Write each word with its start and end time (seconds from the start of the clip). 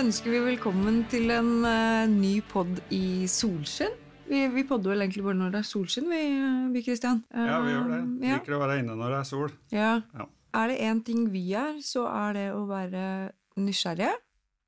ønsker 0.00 0.32
vi 0.32 0.38
velkommen 0.40 1.02
til 1.12 1.28
en 1.34 1.48
uh, 1.60 2.08
ny 2.08 2.38
pod 2.48 2.78
i 2.94 3.26
solskinn. 3.28 3.92
Vi, 4.30 4.38
vi 4.54 4.62
podder 4.64 4.94
vel 4.94 5.04
egentlig 5.04 5.24
bare 5.26 5.36
når 5.36 5.50
det 5.52 5.58
er 5.60 5.66
solskinn, 5.68 6.06
vi, 6.08 6.20
vi 6.72 6.82
Kristian? 6.86 7.18
Ja, 7.34 7.58
vi 7.60 7.74
gjør 7.74 7.90
det. 7.90 7.98
Vi 8.22 8.30
ja. 8.30 8.38
Liker 8.38 8.56
å 8.56 8.60
være 8.62 8.78
inne 8.80 8.94
når 8.96 9.12
det 9.12 9.18
er 9.18 9.28
sol. 9.28 9.52
Ja. 9.74 9.90
Ja. 10.16 10.26
Er 10.56 10.72
det 10.72 10.78
én 10.86 11.02
ting 11.04 11.26
vi 11.34 11.42
er, 11.58 11.76
så 11.84 12.06
er 12.08 12.38
det 12.38 12.46
å 12.54 12.62
være 12.70 13.02
nysgjerrige. 13.60 14.14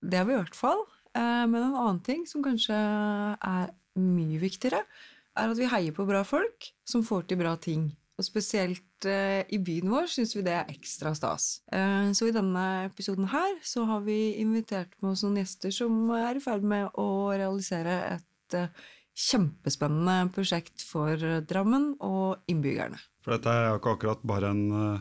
Det 0.05 0.21
er 0.21 0.29
vi 0.29 0.37
i 0.37 0.41
hvert 0.43 0.59
fall. 0.59 0.85
Uh, 1.17 1.46
Men 1.49 1.61
en 1.62 1.80
annen 1.80 2.03
ting 2.05 2.27
som 2.29 2.45
kanskje 2.45 2.77
er 2.77 3.73
mye 4.03 4.43
viktigere, 4.43 4.85
er 5.33 5.55
at 5.55 5.62
vi 5.62 5.71
heier 5.73 5.96
på 5.96 6.08
bra 6.08 6.27
folk 6.29 6.75
som 6.85 7.07
får 7.08 7.30
til 7.30 7.41
bra 7.41 7.57
ting. 7.57 7.89
Og 8.21 8.26
spesielt 8.26 9.07
eh, 9.08 9.43
i 9.48 9.58
byen 9.64 9.89
vår 9.93 10.11
syns 10.12 10.34
vi 10.36 10.44
det 10.44 10.52
er 10.54 10.72
ekstra 10.72 11.14
stas. 11.16 11.62
Eh, 11.72 12.11
Så 12.12 12.29
i 12.29 12.35
denne 12.35 12.64
episoden 12.90 13.30
her 13.32 13.54
så 13.64 13.86
har 13.88 14.02
vi 14.04 14.35
invitert 14.43 14.93
med 15.00 15.14
oss 15.14 15.22
noen 15.25 15.40
gjester 15.40 15.72
som 15.75 16.11
er 16.18 16.36
i 16.36 16.43
ferd 16.44 16.66
med 16.66 16.90
å 17.00 17.32
realisere 17.32 17.96
et 18.18 18.58
eh, 18.58 18.68
kjempespennende 19.16 20.29
prosjekt 20.32 20.85
for 20.88 21.16
Drammen 21.48 21.94
og 22.00 22.44
innbyggerne. 22.52 23.00
For 23.25 23.36
dette 23.36 23.52
er 23.52 23.66
jo 23.71 23.80
ikke 23.80 23.96
akkurat 23.96 24.22
bare 24.29 24.52
en 24.52 24.63
eh, 24.76 25.00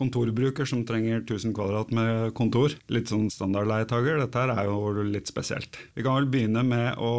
kontorbruker 0.00 0.68
som 0.68 0.84
trenger 0.88 1.20
1000 1.24 1.52
kvadrat 1.56 1.90
med 1.96 2.30
kontor. 2.36 2.76
Litt 2.92 3.10
sånn 3.12 3.28
standardleietager. 3.32 4.20
Dette 4.22 4.44
her 4.44 4.54
er 4.54 4.68
jo 4.70 5.04
litt 5.04 5.28
spesielt. 5.28 5.76
Vi 5.96 6.04
kan 6.06 6.16
vel 6.16 6.30
begynne 6.32 6.64
med 6.66 7.00
å 7.00 7.12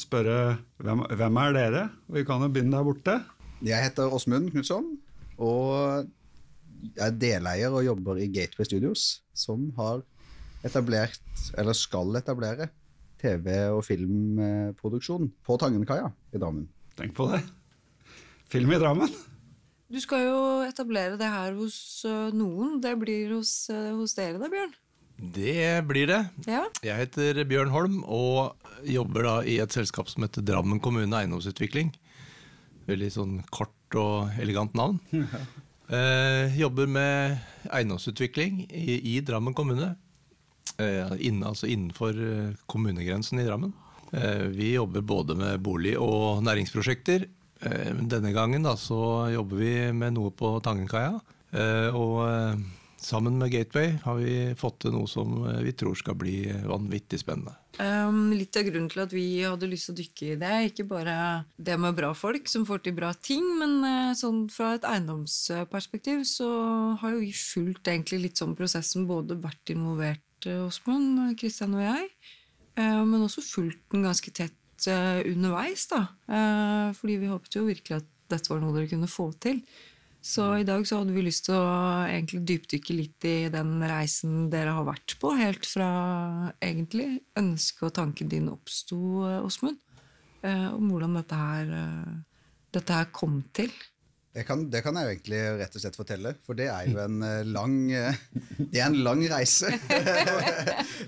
spørre 0.00 0.56
hvem, 0.80 1.04
hvem 1.12 1.38
er 1.42 1.56
dere? 1.56 1.82
Vi 2.12 2.24
kan 2.28 2.40
jo 2.44 2.48
begynne 2.52 2.78
der 2.78 2.86
borte. 2.86 3.18
Jeg 3.62 3.78
heter 3.78 4.10
Åsmund 4.10 4.50
Knutson, 4.50 4.88
og 5.38 6.08
jeg 6.96 7.04
er 7.06 7.14
deleier 7.14 7.70
og 7.70 7.84
jobber 7.86 8.18
i 8.18 8.26
Gateway 8.26 8.66
Studios, 8.66 9.22
som 9.38 9.68
har 9.76 10.02
etablert, 10.66 11.22
eller 11.58 11.76
skal 11.78 12.18
etablere, 12.18 12.66
TV- 13.22 13.70
og 13.70 13.84
filmproduksjon 13.86 15.28
på 15.46 15.58
Tangenkaia 15.62 16.08
i 16.34 16.40
Drammen. 16.42 16.66
Tenk 16.98 17.14
på 17.14 17.28
det. 17.30 17.44
Film 18.50 18.74
i 18.74 18.80
Drammen. 18.82 19.14
Du 19.92 20.00
skal 20.02 20.26
jo 20.26 20.42
etablere 20.66 21.14
det 21.20 21.30
her 21.30 21.54
hos 21.54 22.02
øh, 22.08 22.32
noen. 22.34 22.80
Det 22.82 22.96
blir 22.98 23.36
hos, 23.36 23.70
øh, 23.70 23.92
hos 23.94 24.16
dere 24.18 24.40
da, 24.42 24.50
Bjørn? 24.50 24.74
Det 25.36 25.86
blir 25.86 26.08
det. 26.10 26.22
Ja. 26.50 26.64
Jeg 26.82 27.04
heter 27.04 27.44
Bjørn 27.46 27.70
Holm 27.70 28.00
og 28.02 28.56
jobber 28.88 29.28
da 29.28 29.34
i 29.46 29.60
et 29.62 29.76
selskap 29.76 30.10
som 30.10 30.26
heter 30.26 30.42
Drammen 30.42 30.82
kommune 30.82 31.14
eiendomsutvikling. 31.14 31.92
Veldig 32.88 33.10
sånn 33.14 33.36
kort 33.54 33.98
og 34.00 34.40
elegant 34.42 34.74
navn. 34.78 35.00
Eh, 35.92 36.54
jobber 36.56 36.86
med 36.88 37.34
eiendomsutvikling 37.68 38.62
i, 38.72 38.94
i 39.12 39.18
Drammen 39.20 39.52
kommune. 39.52 39.90
Eh, 40.80 41.10
inn, 41.26 41.42
altså 41.44 41.68
innenfor 41.68 42.16
eh, 42.16 42.54
kommunegrensen 42.70 43.42
i 43.42 43.44
Drammen. 43.44 43.74
Eh, 44.12 44.46
vi 44.54 44.70
jobber 44.72 45.04
både 45.04 45.36
med 45.36 45.60
bolig- 45.60 45.98
og 46.00 46.40
næringsprosjekter. 46.46 47.26
Eh, 47.60 47.92
denne 48.08 48.32
gangen 48.32 48.64
da, 48.64 48.72
så 48.80 49.28
jobber 49.34 49.60
vi 49.60 49.74
med 49.92 50.16
noe 50.16 50.32
på 50.32 50.54
Tangenkaia. 50.64 51.18
Eh, 51.52 51.92
og 51.92 52.24
sammen 53.02 53.38
med 53.38 53.50
Gateway 53.52 53.96
har 54.04 54.20
vi 54.20 54.36
fått 54.58 54.82
til 54.84 54.94
noe 54.94 55.10
som 55.10 55.42
eh, 55.48 55.60
vi 55.66 55.74
tror 55.76 55.98
skal 55.98 56.16
bli 56.18 56.36
vanvittig 56.68 57.20
spennende. 57.22 57.56
Um, 57.80 58.34
litt 58.36 58.56
av 58.60 58.66
grunnen 58.66 58.90
til 58.92 59.00
at 59.00 59.12
vi 59.14 59.26
hadde 59.40 59.68
lyst 59.70 59.88
til 59.88 59.94
å 59.94 59.98
dykke 60.02 60.26
i 60.26 60.38
det, 60.42 60.56
ikke 60.68 60.84
bare 60.90 61.14
det 61.56 61.78
med 61.80 61.96
bra 61.96 62.10
folk 62.16 62.50
som 62.50 62.66
får 62.68 62.82
til 62.84 62.96
bra 62.98 63.12
ting, 63.16 63.46
men 63.60 63.78
eh, 63.88 64.12
sånn 64.18 64.44
fra 64.52 64.74
et 64.76 64.84
eiendomsperspektiv 64.88 66.26
så 66.28 66.50
har 67.00 67.14
jo 67.14 67.22
vi 67.22 67.32
fulgt 67.36 67.88
egentlig 67.88 68.26
litt 68.26 68.42
sånn 68.42 68.56
prosessen, 68.58 69.08
både 69.08 69.40
vært 69.40 69.72
involvert, 69.72 70.48
eh, 70.48 70.60
Åsmund, 70.66 71.32
Kristian 71.40 71.78
og 71.78 71.86
jeg, 71.86 72.10
eh, 72.76 73.00
men 73.08 73.24
også 73.24 73.44
fulgt 73.46 73.86
den 73.94 74.04
ganske 74.04 74.34
tett 74.36 74.88
eh, 74.92 75.22
underveis, 75.32 75.88
da. 75.90 76.04
Eh, 76.28 76.92
fordi 76.98 77.22
vi 77.24 77.32
håpet 77.32 77.56
jo 77.56 77.64
virkelig 77.70 78.02
at 78.02 78.12
dette 78.32 78.52
var 78.52 78.60
noe 78.60 78.76
dere 78.76 78.90
kunne 78.90 79.10
få 79.10 79.30
til. 79.40 79.64
Så 80.22 80.44
i 80.60 80.66
dag 80.66 80.84
så 80.86 81.00
hadde 81.00 81.14
vi 81.16 81.24
lyst 81.26 81.48
til 81.48 81.56
å 81.58 81.70
egentlig 82.06 82.44
dypdykke 82.46 82.94
litt 82.94 83.24
i 83.26 83.36
den 83.50 83.80
reisen 83.82 84.46
dere 84.52 84.76
har 84.76 84.86
vært 84.86 85.16
på, 85.18 85.32
helt 85.34 85.66
fra 85.66 85.88
egentlig 86.62 87.24
ønsket 87.38 87.88
og 87.88 87.96
tanken 87.96 88.30
din 88.30 88.46
oppsto, 88.52 89.00
Åsmund, 89.42 89.80
eh, 90.46 90.68
om 90.70 90.92
hvordan 90.92 91.18
dette 91.18 91.40
her, 91.40 91.74
eh, 91.80 92.46
dette 92.78 93.00
her 93.00 93.10
kom 93.10 93.40
til. 93.50 93.74
Det 94.32 94.46
kan, 94.46 94.62
det 94.70 94.84
kan 94.86 94.94
jeg 94.96 95.04
jo 95.04 95.12
egentlig 95.16 95.42
rett 95.58 95.74
og 95.74 95.82
slett 95.82 95.98
fortelle, 95.98 96.36
for 96.46 96.56
det 96.56 96.70
er 96.70 96.86
jo 96.86 97.02
en 97.02 97.18
eh, 97.26 97.42
lang, 97.58 97.76
det 97.90 98.78
er 98.78 98.86
en 98.86 99.02
lang 99.02 99.26
reise. 99.34 99.74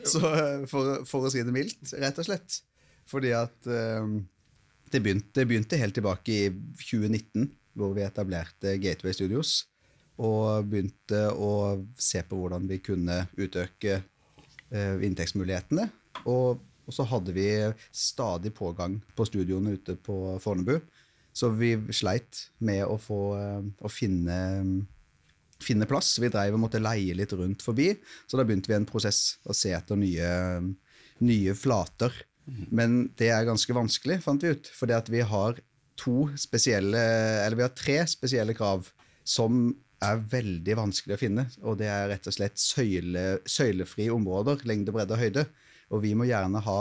For, 0.04 1.04
for 1.08 1.26
å 1.26 1.30
si 1.32 1.40
det 1.42 1.52
mildt, 1.54 1.94
rett 2.02 2.18
og 2.20 2.26
slett. 2.26 2.58
Fordi 3.08 3.30
at 3.36 3.56
det, 3.64 4.98
begynte, 4.98 5.32
det 5.38 5.46
begynte 5.48 5.78
helt 5.80 5.96
tilbake 5.96 6.34
i 6.34 6.50
2019, 6.82 7.48
hvor 7.78 7.94
vi 7.96 8.04
etablerte 8.06 8.76
Gateway 8.82 9.14
Studios. 9.16 9.64
Og 10.22 10.68
begynte 10.70 11.26
å 11.32 11.80
se 11.98 12.22
på 12.26 12.38
hvordan 12.38 12.68
vi 12.70 12.78
kunne 12.84 13.24
utøke 13.34 13.98
eh, 13.98 15.02
inntektsmulighetene. 15.06 15.88
Og, 16.30 16.60
og 16.86 16.94
så 16.94 17.06
hadde 17.10 17.34
vi 17.34 17.48
stadig 17.90 18.54
pågang 18.54 19.00
på 19.16 19.26
studioene 19.26 19.74
ute 19.74 19.96
på 19.98 20.36
Fornebu. 20.42 20.78
Så 21.34 21.50
vi 21.58 21.74
sleit 21.90 22.44
med 22.62 22.84
å, 22.86 22.94
få, 23.02 23.20
eh, 23.40 23.64
å 23.82 23.90
finne, 23.90 24.38
finne 25.58 25.88
plass. 25.90 26.14
Vi 26.22 26.30
dreiv 26.30 26.54
og 26.54 26.62
måtte 26.68 26.82
leie 26.82 27.16
litt 27.18 27.34
rundt 27.34 27.64
forbi, 27.66 27.90
så 28.30 28.38
da 28.38 28.46
begynte 28.46 28.70
vi 28.70 28.78
en 28.78 28.86
prosess 28.86 29.40
å 29.42 29.56
se 29.56 29.74
etter 29.74 29.98
nye, 29.98 30.30
nye 31.26 31.58
flater. 31.58 32.14
Men 32.70 33.08
det 33.18 33.32
er 33.34 33.46
ganske 33.48 33.74
vanskelig, 33.74 34.20
fant 34.22 34.42
vi 34.44 34.52
ut. 34.54 34.70
At 34.94 35.10
vi 35.10 35.24
har 35.26 35.58
to 35.98 36.28
spesielle, 36.40 37.00
eller 37.44 37.58
vi 37.58 37.66
har 37.66 37.74
tre 37.76 38.00
spesielle 38.10 38.54
krav 38.56 38.88
som 39.24 39.68
er 40.04 40.20
veldig 40.30 40.76
vanskelig 40.78 41.16
å 41.16 41.20
finne. 41.20 41.46
Og 41.64 41.78
det 41.80 41.88
er 41.90 42.08
rett 42.10 42.28
og 42.28 42.36
slett 42.36 42.60
søyle, 42.60 43.24
søylefrie 43.48 44.12
områder, 44.12 44.64
lengde, 44.68 44.94
bredde 44.94 45.16
og 45.16 45.22
høyde. 45.22 45.46
Og 45.94 46.04
vi 46.04 46.12
må 46.18 46.28
gjerne 46.28 46.62
ha 46.64 46.80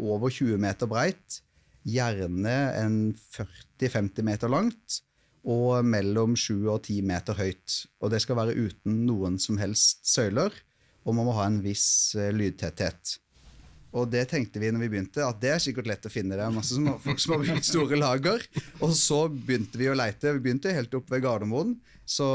over 0.00 0.32
20 0.32 0.60
meter 0.60 0.90
breit, 0.90 1.40
gjerne 1.84 2.54
en 2.80 3.00
40-50 3.36 4.24
meter 4.26 4.52
langt, 4.52 5.00
og 5.44 5.84
mellom 5.84 6.36
7 6.40 6.54
og 6.72 6.86
10 6.86 7.02
meter 7.04 7.36
høyt. 7.36 7.82
Og 8.00 8.14
det 8.14 8.22
skal 8.24 8.38
være 8.40 8.56
uten 8.56 9.02
noen 9.08 9.36
som 9.42 9.60
helst 9.60 10.06
søyler, 10.08 10.54
og 11.04 11.16
man 11.18 11.28
må 11.28 11.34
ha 11.36 11.44
en 11.50 11.60
viss 11.64 12.14
eh, 12.16 12.32
lydtetthet. 12.32 13.18
Og 13.94 14.08
det 14.10 14.24
tenkte 14.32 14.58
vi 14.58 14.72
når 14.74 14.82
vi 14.84 14.90
begynte, 14.96 15.22
at 15.22 15.38
det 15.42 15.52
er 15.54 15.62
sikkert 15.62 15.86
lett 15.86 16.06
å 16.08 16.10
finne. 16.10 16.34
Det 16.34 16.42
er 16.42 16.54
masse 16.54 16.74
som, 16.74 16.88
folk 17.02 17.20
som 17.22 17.36
har 17.36 17.44
bygd 17.44 17.66
store 17.68 17.98
lager. 18.00 18.42
Og 18.82 18.94
så 18.98 19.20
begynte 19.30 19.78
vi 19.78 19.90
å 19.90 19.94
leite. 19.96 20.32
Vi 20.34 20.42
begynte 20.48 20.74
helt 20.74 20.94
opp 20.98 21.12
ved 21.14 21.22
Gardermoen. 21.22 21.76
Så, 22.02 22.26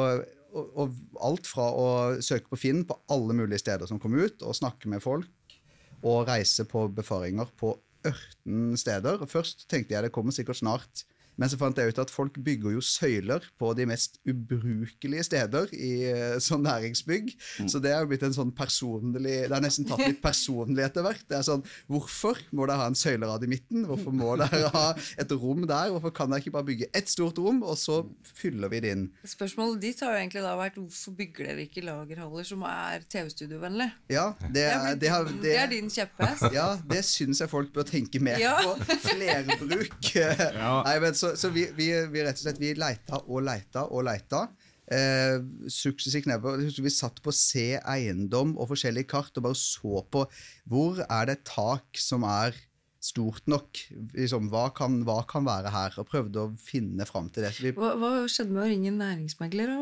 og, 0.55 0.71
og 0.79 1.19
alt 1.27 1.49
fra 1.49 1.67
å 1.75 1.89
søke 2.23 2.47
på 2.53 2.61
Finn 2.61 2.85
på 2.87 2.95
alle 3.11 3.35
mulige 3.35 3.59
steder 3.65 3.91
som 3.91 3.99
kom 3.99 4.15
ut, 4.15 4.39
og 4.39 4.55
snakke 4.55 4.91
med 4.91 5.03
folk, 5.03 5.57
og 5.99 6.29
reise 6.31 6.63
på 6.69 6.85
befaringer 6.95 7.51
på 7.59 7.75
ørten 8.07 8.79
steder. 8.79 9.27
Først 9.27 9.67
tenkte 9.67 9.97
jeg 9.97 10.07
det 10.07 10.13
kommer 10.15 10.35
sikkert 10.35 10.61
snart, 10.61 11.03
men 11.39 11.50
så 11.50 11.57
fant 11.61 11.77
jeg 11.79 11.94
ut 11.94 12.00
at 12.03 12.11
folk 12.11 12.35
bygger 12.44 12.73
jo 12.75 12.81
søyler 12.83 13.45
på 13.59 13.72
de 13.77 13.85
mest 13.89 14.19
ubrukelige 14.27 15.23
steder 15.29 15.72
i 15.73 15.91
eh, 16.11 16.35
sånn 16.44 16.66
næringsbygg. 16.67 17.31
Så 17.72 17.79
det 17.83 17.94
er 17.95 18.03
jo 18.03 18.09
blitt 18.11 18.25
en 18.27 18.35
sånn 18.35 18.51
personlig 18.55 19.38
Det 19.47 19.55
er 19.55 19.63
nesten 19.63 19.88
tatt 19.88 20.03
litt 20.03 20.19
personlig 20.23 20.83
etter 20.85 21.05
hvert. 21.05 21.23
Det 21.29 21.38
er 21.39 21.45
sånn, 21.47 21.63
Hvorfor 21.89 22.38
må 22.51 22.67
dere 22.67 22.77
ha 22.81 22.88
en 22.91 22.97
søylerad 23.00 23.44
i 23.47 23.50
midten? 23.51 23.85
Hvorfor 23.88 24.13
må 24.16 24.35
dere 24.41 24.69
ha 24.74 24.86
et 25.19 25.31
rom 25.31 25.63
der? 25.69 25.94
Hvorfor 25.95 26.13
kan 26.19 26.30
dere 26.33 26.44
ikke 26.44 26.53
bare 26.57 26.68
bygge 26.69 26.89
ett 26.94 27.09
stort 27.12 27.39
rom, 27.39 27.62
og 27.63 27.77
så 27.80 28.01
fyller 28.36 28.69
vi 28.74 28.81
det 28.83 28.94
inn? 28.97 29.06
Spørsmålet 29.27 29.81
ditt 29.88 30.03
har 30.03 30.13
jo 30.18 30.21
egentlig 30.25 30.44
da 30.45 30.53
vært 30.59 30.77
hvorfor 30.81 31.15
bygger 31.19 31.50
dere 31.51 31.65
ikke 31.68 31.86
lagerhaller 31.88 32.47
som 32.47 32.63
er 32.68 33.06
TV-studiovennlige? 33.09 33.91
Ja, 34.12 34.27
det, 34.50 34.65
Ja, 34.68 34.80
er- 34.91 35.00
det, 35.00 35.09
har- 35.13 35.31
det 35.44 35.56
er 35.63 35.68
din 35.71 35.89
kjepphest. 35.94 36.50
Ja, 36.53 36.68
det 36.89 37.03
syns 37.07 37.39
jeg 37.41 37.50
folk 37.51 37.71
bør 37.74 37.88
tenke 37.88 38.19
mer 38.21 38.38
Ja. 38.41 38.57
på. 38.63 38.75
Flerbruk. 39.07 40.12
Nei, 40.86 40.95
men 41.03 41.13
så 41.18 41.28
så 41.37 41.51
vi, 41.53 41.67
vi, 41.75 41.91
vi 42.11 42.23
rett 42.25 42.39
og 42.39 42.45
slett 42.45 42.61
vi 42.61 42.73
leita 42.77 43.21
og 43.25 43.43
leita 43.45 43.85
og 43.89 44.05
leita. 44.07 44.47
Eh, 44.89 45.37
Vi 45.69 46.89
satt 46.93 47.21
på 47.21 47.33
Se 47.35 47.67
eiendom 47.77 48.55
og 48.57 48.71
forskjellige 48.71 49.09
kart 49.11 49.37
og 49.37 49.45
bare 49.45 49.59
så 49.59 50.01
på 50.09 50.23
hvor 50.65 51.03
er 51.05 51.29
det 51.29 51.43
tak 51.45 51.99
som 52.01 52.25
er 52.25 52.57
stort 52.99 53.45
nok. 53.47 53.79
Liksom, 54.15 54.49
hva, 54.51 54.69
kan, 54.75 55.01
hva 55.07 55.21
kan 55.29 55.45
være 55.47 55.71
her? 55.71 55.99
Og 56.01 56.09
prøvde 56.09 56.41
å 56.41 56.55
finne 56.59 57.05
fram 57.07 57.29
til 57.29 57.45
det. 57.45 57.53
Vi, 57.61 57.75
Hva, 57.77 57.93
hva 57.99 58.15
skjedde 58.27 58.55
med 58.55 58.65
å 58.65 58.71
ringe 58.71 58.91
en 58.91 58.99
næringsmegler, 59.03 59.77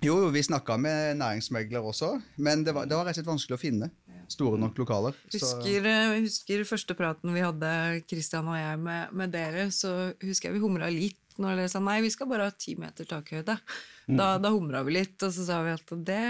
jo, 0.00 0.14
jo, 0.16 0.28
vi 0.32 0.40
snakka 0.40 0.78
med 0.80 1.18
næringsmegler 1.20 1.84
også, 1.84 2.14
men 2.40 2.62
det 2.64 2.72
var, 2.72 2.86
det 2.88 2.96
var 2.96 3.04
rett 3.04 3.18
og 3.18 3.20
slett 3.20 3.28
vanskelig 3.28 3.56
å 3.58 3.60
finne 3.60 3.90
store 4.30 4.58
nok 4.60 4.78
lokaler. 4.78 5.16
Jeg 5.30 5.42
Husker, 5.42 5.86
eh, 5.90 6.18
husker 6.22 6.66
første 6.68 6.96
praten 6.98 7.34
vi 7.34 7.42
hadde, 7.44 7.72
Kristian 8.10 8.48
og 8.50 8.58
jeg, 8.58 8.78
med, 8.78 9.16
med 9.16 9.34
dere, 9.34 9.70
så 9.74 10.12
husker 10.22 10.50
jeg 10.50 10.58
vi 10.58 10.64
humra 10.64 10.90
litt 10.92 11.18
når 11.40 11.56
dere 11.56 11.70
sa 11.72 11.80
nei, 11.80 12.00
vi 12.04 12.10
skal 12.12 12.28
bare 12.28 12.50
ha 12.50 12.52
ti 12.52 12.74
meter 12.76 13.06
takhøyde. 13.08 13.56
Da, 14.10 14.34
da 14.42 14.50
humra 14.50 14.82
vi 14.82 14.96
litt, 14.96 15.14
og 15.22 15.30
så 15.32 15.44
sa 15.46 15.60
vi 15.62 15.72
at 15.72 15.92
det 16.06 16.20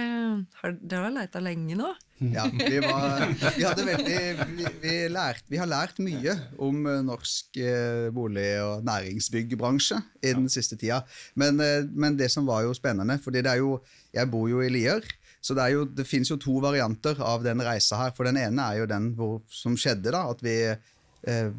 har 0.61 0.75
dere 0.77 1.07
har 1.09 1.15
leita 1.17 1.43
lenge 1.43 1.79
nå. 1.79 1.91
Ja, 2.21 2.43
vi, 2.53 2.77
var, 2.85 3.23
vi, 3.57 3.63
hadde 3.65 3.85
veldig, 3.87 4.17
vi, 4.53 4.65
vi, 4.83 4.91
lært, 5.09 5.47
vi, 5.49 5.57
har 5.57 5.71
lært 5.71 5.97
mye 6.05 6.35
om 6.61 6.83
eh, 6.85 6.99
norsk 7.07 7.57
eh, 7.65 8.11
bolig- 8.13 8.61
og 8.61 8.85
næringsbyggbransje 8.85 9.97
i 10.21 10.35
den 10.37 10.51
siste 10.53 10.77
tida. 10.77 10.99
Men, 11.33 11.57
men, 11.89 12.19
det 12.21 12.29
som 12.29 12.45
var 12.45 12.67
jo 12.67 12.77
spennende, 12.77 13.17
fordi 13.25 13.41
det 13.41 13.55
er 13.55 13.63
jo 13.65 13.79
Jeg 14.13 14.29
bor 14.29 14.51
jo 14.53 14.61
i 14.61 14.69
Lier. 14.69 15.07
Så 15.41 15.57
det, 15.57 15.71
jo, 15.73 15.87
det 15.89 16.05
finnes 16.09 16.31
jo 16.31 16.39
to 16.41 16.59
varianter 16.61 17.21
av 17.25 17.45
den 17.45 17.63
reisa 17.65 17.97
her. 18.03 18.15
For 18.17 18.29
den 18.29 18.39
ene 18.41 18.67
er 18.67 18.83
jo 18.83 18.91
den 18.91 19.11
hvor, 19.17 19.41
som 19.49 19.77
skjedde, 19.79 20.13
da. 20.13 20.27
At 20.35 20.45
vi 20.45 20.57
eh, 20.69 21.51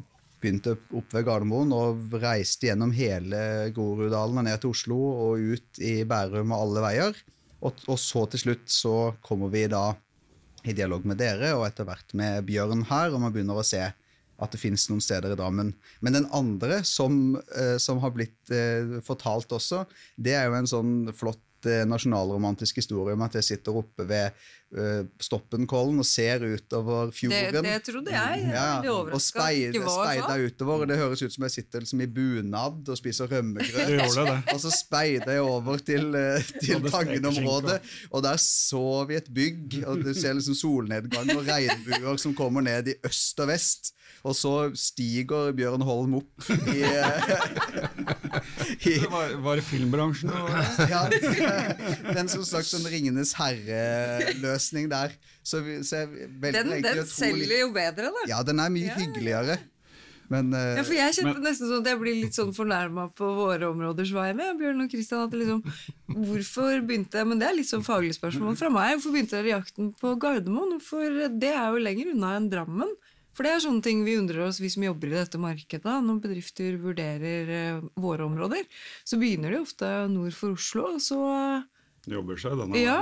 begynte 0.42 0.76
opp 0.98 1.14
ved 1.14 1.26
Gardermoen 1.28 1.74
og 1.76 2.16
reiste 2.22 2.70
gjennom 2.70 2.94
hele 2.96 3.72
Groruddalen 3.76 4.42
og 4.42 4.48
ned 4.48 4.62
til 4.62 4.74
Oslo 4.74 5.00
og 5.28 5.52
ut 5.54 5.82
i 5.82 6.02
Bærum 6.08 6.54
og 6.54 6.68
alle 6.68 6.86
veier. 6.86 7.22
Og, 7.62 7.84
og, 7.88 7.98
så 8.02 8.26
til 8.30 8.46
slutt 8.46 8.70
så 8.74 8.96
kommer 9.26 9.52
vi 9.54 9.68
da 9.70 9.92
i 10.66 10.74
dialog 10.78 11.06
med 11.10 11.18
dere, 11.22 11.54
og 11.58 11.66
etter 11.66 11.86
hvert 11.88 12.14
med 12.18 12.46
Bjørn 12.46 12.86
her, 12.90 13.14
og 13.14 13.22
man 13.24 13.34
begynner 13.34 13.58
å 13.58 13.66
se 13.66 13.82
at 14.42 14.54
det 14.54 14.62
finnes 14.62 14.88
noen 14.90 15.02
steder 15.04 15.34
i 15.34 15.38
Drammen. 15.38 15.70
Men 16.02 16.18
den 16.18 16.28
andre, 16.34 16.82
som, 16.88 17.38
eh, 17.54 17.78
som 17.82 18.02
har 18.02 18.14
blitt 18.16 18.50
eh, 18.54 18.98
fortalt 19.06 19.54
også, 19.54 19.84
det 20.18 20.34
er 20.38 20.50
jo 20.50 20.58
en 20.58 20.70
sånn 20.70 20.94
flott 21.18 21.42
nasjonalromantisk 21.88 22.82
historie 22.82 23.14
om 23.16 23.22
at 23.26 23.38
jeg 23.38 23.48
sitter 23.48 23.78
oppe 23.82 24.06
ved 24.10 24.32
uh, 24.78 25.04
Stoppenkollen 25.22 26.02
og 26.02 26.08
ser 26.08 26.44
utover 26.48 27.12
fjorden. 27.16 27.58
Det, 27.58 27.64
det 27.68 27.78
trodde 27.88 28.14
jeg. 28.16 28.42
jeg 28.46 28.56
ja, 28.56 28.96
og 29.02 29.22
speider, 29.22 29.86
speider 29.86 30.46
utover. 30.48 30.84
og 30.84 30.92
Det 30.92 30.98
høres 30.98 31.24
ut 31.24 31.36
som 31.36 31.46
jeg 31.48 31.56
sitter 31.58 31.86
liksom 31.86 32.04
i 32.04 32.10
bunad 32.12 32.92
og 32.92 33.00
spiser 33.00 33.32
rømmegrøt. 33.32 34.52
og 34.54 34.60
så 34.64 34.74
speider 34.74 35.38
jeg 35.38 35.46
over 35.46 35.78
til, 35.78 36.12
uh, 36.16 36.52
til 36.66 36.92
Tangen-området, 36.92 37.80
og 38.12 38.24
der 38.26 38.42
så 38.42 39.06
vi 39.10 39.20
et 39.20 39.32
bygg. 39.34 39.82
og 39.86 40.06
Du 40.06 40.14
ser 40.14 40.38
liksom 40.38 40.58
solnedgang 40.58 41.32
og 41.38 41.48
regnbuer 41.48 42.22
som 42.22 42.36
kommer 42.36 42.66
ned 42.66 42.94
i 42.94 43.00
øst 43.08 43.40
og 43.40 43.52
vest. 43.52 43.94
Og 44.24 44.36
så 44.38 44.70
stiger 44.78 45.50
Bjørn 45.58 45.82
Holm 45.82 46.20
opp 46.20 46.50
i, 46.52 46.84
i 46.84 46.84
var, 49.14 49.36
var, 49.44 49.60
det 49.60 49.66
filmbransjen? 49.68 50.32
ja, 50.92 51.04
den 52.18 52.32
som 52.32 52.46
sagt 52.48 52.70
sånn 52.70 52.88
Ringenes 52.92 53.34
herre-løsning 53.40 54.90
der. 54.92 55.14
Så, 55.44 55.64
så 55.88 56.06
den 56.06 56.74
den 56.84 57.06
selger 57.10 57.60
jo 57.64 57.70
bedre, 57.76 58.14
da. 58.14 58.26
Ja, 58.30 58.42
den 58.48 58.62
er 58.64 58.74
mye 58.74 58.92
ja, 58.92 58.98
hyggeligere. 59.00 59.60
Men, 60.32 60.54
uh, 60.56 60.78
ja, 60.78 60.84
for 60.88 60.96
jeg 60.96 61.16
kjente 61.18 61.44
nesten 61.44 61.68
sånn 61.68 61.82
at 61.84 61.90
jeg 61.92 62.00
blir 62.00 62.16
litt 62.22 62.38
sånn 62.38 62.54
fornærma 62.56 63.10
på 63.18 63.28
våre 63.36 63.68
områders 63.68 64.14
vei 64.16 64.30
med 64.38 64.62
Bjørn 64.62 64.86
og 64.86 64.94
Kristian. 64.94 65.26
At 65.28 65.36
liksom, 65.36 65.60
hvorfor 66.08 66.80
begynte 66.88 67.20
jeg 67.20 67.28
Men 67.28 67.42
det 67.42 67.50
er 67.50 67.58
litt 67.58 67.68
sånn 67.68 67.84
faglig 67.84 68.16
spørsmål 68.16 68.56
fra 68.60 68.72
meg. 68.72 68.96
Hvorfor 68.96 69.18
begynte 69.18 69.36
dere 69.42 69.58
jakten 69.58 69.92
på 70.00 70.14
Gardermoen? 70.22 70.78
For 70.84 71.28
det 71.36 71.52
er 71.52 71.76
jo 71.76 71.84
lenger 71.84 72.14
unna 72.14 72.38
enn 72.38 72.48
Drammen. 72.54 72.96
For 73.36 73.48
det 73.48 73.54
er 73.56 73.64
sånne 73.64 73.84
ting 73.86 74.04
vi 74.04 74.18
undrer 74.20 74.44
oss, 74.48 74.60
vi 74.62 74.70
som 74.72 74.84
jobber 74.84 75.12
i 75.12 75.18
dette 75.18 75.40
markedet. 75.42 75.98
Når 76.06 76.22
bedrifter 76.24 76.78
vurderer 76.82 77.52
uh, 77.80 77.90
våre 78.04 78.28
områder, 78.28 78.66
så 79.08 79.20
begynner 79.22 79.54
de 79.54 79.62
ofte 79.64 79.92
nord 80.12 80.36
for 80.36 80.58
Oslo, 80.58 80.90
og 80.98 81.04
så 81.04 81.20
De 82.06 82.18
jobber 82.18 82.40
seg 82.42 82.58
denne 82.60 82.82
ja. 82.82 82.98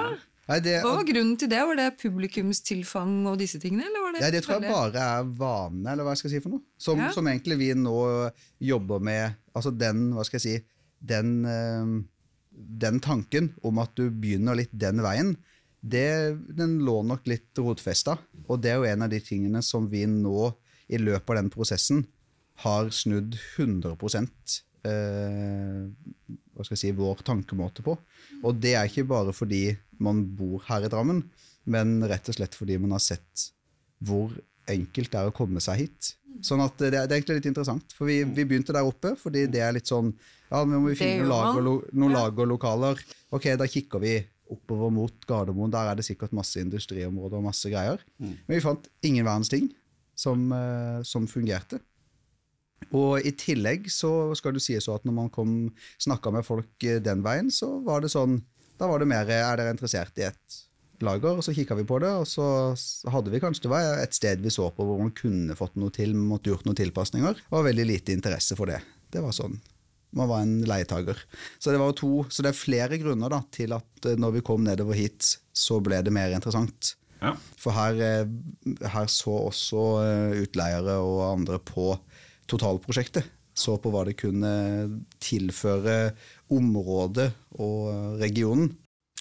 Nei, 0.50 0.58
det, 0.66 0.80
Hva 0.82 0.96
var 0.98 1.06
grunnen 1.06 1.36
til 1.38 1.50
det? 1.52 1.60
Var 1.62 1.78
det 1.78 1.90
publikumstilfang 2.02 3.20
og 3.30 3.36
disse 3.38 3.60
tingene? 3.62 3.86
Eller 3.86 4.02
var 4.02 4.16
det, 4.16 4.22
ja, 4.24 4.32
det 4.34 4.42
tror 4.46 4.58
jeg 4.58 4.72
bare 4.74 5.04
er 5.20 5.28
vane, 5.38 5.84
eller 5.92 6.08
hva 6.08 6.16
jeg 6.16 6.24
skal 6.24 6.34
si 6.34 6.42
for 6.42 6.56
noe. 6.56 6.66
Som, 6.82 7.04
ja. 7.06 7.12
som 7.14 7.30
egentlig 7.30 7.60
vi 7.60 7.68
nå 7.78 8.00
jobber 8.72 9.04
med. 9.06 9.38
Altså 9.54 9.74
den, 9.76 10.08
hva 10.18 10.26
skal 10.26 10.42
jeg 10.42 10.46
si, 10.46 10.80
den, 11.12 11.36
uh, 11.46 12.00
den 12.50 12.98
tanken 13.06 13.54
om 13.66 13.82
at 13.82 13.94
du 13.98 14.10
begynner 14.10 14.58
litt 14.58 14.74
den 14.74 15.06
veien 15.06 15.36
det, 15.82 16.38
den 16.56 16.80
lå 16.84 17.02
nok 17.08 17.28
litt 17.30 17.60
rotfesta. 17.60 18.18
Og 18.48 18.60
det 18.64 18.74
er 18.74 18.80
jo 18.80 18.90
en 18.90 19.06
av 19.06 19.12
de 19.12 19.20
tingene 19.24 19.62
som 19.66 19.88
vi 19.92 20.06
nå, 20.10 20.52
i 20.90 20.98
løpet 20.98 21.30
av 21.30 21.38
den 21.38 21.52
prosessen, 21.54 22.04
har 22.64 22.90
snudd 22.92 23.38
100 23.56 23.94
eh, 23.94 25.86
hva 26.52 26.66
skal 26.66 26.76
jeg 26.76 26.82
si, 26.82 26.92
vår 26.98 27.22
tankemåte 27.28 27.86
på. 27.86 27.96
Og 28.44 28.60
det 28.60 28.76
er 28.76 28.90
ikke 28.90 29.08
bare 29.08 29.36
fordi 29.36 29.78
man 30.04 30.26
bor 30.36 30.66
her 30.68 30.84
i 30.84 30.92
Drammen, 30.92 31.24
men 31.70 32.00
rett 32.10 32.28
og 32.32 32.40
slett 32.40 32.58
fordi 32.58 32.80
man 32.82 32.96
har 32.98 33.04
sett 33.04 33.50
hvor 34.04 34.34
enkelt 34.70 35.12
det 35.12 35.20
er 35.22 35.30
å 35.30 35.36
komme 35.36 35.62
seg 35.64 35.86
hit. 35.86 36.14
Sånn 36.46 36.62
at 36.64 36.76
det, 36.80 36.92
det 36.94 37.00
er 37.02 37.16
egentlig 37.18 37.40
litt 37.40 37.50
interessant. 37.52 37.96
For 37.96 38.10
vi, 38.10 38.22
vi, 38.24 38.46
begynte 38.48 38.76
der 38.76 38.88
oppe 38.88 39.16
fordi 39.20 39.46
det 39.52 39.64
er 39.66 39.74
litt 39.76 39.90
sånn 39.90 40.12
Ja, 40.50 40.64
nå 40.64 40.80
må 40.80 40.92
vi 40.92 40.98
finne 41.00 41.26
noen 41.26 41.32
lagerlokaler. 41.32 42.44
og 42.44 42.52
lokaler. 42.54 43.02
Ok, 43.36 43.50
da 43.60 43.68
kikker 43.70 44.04
vi 44.04 44.14
oppover 44.52 44.92
mot 44.94 45.28
Gardermoen. 45.30 45.72
Der 45.74 45.92
er 45.92 46.00
det 46.00 46.08
sikkert 46.08 46.36
masse 46.36 46.62
industriområder 46.62 47.40
og 47.40 47.48
masse 47.50 47.72
greier. 47.72 48.02
Mm. 48.18 48.36
Men 48.48 48.56
vi 48.56 48.64
fant 48.66 48.90
ingen 49.06 49.28
verdens 49.28 49.52
ting 49.52 49.70
som, 50.18 50.50
uh, 50.52 51.00
som, 51.08 51.28
fungerte. 51.30 51.82
Og 52.96 53.26
i 53.28 53.34
tillegg 53.36 53.90
så 53.92 54.32
skal 54.40 54.56
du 54.56 54.62
si 54.64 54.78
så 54.82 54.96
at 54.98 55.06
når 55.08 55.16
man 55.16 55.34
kom 55.34 55.54
snakka 56.02 56.32
med 56.34 56.48
folk 56.48 56.88
eh, 56.88 57.02
den 57.04 57.22
veien, 57.26 57.52
så 57.52 57.74
var 57.86 58.02
det 58.02 58.14
sånn 58.14 58.40
Da 58.80 58.88
var 58.88 59.02
det 59.02 59.10
mer 59.12 59.28
Er 59.28 59.60
dere 59.60 59.74
interessert 59.76 60.16
i 60.22 60.24
et 60.30 60.60
lager? 61.04 61.36
Og 61.36 61.44
så 61.44 61.52
kikka 61.56 61.76
vi 61.76 61.84
på 61.88 62.00
det, 62.00 62.14
og 62.16 62.24
så 62.28 62.46
hadde 63.12 63.34
vi 63.34 63.42
kanskje 63.44 63.68
det 63.68 63.74
var 63.74 64.00
et 64.00 64.16
sted 64.16 64.40
vi 64.40 64.54
så 64.54 64.70
på 64.72 64.88
hvor 64.88 65.02
man 65.02 65.12
kunne 65.12 65.58
fått 65.60 65.76
noe 65.76 65.92
til, 65.92 66.16
måtte 66.16 66.54
gjort 66.54 66.64
noen 66.68 66.80
tilpasninger. 66.80 67.44
Det 67.44 67.52
var 67.58 67.68
veldig 67.68 67.88
lite 67.92 68.16
interesse 68.16 68.56
for 68.56 68.72
det. 68.72 68.80
Det 69.12 69.22
var 69.26 69.36
sånn 69.36 69.60
man 70.16 70.30
var 70.30 70.42
en 70.42 70.62
leietager. 70.66 71.18
Så 71.60 71.72
det, 71.72 71.80
var 71.82 71.94
to, 71.98 72.24
så 72.30 72.44
det 72.44 72.54
er 72.54 72.58
flere 72.58 73.00
grunner 73.02 73.32
da, 73.32 73.44
til 73.54 73.76
at 73.78 74.10
eh, 74.10 74.18
når 74.20 74.40
vi 74.40 74.46
kom 74.46 74.66
nedover 74.66 74.98
hit, 74.98 75.36
så 75.54 75.80
ble 75.84 76.02
det 76.06 76.14
mer 76.16 76.34
interessant. 76.36 76.96
Ja. 77.20 77.36
For 77.60 77.76
her, 77.76 78.00
eh, 78.02 78.88
her, 78.90 79.10
så 79.12 79.36
også 79.50 79.86
eh, 80.06 80.42
utleiere 80.46 80.98
og 81.04 81.24
andre 81.34 81.62
på 81.62 81.92
totalprosjektet. 82.50 83.36
Så 83.60 83.76
på 83.82 83.92
hva 83.92 84.06
det 84.08 84.16
kunne 84.16 84.50
tilføre 85.20 86.14
området 86.56 87.28
og 87.60 88.22
regionen. 88.22 88.70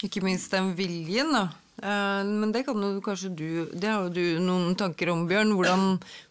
Ikke 0.05 0.23
minst 0.23 0.53
den 0.55 0.71
viljen, 0.77 1.33
da. 1.35 1.49
Men 1.79 2.51
det 2.51 2.65
kan 2.67 2.79
jo 2.83 2.99
kanskje 3.03 3.29
du 3.39 3.49
Det 3.71 3.87
har 3.87 4.01
jo 4.03 4.09
du 4.11 4.39
noen 4.43 4.73
tanker 4.79 5.11
om, 5.11 5.25
Bjørn. 5.27 5.51
Hvordan, 5.55 5.83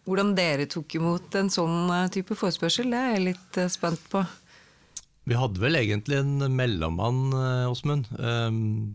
hvordan 0.05 0.33
dere 0.37 0.65
tok 0.69 0.97
imot 0.97 1.37
en 1.37 1.49
sånn 1.53 1.89
type 2.13 2.37
forespørsel. 2.37 2.89
Det 2.89 2.97
er 2.97 3.15
jeg 3.15 3.25
litt 3.27 3.61
spent 3.73 4.09
på. 4.09 4.23
Vi 5.27 5.37
hadde 5.37 5.61
vel 5.61 5.77
egentlig 5.77 6.19
en 6.19 6.45
mellommann, 6.55 7.33
eh, 7.33 7.65
Åsmund. 7.69 8.07
Eh, 8.17 8.49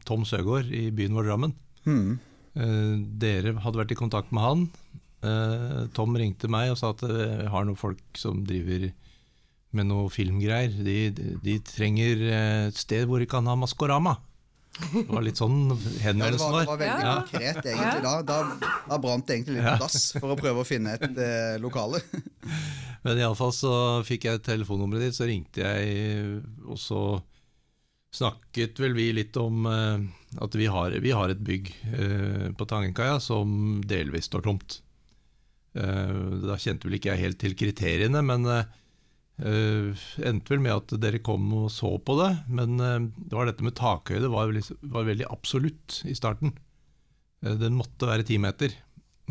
Tom 0.09 0.25
Søgaard 0.25 0.73
i 0.73 0.90
byen 0.90 1.14
vår 1.14 1.28
Drammen. 1.28 1.54
Mm. 1.85 2.19
Dere 3.19 3.57
hadde 3.59 3.81
vært 3.81 3.93
i 3.93 3.99
kontakt 3.99 4.31
med 4.31 4.45
han. 4.45 4.61
Tom 5.97 6.14
ringte 6.14 6.47
meg 6.52 6.71
og 6.71 6.76
sa 6.78 6.93
at 6.93 7.00
jeg 7.02 7.49
har 7.50 7.64
noen 7.66 7.78
folk 7.81 7.99
som 8.14 8.45
driver 8.47 8.93
med 9.75 9.88
noe 9.88 10.07
filmgreier. 10.12 10.71
De, 10.87 11.11
de 11.43 11.57
trenger 11.66 12.23
et 12.69 12.78
sted 12.78 13.09
hvor 13.11 13.19
de 13.19 13.26
kan 13.26 13.50
ha 13.50 13.57
Maskorama. 13.59 14.14
Det 14.75 15.04
var 15.07 15.23
litt 15.23 15.38
sånn 15.38 15.59
henvendelsen 16.02 16.50
var. 16.50 16.64
Ja, 16.64 16.64
det 16.64 16.71
var, 16.71 16.81
veldig 16.81 17.04
ja. 17.07 17.12
konkret 17.21 17.69
egentlig 17.71 18.02
da. 18.02 18.14
Da, 18.26 18.71
da 18.88 18.99
brant 19.02 19.28
det 19.28 19.37
egentlig 19.37 19.59
litt 19.59 19.69
på 19.69 19.85
dass 19.85 20.00
for 20.16 20.35
å 20.35 20.38
prøve 20.38 20.64
å 20.64 20.66
finne 20.66 20.97
et 20.99 21.21
eh, 21.23 21.54
lokale. 21.62 22.00
Men 23.04 23.21
iallfall 23.21 23.52
så 23.54 23.75
fikk 24.07 24.26
jeg 24.26 24.43
telefonnummeret 24.47 25.07
ditt, 25.07 25.19
så 25.19 25.28
ringte 25.28 25.62
jeg, 25.62 26.40
og 26.64 26.81
så 26.81 27.04
snakket 28.14 28.78
vel 28.83 28.95
vi 28.97 29.09
litt 29.14 29.37
om 29.40 29.66
eh, 29.69 30.04
at 30.43 30.57
vi 30.59 30.66
har, 30.71 30.95
vi 31.02 31.12
har, 31.14 31.31
et 31.31 31.45
bygg 31.45 31.71
eh, 31.93 32.49
på 32.57 32.66
Tangenkaia 32.71 33.19
som 33.23 33.81
delvis 33.87 34.31
står 34.31 34.47
tomt. 34.47 34.78
Eh, 35.75 36.19
da 36.47 36.59
kjente 36.61 36.88
vel 36.88 36.99
ikke 36.99 37.14
jeg 37.14 37.25
helt 37.25 37.40
til 37.43 37.57
kriteriene, 37.59 38.23
men 38.26 38.47
eh, 38.50 38.71
Uh, 39.35 39.91
endte 40.23 40.53
vel 40.53 40.61
med 40.62 40.76
at 40.76 40.93
dere 41.03 41.19
kom 41.25 41.49
og 41.59 41.71
så 41.75 41.88
på 41.99 42.14
det, 42.21 42.31
men 42.55 42.79
uh, 42.79 43.03
det 43.03 43.35
var 43.35 43.49
dette 43.49 43.64
med 43.67 43.75
takhøyde 43.75 44.31
var, 44.31 44.53
var 44.95 45.09
veldig 45.09 45.26
absolutt 45.26 46.03
i 46.07 46.14
starten. 46.14 46.53
Uh, 47.43 47.57
den 47.59 47.75
måtte 47.75 48.07
være 48.07 48.26
ti 48.29 48.38
meter, 48.38 48.76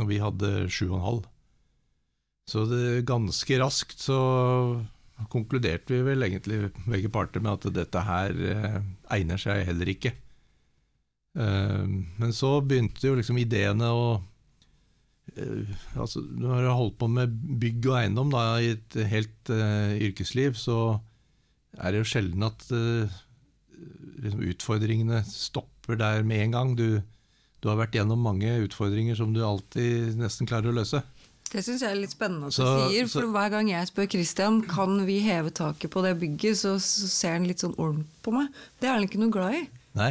og 0.02 0.10
vi 0.10 0.20
hadde 0.20 0.68
sju 0.68 0.90
og 0.90 0.98
en 0.98 1.08
halv. 1.08 1.30
Så 2.52 2.66
det, 2.68 3.06
ganske 3.08 3.62
raskt 3.62 4.04
så 4.04 4.20
konkluderte 5.32 5.94
vi 5.96 6.02
vel 6.04 6.26
egentlig 6.28 6.74
begge 6.84 7.08
parter 7.14 7.40
med 7.40 7.56
at 7.56 7.72
dette 7.72 8.02
her 8.04 8.34
egner 9.14 9.40
seg 9.40 9.62
heller 9.70 9.88
ikke. 9.88 10.12
men 11.38 12.34
så 12.36 12.58
begynte 12.60 13.08
jo 13.08 13.16
liksom 13.16 13.38
ideene 13.40 13.88
å 13.88 14.18
altså, 15.96 16.22
Når 16.22 16.62
du 16.62 16.68
har 16.68 16.78
holdt 16.78 16.98
på 17.00 17.10
med 17.12 17.34
bygg 17.62 17.88
og 17.90 17.98
eiendom 18.02 18.34
da, 18.34 18.44
i 18.62 18.74
et 18.76 18.98
helt 19.10 19.52
uh, 19.54 19.96
yrkesliv, 19.98 20.58
så 20.60 21.00
er 21.80 21.94
det 21.94 22.04
jo 22.04 22.10
sjelden 22.12 22.46
at 22.46 22.68
uh, 22.70 23.22
liksom 24.24 24.44
utfordringene 24.52 25.24
stopper 25.28 26.00
der 26.00 26.24
med 26.28 26.46
en 26.46 26.56
gang. 26.58 26.76
Du, 26.78 27.02
du, 27.64 27.70
har 27.70 27.80
vært 27.80 27.98
gjennom 27.98 28.22
mange 28.24 28.52
utfordringer 28.66 29.18
som 29.20 29.34
du 29.36 29.42
alltid 29.46 30.20
nesten 30.20 30.50
klarer 30.50 30.72
å 30.72 30.78
løse. 30.78 31.04
Det 31.54 31.62
syns 31.62 31.84
jeg 31.86 31.94
er 31.94 32.00
litt 32.00 32.14
spennende 32.16 32.50
at 32.50 32.56
du 32.56 32.64
sier. 32.66 33.06
For 33.06 33.22
så, 33.22 33.30
hver 33.34 33.52
gang 33.54 33.70
jeg 33.70 33.90
spør 33.90 34.10
Christian 34.10 34.64
kan 34.66 35.04
vi 35.06 35.20
heve 35.22 35.54
taket 35.54 35.92
på 35.94 36.02
det 36.06 36.16
bygget, 36.22 36.58
så, 36.64 36.76
så 36.82 37.10
ser 37.12 37.38
han 37.38 37.46
litt 37.50 37.62
sånn 37.62 37.76
orm 37.82 38.04
på 38.26 38.34
meg. 38.34 38.50
Det 38.82 38.90
er 38.90 38.98
han 38.98 39.06
ikke 39.06 39.22
noe 39.22 39.34
glad 39.34 39.60
i. 39.60 39.64
Nei, 39.94 40.10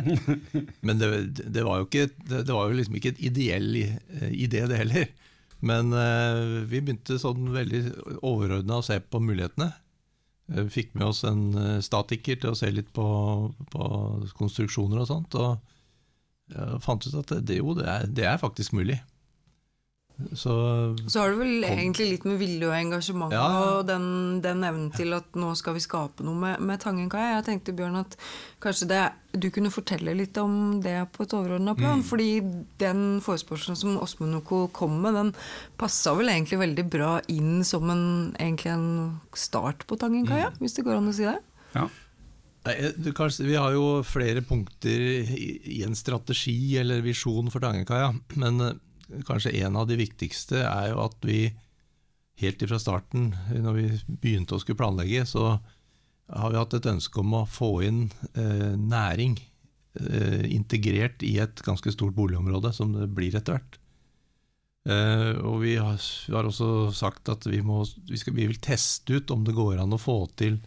men 0.86 1.00
det, 1.00 1.08
det, 1.42 1.64
var 1.66 1.80
jo 1.80 1.88
ikke, 1.88 2.06
det, 2.28 2.46
var 2.48 2.70
jo 2.70 2.78
liksom 2.78 2.98
ikke 2.98 3.14
et 3.16 3.22
ideell 3.30 3.70
eh, 3.80 4.30
idé, 4.30 4.64
det 4.70 4.78
heller. 4.78 5.08
Men 5.62 5.94
uh, 5.94 6.62
vi 6.66 6.80
begynte 6.82 7.20
sånn 7.22 7.50
veldig 7.54 7.82
overordna 8.18 8.80
å 8.80 8.86
se 8.86 8.98
på 9.02 9.20
mulighetene. 9.22 9.70
Vi 10.52 10.66
fikk 10.74 10.96
med 10.98 11.06
oss 11.06 11.22
en 11.24 11.54
statiker 11.82 12.40
til 12.42 12.50
å 12.50 12.58
se 12.58 12.68
litt 12.74 12.90
på, 12.94 13.04
på 13.72 13.84
konstruksjoner 14.36 15.04
og 15.04 15.06
sånt. 15.08 15.36
Og 15.38 16.82
fant 16.82 17.06
ut 17.06 17.14
at 17.22 17.36
det, 17.46 17.60
jo, 17.60 17.76
det 17.78 17.86
er, 17.88 18.08
det 18.10 18.26
er 18.28 18.42
faktisk 18.42 18.74
mulig. 18.76 18.98
Så, 20.32 20.52
så 21.06 21.20
har 21.20 21.32
det 21.32 21.38
vel 21.40 21.64
kom. 21.64 21.78
egentlig 21.78 22.06
litt 22.10 22.26
med 22.28 22.38
vilje 22.40 22.68
og 22.68 22.74
engasjement 22.76 23.34
ja. 23.34 23.46
og 23.62 23.86
den, 23.88 24.04
den, 24.44 24.62
evnen 24.66 24.90
til 24.94 25.14
at 25.16 25.38
nå 25.38 25.52
skal 25.58 25.76
vi 25.76 25.82
skape 25.84 26.26
noe 26.26 26.38
med, 26.38 26.62
med 26.64 26.82
Tangenkaia. 26.82 27.38
Jeg 27.38 27.46
tenkte 27.48 27.74
Bjørn 27.76 28.00
at 28.00 28.16
kanskje 28.62 28.88
det, 28.92 29.00
du 29.32 29.48
kunne 29.54 29.72
fortelle 29.74 30.14
litt 30.18 30.38
om 30.40 30.82
det 30.84 30.96
på 31.14 31.26
et 31.26 31.34
overordna 31.38 31.74
plan. 31.78 32.02
Mm. 32.02 32.06
Fordi 32.08 32.28
den 32.82 33.02
forespørselen 33.24 33.78
som 33.78 33.98
Åsmund 34.02 34.36
Noko 34.36 34.66
kom 34.74 35.00
med, 35.04 35.18
den 35.18 35.34
passa 35.80 36.14
vel 36.18 36.32
egentlig 36.32 36.62
veldig 36.62 36.86
bra 36.92 37.16
inn 37.32 37.64
som 37.66 37.90
en, 37.92 38.06
egentlig 38.38 38.72
en 38.74 38.88
start 39.36 39.86
på 39.88 39.98
Tangenkaia, 40.00 40.52
mm. 40.52 40.62
hvis 40.62 40.78
det 40.78 40.86
går 40.86 41.00
an 41.00 41.12
å 41.12 41.16
si 41.16 41.28
det? 41.28 41.38
Ja. 41.72 41.88
Nei, 42.62 42.76
du, 42.94 43.10
kanskje, 43.16 43.48
vi 43.48 43.58
har 43.58 43.74
jo 43.74 43.86
flere 44.06 44.42
punkter 44.46 45.02
i, 45.02 45.48
i 45.78 45.82
en 45.82 45.96
strategi 45.98 46.76
eller 46.78 47.02
visjon 47.02 47.50
for 47.50 47.64
Tangenkaia. 47.64 48.12
Men 48.38 48.62
kanskje 49.28 49.54
en 49.64 49.78
av 49.80 49.88
de 49.90 49.98
viktigste 50.00 50.62
er 50.64 50.92
jo 50.92 51.02
at 51.04 51.16
vi 51.26 51.44
helt 52.42 52.64
ifra 52.64 52.78
starten, 52.80 53.32
når 53.52 53.78
vi 53.78 53.86
begynte 54.08 54.56
å 54.56 54.62
skulle 54.62 54.80
planlegge, 54.80 55.24
så 55.28 55.58
har 56.32 56.52
vi 56.52 56.58
hatt 56.58 56.74
et 56.78 56.88
ønske 56.88 57.20
om 57.20 57.36
å 57.36 57.46
få 57.48 57.70
inn 57.86 58.02
eh, 58.32 58.72
næring 58.78 59.36
eh, 60.00 60.48
integrert 60.54 61.22
i 61.26 61.36
et 61.42 61.62
ganske 61.66 61.92
stort 61.92 62.16
boligområde, 62.16 62.72
som 62.74 62.94
det 62.96 63.10
blir 63.12 63.36
etter 63.36 63.58
hvert. 63.58 63.78
Eh, 64.88 65.32
og 65.46 65.60
vi 65.62 65.76
har, 65.78 65.98
vi 66.00 66.34
har, 66.34 66.48
også 66.48 66.90
sagt 66.96 67.30
at 67.30 67.46
vi, 67.46 67.60
må, 67.62 67.84
vi, 68.08 68.18
skal, 68.18 68.34
vi, 68.34 68.48
vil 68.50 68.62
teste 68.62 69.20
ut 69.20 69.30
om 69.34 69.44
det 69.46 69.54
går 69.54 69.78
an 69.82 69.94
å 69.94 70.00
få 70.00 70.24
til 70.40 70.58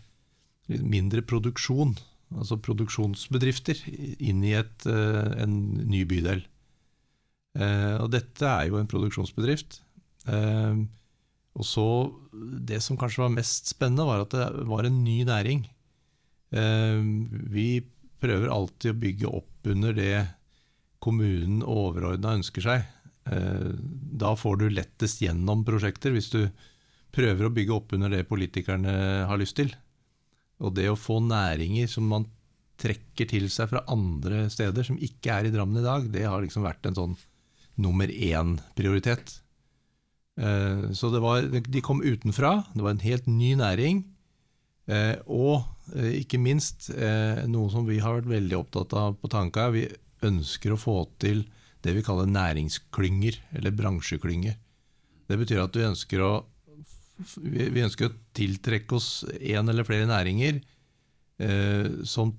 mindre 0.65 1.21
produksjon, 1.25 1.93
altså 2.35 2.57
produksjonsbedrifter, 2.63 3.81
inn 4.23 4.43
i 4.45 4.55
et, 4.57 4.87
eh, 4.89 5.33
en 5.43 5.57
ny 5.83 6.05
bydel. 6.09 6.45
Eh, 7.55 7.95
og 8.03 8.12
dette 8.12 8.43
er 8.43 8.69
jo 8.69 8.79
en 8.79 8.89
produksjonsbedrift. 8.89 9.79
Eh, 10.27 10.83
og 11.55 11.63
så 11.63 11.88
Det 12.65 12.81
som 12.83 12.97
kanskje 12.97 13.24
var 13.24 13.31
mest 13.31 13.69
spennende, 13.71 14.05
var 14.05 14.25
at 14.25 14.33
det 14.35 14.65
var 14.67 14.83
en 14.83 15.03
ny 15.03 15.24
næring. 15.24 15.65
Eh, 16.51 17.00
vi 17.47 17.85
prøver 18.19 18.51
alltid 18.51 18.91
å 18.91 19.00
bygge 19.00 19.31
opp 19.31 19.67
under 19.71 19.93
det 19.93 20.27
kommunen 21.00 21.63
overordna 21.63 22.35
ønsker 22.35 22.62
seg. 22.62 22.85
Da 23.25 24.35
får 24.38 24.57
du 24.57 24.69
lettest 24.69 25.21
gjennom 25.21 25.63
prosjekter, 25.65 26.12
hvis 26.13 26.29
du 26.29 26.50
prøver 27.13 27.47
å 27.47 27.53
bygge 27.53 27.74
opp 27.74 27.93
under 27.93 28.09
det 28.09 28.27
politikerne 28.29 29.25
har 29.25 29.38
lyst 29.38 29.55
til. 29.57 29.71
Og 30.62 30.74
det 30.75 30.89
å 30.89 30.97
få 30.97 31.19
næringer 31.25 31.89
som 31.89 32.05
man 32.09 32.27
trekker 32.81 33.29
til 33.29 33.47
seg 33.50 33.69
fra 33.71 33.83
andre 33.91 34.45
steder, 34.50 34.83
som 34.83 34.97
ikke 34.97 35.33
er 35.33 35.47
i 35.47 35.53
Drammen 35.53 35.81
i 35.81 35.85
dag, 35.85 36.09
det 36.12 36.25
har 36.27 36.41
liksom 36.43 36.65
vært 36.65 36.85
en 36.89 36.97
sånn 36.97 37.17
nummer 37.82 38.12
én-prioritet. 38.12 39.39
Eh, 40.36 40.91
så 40.91 41.10
var, 41.20 41.48
de 41.48 41.82
kom 41.82 42.03
utenfra, 42.03 42.63
det 42.74 42.84
var 42.84 42.96
en 42.96 43.05
helt 43.05 43.27
ny 43.27 43.53
næring. 43.60 44.03
Eh, 44.88 45.15
og 45.25 45.63
eh, 45.96 46.22
ikke 46.22 46.41
minst 46.41 46.91
noe 47.50 47.72
som 47.74 47.88
vi 47.88 48.01
har 48.03 48.20
vært 48.20 48.34
veldig 48.34 48.60
opptatt 48.60 48.96
av 49.00 49.15
på 49.22 49.32
Tanka. 49.32 49.70
Vi 49.74 49.88
ønsker 50.25 50.75
å 50.75 50.79
få 50.79 50.98
til 51.22 51.46
det 51.86 51.94
vi 51.96 52.03
kaller 52.05 52.29
næringsklynger, 52.29 53.39
eller 53.60 53.75
bransjeklynger. 53.75 54.58
Det 55.25 55.38
betyr 55.41 55.63
at 55.63 55.75
vi 55.77 55.86
ønsker 55.86 56.22
å, 56.22 56.32
vi 57.41 57.84
ønsker 57.84 58.10
å 58.10 58.15
tiltrekke 58.36 58.98
oss 58.98 59.25
én 59.39 59.70
eller 59.70 59.86
flere 59.88 60.10
næringer 60.10 60.63
som 62.08 62.29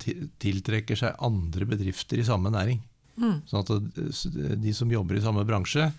tiltrekker 0.41 0.97
seg 0.97 1.19
andre 1.21 1.67
bedrifter 1.69 2.17
i 2.17 2.25
samme 2.25 2.49
næring. 2.49 2.79
Mm. 3.17 3.39
Sånn 3.49 3.63
at 3.63 3.71
eh, 3.73 4.53
de 4.61 4.73
som 4.77 4.91
jobber 4.91 5.17
i 5.17 5.23
samme 5.23 5.45
bransje, 5.47 5.89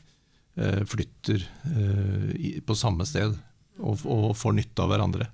eh, 0.59 0.81
flytter 0.87 1.43
eh, 1.73 2.61
på 2.65 2.77
samme 2.79 3.07
sted 3.09 3.35
og, 3.79 4.07
får 4.39 4.57
nytte 4.59 4.85
av 4.85 4.93
hverandre. 4.93 5.29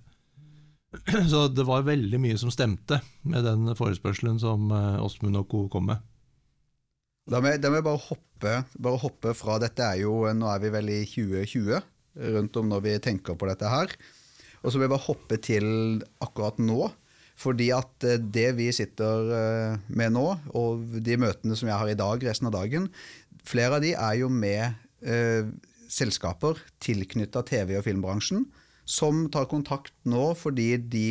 Så 1.31 1.47
det 1.53 1.67
var 1.67 1.87
veldig 1.87 2.21
mye 2.23 2.41
som 2.41 2.53
stemte 2.55 3.01
med 3.27 3.47
den 3.47 3.73
forespørselen 3.77 4.39
som 4.41 4.69
Åsmund 4.73 5.41
og 5.41 5.49
co. 5.51 5.65
kom 5.73 5.89
med. 5.91 6.03
Da 7.25 7.41
må, 7.41 7.55
jeg 7.55 7.65
bare 7.65 7.97
hoppe, 7.97 8.53
bare 8.77 9.01
hoppe 9.01 9.33
fra 9.37 9.57
dette 9.63 9.81
er 9.81 10.03
jo, 10.03 10.27
Nå 10.37 10.51
er 10.53 10.61
vi 10.61 10.71
vel 10.75 10.91
i 10.93 11.01
2020, 11.09 11.81
rundt 12.37 12.59
om 12.61 12.69
når 12.69 12.85
vi 12.85 12.99
tenker 13.03 13.39
på 13.41 13.49
dette 13.49 13.71
her. 13.73 13.97
Og 14.61 14.69
så 14.69 14.77
vil 14.77 14.87
jeg 14.87 14.93
bare 14.93 15.07
hoppe 15.09 15.39
til 15.43 15.67
akkurat 16.25 16.61
nå. 16.61 16.91
Fordi 17.39 17.71
at 17.75 18.07
eh, 18.07 18.21
det 18.21 18.51
vi 18.59 18.71
sitter 18.75 19.31
eh, 19.39 19.85
med 19.89 20.15
nå, 20.15 20.27
og 20.55 20.99
de 21.05 21.19
møtene 21.21 21.59
som 21.59 21.71
jeg 21.71 21.79
har 21.81 21.91
i 21.91 21.99
dag, 21.99 22.27
resten 22.29 22.51
av 22.51 22.57
dagen, 22.57 22.89
flere 23.45 23.79
av 23.79 23.85
de 23.85 23.95
er 23.95 24.19
jo 24.21 24.31
med 24.33 24.75
eh, 25.05 25.49
selskaper 25.91 26.61
tilknytta 26.83 27.45
TV- 27.47 27.79
og 27.79 27.85
filmbransjen, 27.87 28.47
som 28.85 29.25
tar 29.33 29.49
kontakt 29.49 29.95
nå 30.09 30.33
fordi 30.37 30.75
de 30.77 31.09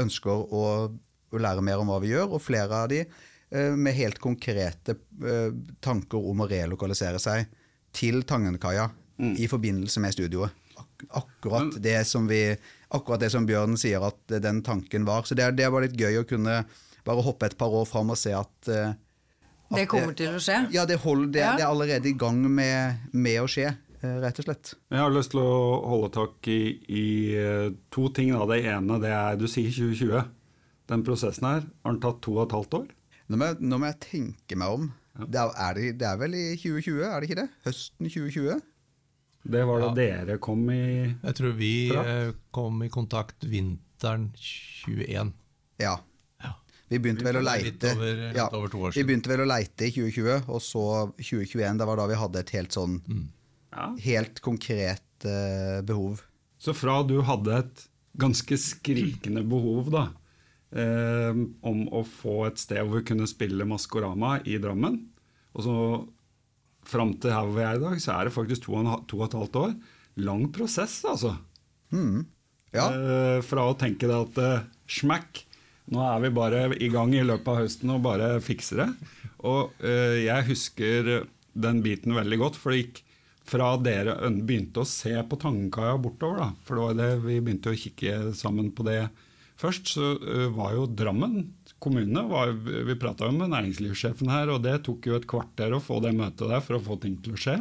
ønsker 0.00 0.30
å, 0.30 0.64
å, 0.88 1.38
lære 1.40 1.64
mer 1.66 1.82
om 1.82 1.90
hva 1.90 2.00
vi 2.02 2.12
gjør, 2.12 2.36
og 2.36 2.44
flere 2.44 2.82
av 2.84 2.90
de 2.92 3.02
eh, 3.04 3.72
med 3.74 3.96
helt 3.98 4.20
konkrete 4.22 4.96
eh, 5.24 5.50
tanker 5.84 6.30
om 6.30 6.44
å 6.44 6.50
relokalisere 6.50 7.20
seg 7.22 7.48
til 7.94 8.22
Tangenkaia 8.26 8.88
mm. 9.18 9.34
i 9.42 9.50
forbindelse 9.50 10.02
med 10.02 10.16
studioet. 10.16 10.62
Ak 10.74 11.04
akkurat 11.22 11.76
det 11.82 12.00
som 12.08 12.26
vi 12.30 12.46
akkurat 12.94 13.22
det 13.24 13.30
som 13.34 13.46
Bjørn 13.48 13.78
sier 13.80 14.04
at 14.06 14.36
den 14.42 14.62
tanken 14.66 15.06
var. 15.08 15.26
Så 15.28 15.36
det, 15.38 15.50
det 15.58 15.70
var 15.72 15.84
litt 15.84 15.96
gøy 15.98 16.22
å 16.22 16.28
kunne 16.28 16.62
bare 17.04 17.24
hoppe 17.24 17.50
et 17.50 17.56
par 17.60 17.72
år 17.74 17.86
fram 17.88 18.12
og 18.14 18.18
se 18.18 18.32
at, 18.36 18.70
eh, 18.72 18.94
at 19.70 19.78
Det 19.78 19.88
kommer 19.90 20.16
til 20.16 20.36
å 20.36 20.42
skje? 20.42 20.64
Ja, 20.74 20.86
det, 20.88 21.00
hold, 21.04 21.30
det, 21.34 21.42
ja. 21.44 21.54
det 21.58 21.66
er 21.66 21.72
allerede 21.72 22.10
i 22.10 22.16
gang 22.18 22.40
med, 22.48 23.10
med, 23.12 23.40
å 23.42 23.50
skje. 23.50 23.74
Eh, 24.00 24.16
rett 24.22 24.40
og 24.40 24.48
slett. 24.48 24.74
Jeg 24.92 25.02
har 25.02 25.12
lyst 25.12 25.34
til 25.34 25.42
å 25.42 25.54
holde 25.90 26.12
tak 26.16 26.50
i, 26.52 26.60
i 26.88 27.06
eh, 27.38 27.70
to 27.94 28.08
ting. 28.14 28.32
Da. 28.34 28.48
Det 28.50 28.60
ene 28.72 29.00
det 29.02 29.14
er 29.14 29.40
du 29.40 29.46
sier 29.50 29.72
2020. 29.72 30.28
Den 30.92 31.04
prosessen 31.04 31.48
her, 31.48 31.64
har 31.84 31.96
den 31.96 32.02
tatt 32.02 32.20
to 32.24 32.36
og 32.36 32.46
et 32.46 32.58
halvt 32.58 32.78
år? 32.82 32.92
Nå 33.32 33.40
må 33.40 33.48
jeg, 33.48 33.64
nå 33.64 33.80
må 33.80 33.88
jeg 33.88 34.02
tenke 34.04 34.60
meg 34.60 34.76
om. 34.76 34.92
Ja. 35.14 35.26
Det, 35.30 35.42
er, 35.64 35.80
det, 35.94 36.06
er, 36.08 36.16
vel 36.20 36.36
i 36.36 36.46
2020, 36.58 37.04
er 37.06 37.14
det 37.16 37.28
ikke 37.28 37.40
det? 37.40 37.48
Høsten 37.64 38.10
2020? 38.10 38.62
Det 39.44 39.62
var 39.68 39.82
da 39.82 39.90
ja. 39.90 39.94
dere 39.98 40.38
kom 40.40 40.64
i 40.72 41.04
Jeg 41.04 41.36
tror 41.36 41.54
vi 41.58 41.74
fra. 41.92 42.04
Eh, 42.08 42.34
kom 42.54 42.82
i 42.82 42.90
kontakt 42.92 43.44
vinteren 43.44 44.30
21. 44.40 45.32
Ja. 45.82 45.98
Vi 46.88 47.00
begynte 47.00 47.24
vel 47.26 47.40
å 47.40 47.44
leite 47.44 47.94
over, 47.96 48.20
ja, 48.36 48.44
Vi 48.94 49.02
begynte 49.02 49.30
vel 49.32 49.42
å 49.42 49.48
leite 49.48 49.88
i 49.88 49.92
2020, 49.94 50.50
og 50.52 50.60
så 50.62 50.84
2021. 51.16 51.80
Det 51.80 51.88
var 51.88 51.98
da 51.98 52.06
vi 52.10 52.18
hadde 52.20 52.42
et 52.44 52.52
helt 52.54 52.76
sånn 52.76 53.00
mm. 53.02 53.24
Helt 54.04 54.38
konkret 54.44 55.26
uh, 55.26 55.80
behov. 55.82 56.20
Så 56.60 56.76
fra 56.76 57.00
du 57.02 57.16
hadde 57.26 57.56
et 57.64 57.82
ganske 58.20 58.58
skrikende 58.60 59.42
behov 59.48 59.88
da, 59.90 60.04
eh, 60.70 61.34
om 61.66 61.80
å 61.90 62.04
få 62.06 62.44
et 62.46 62.60
sted 62.62 62.78
hvor 62.84 63.00
vi 63.00 63.08
kunne 63.08 63.26
spille 63.26 63.66
Maskorama 63.66 64.36
i 64.46 64.60
Drammen, 64.62 65.00
og 65.50 65.66
så 65.66 65.74
fram 66.88 67.14
til 67.20 67.34
her 67.34 67.46
hvor 67.46 67.56
vi 67.56 67.64
er 67.66 67.78
i 67.78 67.82
dag, 67.82 67.98
så 68.02 68.16
er 68.16 68.28
det 68.28 68.36
faktisk 68.36 68.66
to 68.66 68.76
og, 68.80 68.92
to 69.10 69.20
og 69.20 69.26
et 69.28 69.38
halvt 69.38 69.60
år. 69.62 69.74
Lang 70.24 70.46
prosess, 70.54 71.00
altså. 71.08 71.34
Mm. 71.94 72.24
Ja. 72.74 72.88
Eh, 72.90 73.40
fra 73.46 73.68
å 73.70 73.76
tenke 73.78 74.10
det 74.10 74.18
at 74.18 74.40
eh, 74.42 74.66
smakk, 74.90 75.44
nå 75.94 76.00
er 76.02 76.22
vi 76.24 76.34
bare 76.34 76.66
i 76.80 76.90
gang 76.92 77.12
i 77.14 77.24
løpet 77.24 77.50
av 77.50 77.60
høsten 77.62 77.92
og 77.94 78.04
bare 78.06 78.34
fikser 78.42 78.84
det. 78.84 78.90
Og 79.44 79.74
eh, 79.84 80.24
jeg 80.24 80.48
husker 80.50 81.10
den 81.54 81.82
biten 81.84 82.16
veldig 82.16 82.40
godt, 82.40 82.58
for 82.58 82.74
det 82.74 82.84
gikk 82.84 83.02
fra 83.44 83.74
dere 83.76 84.16
begynte 84.40 84.82
å 84.82 84.88
se 84.88 85.12
på 85.28 85.38
Tangkaia 85.40 85.98
bortover, 86.00 86.40
da, 86.40 86.48
for 86.64 86.78
det 86.78 86.84
var 86.84 86.98
det 86.98 87.10
vi 87.26 87.40
begynte 87.44 87.74
å 87.74 87.78
kikke 87.78 88.32
sammen 88.36 88.70
på 88.74 88.86
det 88.88 89.02
først, 89.60 89.92
så 89.96 90.14
uh, 90.16 90.48
var 90.56 90.72
jo 90.78 90.86
Drammen 90.88 91.42
kommune 91.84 92.24
var, 92.30 92.52
Vi 92.56 92.96
prata 93.00 93.30
med 93.30 93.52
næringslivssjefen 93.52 94.32
her, 94.32 94.52
og 94.54 94.64
det 94.64 94.80
tok 94.86 95.06
jo 95.10 95.18
et 95.18 95.28
kvarter 95.30 95.76
å 95.76 95.82
få 95.84 96.00
det 96.04 96.14
møtet 96.16 96.48
der 96.50 96.62
for 96.64 96.78
å 96.78 96.84
få 96.84 96.98
ting 97.02 97.16
til 97.22 97.36
å 97.36 97.40
skje. 97.40 97.58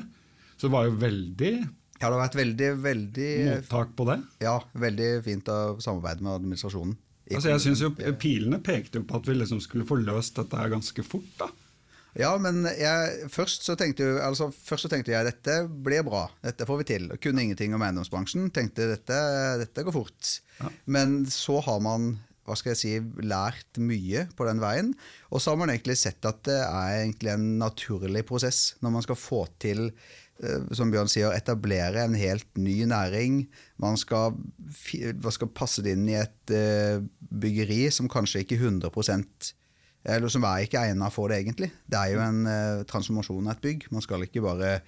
Så 0.56 0.68
det 0.68 0.76
var 0.76 0.88
jo 0.88 1.00
veldig 1.02 1.56
ja, 2.04 2.10
det 2.10 2.18
har 2.18 2.24
vært 2.26 2.36
veldig, 2.36 2.70
veldig 2.84 3.28
Mottak 3.48 3.92
på 3.96 4.06
det? 4.10 4.18
Ja, 4.44 4.58
veldig 4.76 5.10
fint 5.24 5.48
å 5.48 5.58
samarbeide 5.80 6.26
med 6.26 6.34
administrasjonen. 6.34 6.98
Altså, 7.32 7.54
jeg 7.54 7.62
synes 7.64 7.82
jo 7.84 7.92
Pilene 8.20 8.60
pekte 8.60 9.00
jo 9.00 9.06
på 9.08 9.22
at 9.22 9.30
vi 9.30 9.38
liksom 9.38 9.62
skulle 9.64 9.88
få 9.88 9.96
løst 10.02 10.36
dette 10.36 10.60
her 10.60 10.74
ganske 10.74 11.06
fort. 11.08 11.30
da. 11.40 11.48
Ja, 12.20 12.34
men 12.38 12.62
jeg, 12.68 13.30
først, 13.34 13.64
så 13.66 13.78
tenkte, 13.80 14.06
altså, 14.22 14.52
først 14.54 14.86
så 14.86 14.92
tenkte 14.92 15.16
jeg 15.16 15.26
dette 15.26 15.56
blir 15.66 16.04
bra, 16.06 16.28
dette 16.46 16.68
får 16.70 16.84
vi 16.84 16.90
til. 16.92 17.08
Jeg 17.16 17.24
kunne 17.24 17.46
ingenting 17.48 17.74
om 17.74 17.86
eiendomsbransjen. 17.86 18.52
Tenkte 18.54 18.92
dette, 18.92 19.18
dette 19.64 19.86
går 19.88 19.96
fort. 19.96 20.36
Ja. 20.60 20.70
Men 20.94 21.24
så 21.32 21.58
har 21.66 21.82
man 21.82 22.12
hva 22.44 22.58
skal 22.60 22.74
jeg 22.74 22.80
si, 22.80 22.92
lært 23.24 23.80
mye 23.80 24.26
på 24.36 24.48
den 24.48 24.60
veien. 24.64 24.92
Og 25.32 25.42
så 25.42 25.54
har 25.54 25.62
man 25.62 25.72
egentlig 25.72 25.96
sett 26.02 26.26
at 26.28 26.44
det 26.48 26.60
er 26.60 27.00
egentlig 27.00 27.34
en 27.34 27.48
naturlig 27.62 28.26
prosess 28.28 28.74
når 28.84 28.96
man 28.98 29.06
skal 29.06 29.20
få 29.20 29.46
til 29.64 29.86
eh, 29.88 30.70
som 30.76 30.92
Bjørn 30.92 31.12
sier, 31.12 31.32
etablere 31.36 32.04
en 32.04 32.18
helt 32.20 32.50
ny 32.60 32.82
næring. 32.90 33.46
Man 33.82 34.00
skal, 34.00 34.36
skal 34.76 35.54
passe 35.56 35.86
det 35.86 35.96
inn 35.96 36.08
i 36.12 36.20
et 36.20 36.56
uh, 36.56 37.04
byggeri 37.32 37.86
som 37.96 38.12
kanskje 38.12 38.44
ikke 38.44 38.60
100% 38.60 39.54
eller 40.04 40.28
som 40.28 40.44
er 40.44 40.66
ikke 40.66 40.82
egnet 40.84 41.14
for 41.16 41.32
det, 41.32 41.38
egentlig. 41.40 41.70
Det 41.88 41.96
er 41.96 42.10
jo 42.12 42.20
en 42.20 42.44
uh, 42.44 42.84
transformasjon 42.90 43.46
av 43.48 43.56
et 43.56 43.62
bygg. 43.64 43.86
Man 43.96 44.04
skal 44.04 44.26
ikke 44.26 44.44
bare 44.44 44.82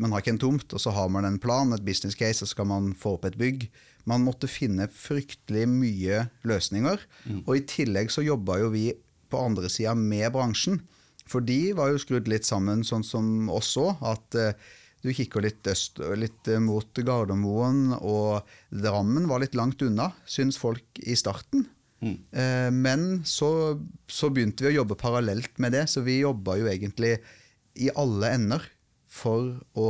man 0.00 0.10
har 0.10 0.22
ikke 0.22 0.34
en 0.34 0.40
tomt, 0.42 0.72
og 0.74 0.80
så 0.80 0.90
har 0.94 1.10
man 1.12 1.26
en 1.28 1.38
plan, 1.38 1.72
et 1.72 1.84
business 1.84 2.16
case, 2.18 2.42
og 2.42 2.48
så 2.48 2.56
skal 2.56 2.66
man 2.66 2.94
få 2.98 3.14
opp 3.18 3.28
et 3.28 3.38
bygg. 3.38 3.68
Man 4.10 4.24
måtte 4.26 4.50
finne 4.50 4.86
fryktelig 4.92 5.64
mye 5.70 6.26
løsninger. 6.46 7.02
Mm. 7.24 7.42
Og 7.44 7.56
i 7.56 7.64
tillegg 7.68 8.12
så 8.12 8.24
jobba 8.24 8.58
jo 8.60 8.72
vi 8.74 8.88
på 9.32 9.40
andre 9.40 9.70
sida 9.72 9.94
med 9.98 10.28
bransjen. 10.34 10.80
For 11.28 11.44
de 11.44 11.72
var 11.76 11.92
jo 11.92 12.00
skrudd 12.02 12.28
litt 12.28 12.46
sammen 12.46 12.84
sånn 12.84 13.04
som 13.06 13.48
oss 13.52 13.72
òg. 13.80 14.02
At 14.04 14.36
uh, 14.38 14.52
du 15.04 15.12
kikker 15.12 15.44
litt 15.44 15.66
øst, 15.70 16.02
litt 16.20 16.50
uh, 16.52 16.60
mot 16.62 17.00
Gardermoen, 17.00 17.94
og 17.96 18.44
Drammen 18.68 19.28
var 19.30 19.42
litt 19.42 19.56
langt 19.56 19.82
unna, 19.84 20.10
syns 20.28 20.60
folk 20.60 21.00
i 21.00 21.16
starten. 21.18 21.66
Mm. 22.04 22.18
Uh, 22.36 22.70
men 22.76 23.08
så, 23.28 23.50
så, 24.04 24.28
begynte 24.28 24.66
vi 24.66 24.74
å 24.74 24.78
jobbe 24.82 25.00
parallelt 25.00 25.56
med 25.62 25.72
det, 25.76 25.86
så 25.88 26.04
vi 26.04 26.20
jobba 26.20 26.58
jo 26.60 26.68
egentlig 26.68 27.16
i 27.80 27.88
alle 27.96 28.34
ender 28.36 28.68
for 29.10 29.54
å, 29.78 29.88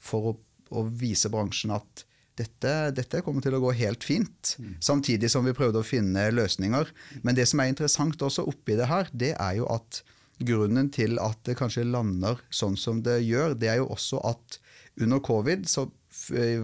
for 0.00 0.28
å, 0.30 0.32
å 0.72 0.82
vise 0.88 1.28
bransjen 1.32 1.74
at 1.76 2.02
dette, 2.38 2.72
dette, 2.96 3.20
kommer 3.24 3.44
til 3.44 3.56
å 3.56 3.60
gå 3.62 3.74
helt 3.76 4.04
fint. 4.06 4.54
Mm. 4.58 4.74
Samtidig 4.80 5.30
som 5.32 5.44
vi 5.46 5.54
prøvde 5.56 5.82
å 5.82 5.86
finne 5.86 6.30
løsninger. 6.32 6.92
Men 7.22 7.36
det 7.36 7.48
som 7.50 7.60
er 7.60 7.72
interessant 7.72 8.22
også 8.24 8.46
oppi 8.48 8.78
det 8.78 8.88
her, 8.90 9.10
det 9.12 9.34
er 9.36 9.58
jo 9.60 9.68
at 9.72 10.02
grunnen 10.42 10.88
til 10.92 11.20
at 11.22 11.38
det 11.46 11.58
kanskje 11.58 11.86
lander 11.86 12.40
sånn 12.50 12.78
som 12.80 13.02
det 13.04 13.20
gjør, 13.26 13.56
det 13.58 13.70
er 13.70 13.82
jo 13.82 13.90
også 13.94 14.22
at 14.32 14.58
under 15.00 15.22
covid 15.24 15.68
så 15.70 15.86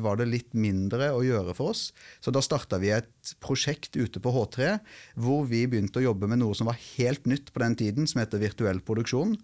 var 0.02 0.18
det 0.20 0.26
litt 0.28 0.50
mindre 0.52 1.08
å 1.16 1.22
gjøre 1.24 1.54
for 1.56 1.72
oss. 1.72 1.88
Så 2.20 2.32
da 2.34 2.42
starta 2.44 2.80
vi 2.82 2.90
et 2.92 3.32
prosjekt 3.40 3.96
ute 3.96 4.20
på 4.20 4.32
H3 4.34 4.74
hvor 5.16 5.46
vi 5.48 5.62
begynte 5.70 6.02
å 6.02 6.08
jobbe 6.10 6.28
med 6.28 6.42
noe 6.42 6.56
som 6.58 6.68
var 6.68 6.76
helt 6.98 7.24
nytt 7.28 7.52
på 7.54 7.62
den 7.64 7.78
tiden, 7.78 8.08
som 8.08 8.20
heter 8.20 8.42
virtuell 8.42 8.82
produksjon. 8.84 9.38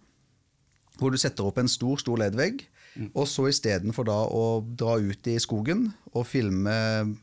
Hvor 1.01 1.11
du 1.11 1.19
setter 1.19 1.49
opp 1.49 1.57
en 1.59 1.71
stor, 1.71 1.97
stor 2.03 2.21
ledvegg 2.21 2.67
Og 3.15 3.27
så 3.27 3.49
istedenfor 3.51 4.07
da 4.07 4.17
å 4.31 4.61
dra 4.63 4.97
ut 5.03 5.31
i 5.31 5.39
skogen 5.43 5.89
og 6.13 6.29
filme 6.31 6.75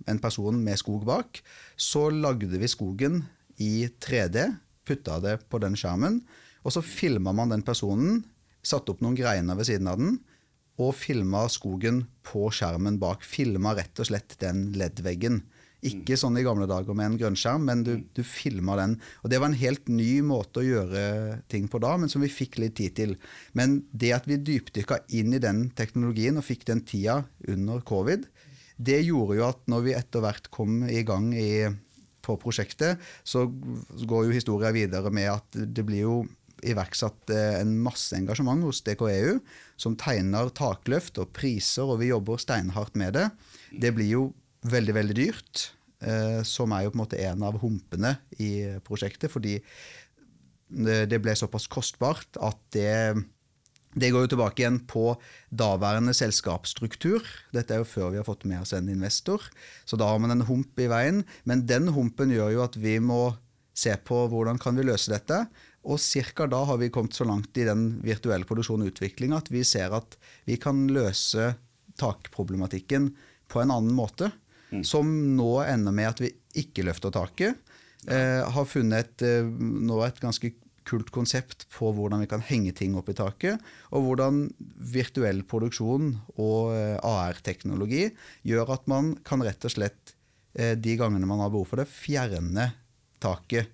en 0.10 0.20
person 0.22 0.58
med 0.60 0.80
skog 0.82 1.06
bak, 1.08 1.40
så 1.80 2.10
lagde 2.12 2.60
vi 2.60 2.70
skogen 2.72 3.22
i 3.62 3.88
3D, 4.04 4.50
putta 4.88 5.20
det 5.24 5.38
på 5.48 5.62
den 5.64 5.78
skjermen, 5.80 6.20
og 6.66 6.76
så 6.76 6.84
filma 6.84 7.34
man 7.36 7.54
den 7.54 7.64
personen, 7.66 8.24
satte 8.62 8.94
opp 8.94 9.02
noen 9.02 9.18
greiner 9.18 9.58
ved 9.58 9.70
siden 9.70 9.90
av 9.90 10.02
den, 10.02 10.20
og 10.82 10.96
filma 10.98 11.46
skogen 11.52 12.06
på 12.26 12.48
skjermen 12.54 12.98
bak. 13.02 13.26
Filma 13.28 13.76
rett 13.78 14.00
og 14.02 14.08
slett 14.10 14.38
den 14.42 14.72
LED-veggen. 14.78 15.42
Ikke 15.82 16.18
sånn 16.20 16.38
i 16.38 16.44
gamle 16.46 16.68
dager 16.70 16.94
med 16.98 17.08
en 17.08 17.18
grønnskjerm, 17.18 17.64
men 17.66 17.82
du, 17.86 17.94
du 18.14 18.22
filma 18.28 18.76
den. 18.78 19.00
Og 19.24 19.32
Det 19.34 19.40
var 19.42 19.50
en 19.50 19.58
helt 19.58 19.88
ny 19.90 20.22
måte 20.26 20.62
å 20.62 20.68
gjøre 20.68 21.04
ting 21.50 21.66
på 21.72 21.82
da, 21.82 21.96
men 21.98 22.12
som 22.12 22.22
vi 22.22 22.30
fikk 22.30 22.60
litt 22.62 22.76
tid 22.78 22.96
til. 23.00 23.16
Men 23.58 23.80
det 23.90 24.14
at 24.14 24.30
vi 24.30 24.38
dypdykka 24.38 25.02
inn 25.18 25.34
i 25.34 25.42
den 25.42 25.70
teknologien 25.78 26.38
og 26.38 26.46
fikk 26.46 26.68
den 26.70 26.84
tida 26.86 27.24
under 27.50 27.82
covid, 27.82 28.28
det 28.82 29.00
gjorde 29.06 29.38
jo 29.40 29.48
at 29.48 29.64
når 29.70 29.88
vi 29.88 29.96
etter 29.98 30.24
hvert 30.24 30.52
kom 30.54 30.84
i 30.90 31.02
gang 31.06 31.32
i, 31.38 31.66
på 32.22 32.38
prosjektet, 32.42 33.02
så 33.26 33.48
går 33.50 34.28
jo 34.28 34.38
historia 34.38 34.70
videre 34.74 35.10
med 35.14 35.32
at 35.34 35.58
det 35.58 35.86
blir 35.88 36.06
jo 36.06 36.16
iverksatt 36.62 37.32
eh, 37.34 37.60
en 37.62 37.74
masse 37.82 38.14
engasjement 38.16 38.62
hos 38.66 38.82
DKEU, 38.86 39.40
som 39.82 39.98
tegner 39.98 40.52
takløft 40.54 41.18
og 41.22 41.34
priser, 41.36 41.90
og 41.90 42.02
vi 42.02 42.12
jobber 42.12 42.42
steinhardt 42.42 42.98
med 43.00 43.18
det. 43.18 43.28
Det 43.74 43.94
blir 43.98 44.12
jo 44.12 44.24
veldig, 44.68 44.96
veldig 44.98 45.18
dyrt. 45.18 45.68
Eh, 46.02 46.42
som 46.48 46.74
er 46.74 46.86
jo 46.86 46.94
på 46.94 46.98
en 46.98 47.04
måte 47.04 47.22
en 47.22 47.44
av 47.46 47.60
humpene 47.62 48.16
i 48.42 48.54
prosjektet, 48.86 49.32
fordi 49.34 49.60
det 50.72 51.18
ble 51.20 51.34
såpass 51.36 51.66
kostbart 51.68 52.38
at 52.40 52.60
det 52.72 53.20
det 53.92 54.12
går 54.14 54.24
jo 54.24 54.32
tilbake 54.32 54.64
igjen 54.64 54.80
på 54.88 55.18
daværende 55.52 56.14
selskapsstruktur. 56.16 57.26
Dette 57.52 57.76
er 57.76 57.82
jo 57.82 57.90
før 57.90 58.14
vi 58.14 58.22
har 58.22 58.28
fått 58.28 58.46
med 58.48 58.64
oss 58.64 58.72
en 58.76 58.88
investor. 58.92 59.44
Så 59.84 60.00
da 60.00 60.08
har 60.08 60.22
man 60.24 60.32
en 60.32 60.46
hump 60.48 60.80
i 60.80 60.88
veien. 60.92 61.26
Men 61.44 61.66
den 61.68 61.90
humpen 61.92 62.32
gjør 62.32 62.54
jo 62.56 62.64
at 62.64 62.78
vi 62.80 62.98
må 63.04 63.34
se 63.76 63.92
på 64.08 64.24
hvordan 64.32 64.62
kan 64.64 64.80
vi 64.80 64.88
løse 64.88 65.12
dette. 65.12 65.44
Og 65.84 66.00
ca. 66.00 66.48
da 66.48 66.62
har 66.70 66.80
vi 66.80 66.92
kommet 66.94 67.18
så 67.18 67.28
langt 67.28 67.58
i 67.58 67.68
den 67.68 68.00
virtuelle 68.06 68.48
produksjonen 68.48 68.86
og 68.86 68.94
utviklinga 68.94 69.42
at 69.42 69.52
vi 69.52 69.66
ser 69.68 69.92
at 69.98 70.16
vi 70.48 70.56
kan 70.62 70.86
løse 70.88 71.56
takproblematikken 72.00 73.12
på 73.52 73.60
en 73.60 73.74
annen 73.76 73.96
måte. 73.98 74.32
Mm. 74.72 74.84
Som 74.88 75.12
nå 75.36 75.52
ender 75.66 75.96
med 75.96 76.10
at 76.14 76.24
vi 76.24 76.32
ikke 76.62 76.86
løfter 76.88 77.14
taket. 77.14 77.60
Eh, 78.08 78.42
har 78.48 78.66
funnet 78.66 79.06
et, 79.06 79.28
eh, 79.28 79.46
nå 79.46 80.00
et 80.06 80.20
ganske 80.24 80.54
kult 80.88 81.12
konsept 81.14 81.68
på 81.74 81.92
hvordan 81.94 82.24
vi 82.24 82.30
kan 82.32 82.44
henge 82.44 82.74
ting 82.78 82.96
opp 83.00 83.12
i 83.12 83.18
taket. 83.18 83.62
Og 83.94 84.08
hvordan 84.08 84.46
virtuell 84.94 85.44
produksjon 85.48 86.16
og 86.38 86.74
eh, 86.76 86.98
AR-teknologi 86.98 88.08
gjør 88.48 88.74
at 88.78 88.90
man 88.92 89.14
kan 89.28 89.44
rett 89.46 89.68
og 89.68 89.76
slett, 89.76 90.16
eh, 90.58 90.74
de 90.76 90.98
gangene 91.00 91.30
man 91.30 91.44
har 91.44 91.54
behov 91.54 91.70
for 91.72 91.82
det, 91.82 91.90
fjerne 91.92 92.72
taket. 93.22 93.72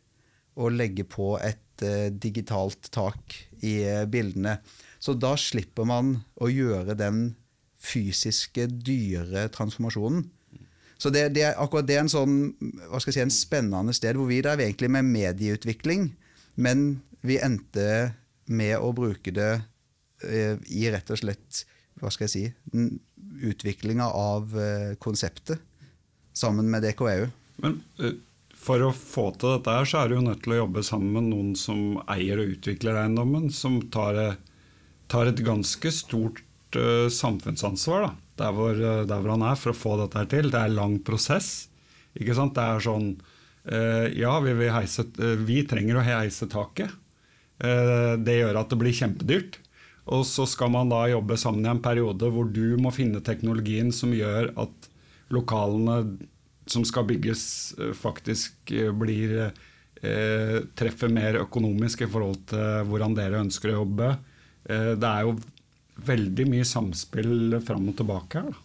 Og 0.58 0.74
legge 0.74 1.06
på 1.08 1.36
et 1.38 1.86
eh, 1.86 2.10
digitalt 2.10 2.90
tak 2.94 3.36
i 3.62 3.80
eh, 3.86 4.06
bildene. 4.10 4.58
Så 5.00 5.14
da 5.18 5.36
slipper 5.40 5.88
man 5.88 6.18
å 6.42 6.50
gjøre 6.52 6.98
den 6.98 7.30
fysiske, 7.78 8.66
dyre 8.68 9.46
transformasjonen. 9.54 10.26
Så 10.98 11.12
det, 11.14 11.30
det, 11.38 11.52
akkurat 11.54 11.88
det 11.88 11.98
er 11.98 12.06
en 12.06 12.12
sånn, 12.12 12.38
hva 12.90 13.00
skal 13.00 13.12
jeg 13.12 13.20
si, 13.20 13.26
en 13.28 13.34
spennende 13.34 13.94
sted 13.96 14.18
hvor 14.18 14.30
vi 14.30 14.42
drev 14.42 14.64
egentlig 14.66 14.90
med 14.94 15.06
medieutvikling, 15.06 16.10
men 16.58 16.88
vi 17.22 17.38
endte 17.44 18.16
med 18.50 18.78
å 18.82 18.94
bruke 18.98 19.34
det 19.36 19.52
eh, 20.26 20.58
i 20.74 20.88
rett 20.90 21.10
og 21.14 21.22
slett 21.22 21.64
hva 22.02 22.10
skal 22.14 22.28
jeg 22.28 22.34
si, 22.34 22.44
utviklinga 23.46 24.10
av 24.10 24.58
eh, 24.58 24.96
konseptet 25.02 25.62
sammen 26.38 26.70
med 26.72 26.86
DKEU. 26.86 27.28
Men 27.62 27.80
eh, 28.02 28.18
for 28.58 28.82
å 28.82 28.94
få 28.94 29.30
til 29.38 29.58
dette 29.58 29.78
her, 29.78 29.86
så 29.90 30.02
er 30.02 30.10
du 30.10 30.18
jo 30.18 30.26
nødt 30.26 30.44
til 30.46 30.56
å 30.56 30.62
jobbe 30.64 30.86
sammen 30.86 31.14
med 31.14 31.30
noen 31.30 31.56
som 31.60 32.00
eier 32.10 32.42
og 32.42 32.58
utvikler 32.58 33.04
eiendommen, 33.04 33.52
som 33.54 33.84
tar, 33.94 34.40
tar 35.14 35.30
et 35.30 35.46
ganske 35.46 35.94
stort 35.94 36.42
samfunnsansvar. 36.74 38.10
da 38.10 38.27
der 38.38 38.54
hvor, 38.56 38.76
eh, 38.76 39.04
der 39.08 39.22
hvor, 39.22 39.34
han 39.36 39.46
er, 39.46 39.58
for 39.60 39.74
å 39.74 39.78
få 39.78 39.96
dette 40.04 40.26
til. 40.34 40.52
Det 40.54 40.62
er 40.62 40.74
lang 40.74 40.98
prosess. 41.06 41.68
Ikke 42.18 42.36
sant? 42.38 42.56
Det 42.58 42.64
er 42.64 42.84
sånn 42.84 43.12
uh, 43.70 44.08
Ja, 44.16 44.38
vi, 44.42 44.56
heise, 44.74 45.06
uh, 45.20 45.36
vi, 45.46 45.62
trenger 45.70 46.00
å 46.00 46.06
heise 46.06 46.50
taket. 46.50 46.94
Uh, 47.62 48.16
det 48.22 48.40
gjør 48.40 48.62
at 48.62 48.74
det 48.74 48.80
blir 48.82 48.96
kjempedyrt. 48.96 49.60
Og 50.08 50.24
så 50.26 50.48
skal 50.48 50.72
man 50.72 50.90
da 50.90 51.04
jobbe 51.12 51.36
sammen 51.40 51.66
i 51.66 51.72
en 51.74 51.84
periode 51.84 52.30
hvor 52.32 52.48
du 52.48 52.78
må 52.80 52.94
finne 52.96 53.20
teknologien 53.26 53.92
som 53.92 54.14
gjør 54.16 54.54
at 54.56 54.88
lokalene 55.36 56.16
som 56.68 56.86
skal 56.88 57.06
bygges, 57.08 57.42
faktisk 57.96 58.72
blir 59.00 59.52
treffer 60.78 61.12
mer 61.12 61.40
økonomisk 61.42 62.04
i 62.06 62.10
forhold 62.12 62.40
til 62.52 62.88
hvordan 62.88 63.16
dere 63.18 63.42
ønsker 63.44 63.72
å 63.72 63.80
jobbe. 63.82 64.10
Det 64.68 65.10
er 65.10 65.26
jo 65.26 65.34
veldig 66.06 66.48
mye 66.52 66.66
samspill 66.68 67.60
fram 67.66 67.90
og 67.92 67.98
tilbake 68.00 68.42
her. 68.42 68.54
da. 68.54 68.64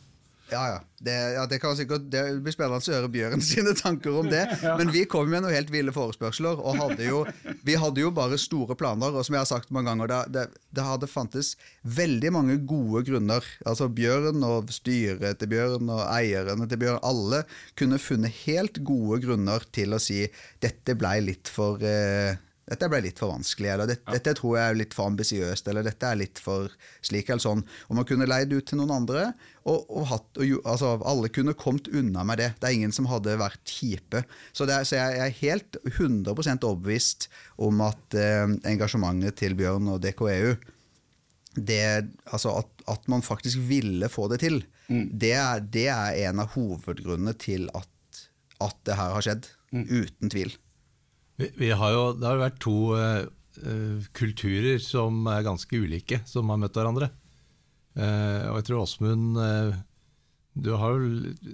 Ja, 0.53 0.69
ja. 0.69 0.81
Det, 1.03 1.15
ja, 1.35 1.47
det, 1.47 1.59
sikkert, 1.77 2.05
det 2.13 2.21
blir 2.45 2.55
spennende 2.55 2.79
å 2.79 2.95
høre 2.95 3.09
Bjørn 3.11 3.43
sine 3.47 3.73
tanker 3.79 4.19
om 4.21 4.29
det. 4.31 4.43
Men 4.79 4.93
vi 4.95 5.05
kom 5.11 5.27
med 5.31 5.43
noen 5.43 5.57
helt 5.57 5.73
ville 5.73 5.95
forespørsler, 5.95 6.61
og 6.61 6.79
hadde 6.79 7.09
jo, 7.09 7.23
vi 7.67 7.75
hadde 7.81 8.05
jo 8.05 8.13
bare 8.15 8.39
store 8.39 8.77
planer. 8.79 9.17
Og 9.17 9.27
som 9.27 9.35
jeg 9.37 9.43
har 9.43 9.51
sagt 9.51 9.73
mange 9.75 9.91
ganger, 9.91 10.29
det, 10.31 10.45
det 10.71 10.87
hadde 10.87 11.11
fantes 11.11 11.55
veldig 11.83 12.35
mange 12.37 12.59
gode 12.69 13.03
grunner. 13.09 13.49
Altså 13.67 13.89
Bjørn 13.91 14.45
og 14.47 14.71
styret 14.75 15.41
til 15.41 15.53
Bjørn 15.55 15.91
og 15.91 16.05
eierne 16.13 16.69
til 16.71 16.85
Bjørn, 16.85 17.03
alle 17.03 17.43
kunne 17.79 18.01
funnet 18.03 18.45
helt 18.45 18.83
gode 18.87 19.23
grunner 19.25 19.67
til 19.75 19.97
å 19.97 20.03
si 20.03 20.23
dette 20.63 20.97
blei 20.99 21.19
litt 21.25 21.51
for 21.51 21.83
eh, 21.83 22.37
dette 22.73 22.89
ble 22.89 23.03
litt 23.05 23.21
for 23.21 23.35
vanskelig, 23.35 23.69
eller 23.75 23.91
dette, 23.91 24.07
ja. 24.07 24.17
dette 24.17 24.35
tror 24.39 24.57
jeg 24.59 24.73
er 24.73 24.79
litt 24.81 24.97
for 24.97 25.13
ambisiøst, 25.13 25.69
eller 25.69 25.85
dette 25.87 26.09
er 26.09 26.19
litt 26.19 26.41
for 26.43 26.73
slik 27.05 27.31
eller 27.31 27.45
sånn. 27.45 27.65
Og 27.89 27.99
man 27.99 28.09
kunne 28.09 28.29
leid 28.29 28.53
ut 28.55 28.67
til 28.69 28.81
noen 28.81 28.95
andre, 28.97 29.29
og, 29.63 29.85
og, 29.87 30.07
hatt, 30.11 30.29
og 30.41 30.69
altså, 30.73 30.95
alle 31.09 31.31
kunne 31.33 31.57
kommet 31.59 31.91
unna 31.93 32.25
med 32.27 32.41
det. 32.43 32.51
Det 32.59 32.69
er 32.69 32.79
ingen 32.79 32.95
som 32.97 33.09
hadde 33.11 33.37
vært 33.41 33.63
kjipe. 33.69 34.25
Så, 34.51 34.67
er, 34.67 34.87
så 34.89 34.99
jeg, 34.99 35.21
er 35.21 35.41
helt 35.43 35.81
100% 35.93 36.69
overbevist 36.69 37.29
om 37.63 37.85
at 37.85 38.19
eh, 38.19 38.47
engasjementet 38.73 39.39
til 39.43 39.59
Bjørn 39.59 39.93
og 39.93 40.01
DKEU 40.03 40.57
det, 41.53 42.09
altså 42.33 42.55
at, 42.63 42.71
at, 42.89 43.09
man 43.13 43.21
faktisk 43.21 43.61
ville 43.69 44.09
få 44.09 44.25
det 44.33 44.41
til, 44.41 44.63
mm. 44.89 45.11
det, 45.13 45.35
er, 45.37 45.61
det, 45.61 45.89
er, 45.93 46.21
en 46.31 46.41
av 46.41 46.55
hovedgrunnene 46.55 47.35
til 47.37 47.69
at, 47.77 48.23
at 48.65 48.79
det 48.89 48.97
her 48.97 49.17
har 49.19 49.27
skjedd. 49.27 49.51
Uten 49.73 50.33
tvil. 50.33 50.53
Vi, 51.43 51.51
vi 51.59 51.71
har 51.75 51.95
jo, 51.95 52.03
det 52.15 52.29
har 52.29 52.41
vært 52.41 52.61
to 52.63 52.77
eh, 52.95 53.25
kulturer 54.17 54.79
som 54.83 55.25
er 55.31 55.45
ganske 55.47 55.79
ulike, 55.79 56.23
som 56.29 56.53
har 56.53 56.61
møtt 56.63 56.79
hverandre. 56.79 57.11
Uh, 57.93 58.49
og 58.49 58.55
jeg 58.57 58.65
tror 58.71 58.79
Åsmund 58.87 59.37
uh, 59.37 59.75
Du 60.57 60.71
har 60.81 60.95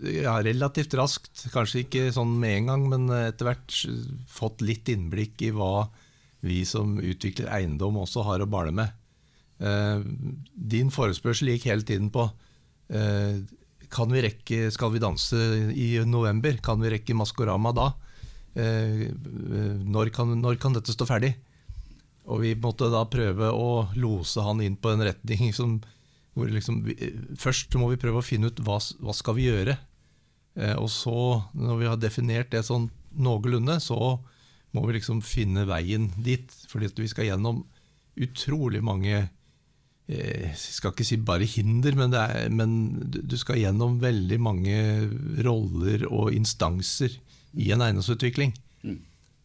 ja, 0.06 0.36
relativt 0.46 0.94
raskt, 0.94 1.48
kanskje 1.50 1.80
ikke 1.82 2.04
sånn 2.14 2.36
med 2.38 2.60
en 2.60 2.68
gang, 2.70 2.84
men 2.92 3.08
etter 3.16 3.48
hvert 3.48 3.74
fått 4.30 4.62
litt 4.62 4.86
innblikk 4.92 5.42
i 5.48 5.50
hva 5.54 5.88
vi 6.46 6.60
som 6.62 6.94
utvikler 7.02 7.50
eiendom 7.56 7.98
også 7.98 8.22
har 8.28 8.44
å 8.44 8.50
bale 8.50 8.70
med. 8.70 8.94
Din 10.54 10.92
forespørsel 10.94 11.50
gikk 11.50 11.66
hele 11.66 11.86
tiden 11.86 12.12
på 12.14 12.28
kan 13.90 14.12
vi 14.14 14.22
rekke, 14.22 14.68
Skal 14.70 14.92
vi 14.94 15.02
danse 15.02 15.40
i 15.74 15.88
november? 16.06 16.60
Kan 16.62 16.82
vi 16.82 16.92
rekke 16.94 17.16
Maskorama 17.18 17.74
da? 17.74 17.88
Eh, 18.58 19.10
når, 19.86 20.10
kan, 20.14 20.32
når 20.40 20.58
kan 20.60 20.74
dette 20.74 20.94
stå 20.94 21.06
ferdig? 21.08 21.34
Og 22.28 22.42
vi 22.42 22.56
måtte 22.60 22.90
da 22.92 23.04
prøve 23.08 23.52
å 23.54 23.86
lose 23.96 24.42
han 24.44 24.60
inn 24.64 24.76
på 24.76 24.92
en 24.92 25.04
retning 25.06 25.54
som 25.56 25.78
hvor 26.36 26.50
liksom, 26.52 26.84
Først 27.40 27.72
må 27.80 27.88
vi 27.90 27.98
prøve 27.98 28.20
å 28.20 28.26
finne 28.26 28.50
ut 28.52 28.60
hva, 28.62 28.76
hva 28.78 29.14
skal 29.16 29.34
vi 29.38 29.48
gjøre. 29.48 29.78
Eh, 30.58 30.76
og 30.76 30.90
så, 30.92 31.16
når 31.56 31.80
vi 31.80 31.88
har 31.90 32.02
definert 32.02 32.52
det 32.54 32.66
sånn 32.66 32.90
noenlunde, 33.18 33.78
så 33.82 34.18
må 34.76 34.84
vi 34.86 34.98
liksom 34.98 35.22
finne 35.24 35.66
veien 35.66 36.10
dit. 36.22 36.52
Fordi 36.70 36.92
vi 37.00 37.10
skal 37.10 37.30
gjennom 37.30 37.64
utrolig 38.18 38.82
mange 38.84 39.28
jeg 40.08 40.54
skal 40.56 40.94
ikke 40.94 41.04
si 41.04 41.18
bare 41.20 41.44
hinder, 41.44 41.92
men, 41.92 42.14
er, 42.16 42.46
men, 42.48 42.70
du 43.04 43.34
skal 43.36 43.58
gjennom 43.60 43.98
veldig 44.00 44.38
mange 44.40 44.78
roller 45.44 46.06
og 46.08 46.30
instanser 46.32 47.18
i 47.54 47.70
en 47.72 47.84
eiendomsutvikling. 47.84 48.54
Mm. 48.82 48.98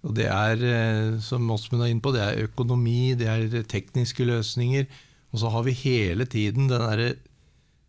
Og 0.04 0.16
det 0.18 0.28
er, 0.28 0.64
eh, 0.68 1.20
som 1.24 1.50
Åsmund 1.52 1.84
er 1.84 1.94
inne 1.94 2.04
på, 2.04 2.12
det 2.16 2.24
er 2.24 2.48
økonomi, 2.50 3.16
det 3.16 3.30
er 3.30 3.64
tekniske 3.64 4.26
løsninger. 4.28 4.88
Og 5.32 5.40
så 5.42 5.50
har 5.50 5.64
vi 5.64 5.78
hele 5.78 6.26
tiden 6.26 6.68
den 6.68 6.84
derre 6.84 7.16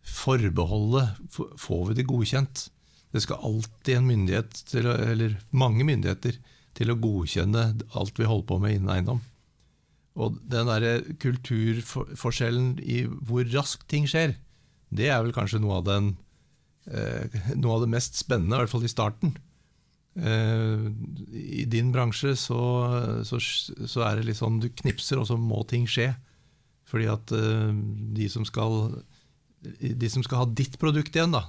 forbeholdet. 0.05 1.19
Får 1.31 1.89
vi 1.89 1.99
det 1.99 2.07
godkjent? 2.07 2.69
Det 3.11 3.23
skal 3.23 3.43
alltid 3.47 3.97
en 3.97 4.07
myndighet, 4.09 4.51
til, 4.67 4.87
eller 4.87 5.37
mange 5.51 5.85
myndigheter, 5.87 6.37
til 6.75 6.91
å 6.91 6.99
godkjenne 6.99 7.69
alt 7.95 8.19
vi 8.19 8.27
holder 8.27 8.47
på 8.49 8.59
med 8.59 8.75
innen 8.75 8.91
eiendom. 8.91 9.21
Og 10.15 10.39
den 10.47 10.69
derre 10.71 10.97
kulturforskjellen 11.19 12.77
i 12.83 13.03
hvor 13.07 13.47
raskt 13.51 13.87
ting 13.91 14.07
skjer, 14.07 14.35
det 14.95 15.09
er 15.11 15.23
vel 15.23 15.35
kanskje 15.35 15.59
noe 15.63 15.81
av, 15.81 15.87
den, 15.87 16.13
eh, 16.87 17.39
noe 17.55 17.77
av 17.77 17.83
det 17.83 17.91
mest 17.91 18.19
spennende, 18.19 18.55
i 18.55 18.63
hvert 18.63 18.71
fall 18.71 18.87
i 18.87 18.91
starten. 18.91 19.35
Eh, 20.15 20.85
I 21.61 21.65
din 21.67 21.91
bransje 21.91 22.35
så, 22.39 22.61
så, 23.27 23.39
så, 23.39 24.05
er 24.07 24.19
det 24.19 24.29
litt 24.29 24.39
sånn 24.39 24.61
du 24.63 24.69
knipser, 24.71 25.19
og 25.19 25.27
så 25.29 25.37
må 25.39 25.63
ting 25.69 25.87
skje. 25.89 26.13
Fordi 26.89 27.09
at 27.11 27.35
eh, 27.35 27.71
de, 28.15 28.29
som 28.31 28.47
skal, 28.47 28.95
de 29.61 30.11
som 30.11 30.23
skal 30.25 30.43
ha 30.43 30.49
ditt 30.49 30.79
produkt 30.81 31.15
igjen, 31.15 31.35
da, 31.35 31.47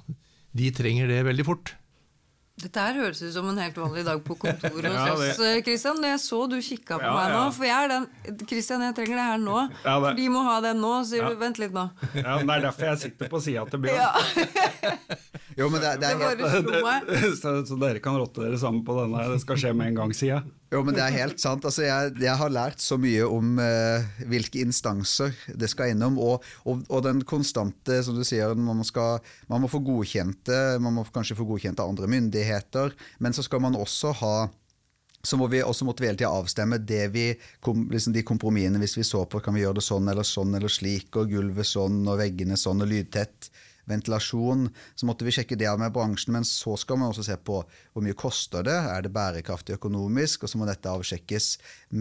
de 0.57 0.71
trenger 0.75 1.13
det 1.13 1.25
veldig 1.29 1.47
fort. 1.47 1.77
Dette 2.57 2.81
her 2.81 2.97
høres 2.97 3.19
ut 3.21 3.35
som 3.35 3.51
en 3.51 3.59
helt 3.61 3.77
vanlig 3.77 4.03
dag 4.07 4.21
på 4.25 4.33
kontoret 4.41 4.87
hos 4.95 4.97
ja, 4.97 5.13
oss, 5.13 5.41
Kristian. 5.67 6.01
Jeg 6.09 6.21
så 6.23 6.39
du 6.49 6.57
kikka 6.57 6.97
på 6.97 7.05
ja, 7.05 7.13
meg 7.13 7.35
nå. 7.35 7.43
For 7.53 7.69
jeg 7.69 7.77
er 7.77 7.93
den 7.93 8.39
Kristian, 8.49 8.85
jeg 8.87 8.97
trenger 8.97 9.21
det 9.21 9.27
her 9.29 9.43
nå. 9.43 9.59
Ja, 9.85 9.99
det. 10.07 10.15
De 10.17 10.31
må 10.33 10.45
ha 10.47 10.57
den 10.65 10.81
nå. 10.81 10.95
Sier 11.05 11.29
du 11.29 11.37
vent 11.37 11.61
litt 11.61 11.77
nå. 11.77 11.85
Ja, 12.17 12.39
Det 12.41 12.49
er 12.57 12.65
derfor 12.65 12.89
jeg 12.89 13.03
sitter 13.05 13.33
på 13.35 13.43
sida 13.45 13.67
til 13.69 13.85
Bjørn. 13.85 14.01
jo, 15.57 15.71
men 15.73 15.81
det, 15.81 15.95
det 16.03 16.09
er 16.11 16.21
helt... 16.21 17.37
så, 17.41 17.53
så, 17.65 17.79
dere 17.81 18.01
kan 18.05 18.19
rotte 18.21 18.45
dere 18.45 18.59
sammen 18.61 18.83
på 18.85 18.97
denne. 18.99 19.23
Det 19.33 19.41
skal 19.41 19.61
skje 19.63 19.73
med 19.77 19.89
en 19.89 20.01
gang'-sida? 20.03 20.43
Jo, 20.75 20.83
men 20.85 20.97
det 20.97 21.01
er 21.05 21.15
helt 21.15 21.41
sant. 21.41 21.65
Altså, 21.65 21.87
jeg, 21.87 22.13
jeg, 22.21 22.35
har 22.37 22.53
lært 22.53 22.83
så 22.85 22.99
mye 23.01 23.25
om 23.25 23.57
eh, 23.63 24.05
hvilke 24.29 24.61
instanser 24.67 25.33
det 25.57 25.71
skal 25.73 25.95
innom, 25.95 26.19
og, 26.21 26.45
og, 26.67 26.85
og, 26.91 27.01
den 27.07 27.25
konstante, 27.25 28.03
som 28.05 28.19
du 28.19 28.25
sier, 28.27 28.53
man, 28.59 28.85
skal, 28.85 29.25
man 29.49 29.65
må 29.65 29.71
få 29.73 29.81
godkjente, 29.87 30.77
man 30.83 30.99
må 30.99 31.07
kanskje 31.15 31.39
få 31.39 31.49
godkjent 31.49 31.81
av 31.81 31.95
andre 31.95 32.11
myndigheter, 32.11 32.93
men 33.25 33.37
så 33.37 33.47
skal 33.47 33.65
man 33.65 33.79
også 33.81 34.13
ha 34.21 34.37
så 35.27 35.35
må 35.41 35.49
vi 35.51 35.59
også 35.59 35.83
måtte 35.89 36.05
vi 36.05 36.07
hele 36.07 36.19
tida 36.21 36.31
avstemme 36.31 36.77
det 36.87 37.09
vi, 37.11 37.25
liksom 37.67 38.13
de 38.15 38.23
kompromissene. 38.23 38.79
Hvis 38.79 38.95
vi 38.95 39.03
så 39.09 39.25
på 39.27 39.41
kan 39.43 39.57
vi 39.57 39.65
gjøre 39.65 39.81
det 39.81 39.83
sånn 39.83 40.07
eller 40.13 40.27
sånn 40.27 40.55
eller 40.55 40.71
slik, 40.71 41.09
og 41.19 41.33
gulvet 41.33 41.67
sånn 41.67 42.05
og 42.07 42.21
veggene 42.21 42.59
sånn 42.61 42.85
og 42.85 42.93
lydtett 42.93 43.49
ventilasjon. 43.91 44.67
Så 44.95 45.09
måtte 45.09 45.27
vi 45.27 45.35
sjekke 45.35 45.59
det 45.59 45.69
av 45.71 45.81
med 45.81 45.95
bransjen, 45.95 46.35
men 46.37 46.47
så 46.47 46.77
skal 46.81 47.01
man 47.01 47.13
også 47.13 47.27
se 47.27 47.39
på 47.39 47.61
hvor 47.63 48.05
mye 48.05 48.19
koster 48.19 48.67
det, 48.67 48.77
er 48.77 49.07
det 49.07 49.15
bærekraftig 49.15 49.79
økonomisk, 49.79 50.45
og 50.45 50.53
så 50.53 50.61
må 50.61 50.69
dette 50.69 50.93
avsjekkes 50.93 51.51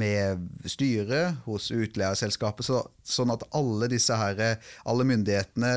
med 0.01 0.45
styret 0.69 1.41
hos 1.47 1.71
utleierselskapet, 1.73 2.67
så, 2.67 2.83
sånn 3.05 3.33
at 3.35 3.47
alle 3.55 3.89
disse 3.91 4.17
her, 4.19 4.61
alle 4.85 5.07
myndighetene, 5.07 5.75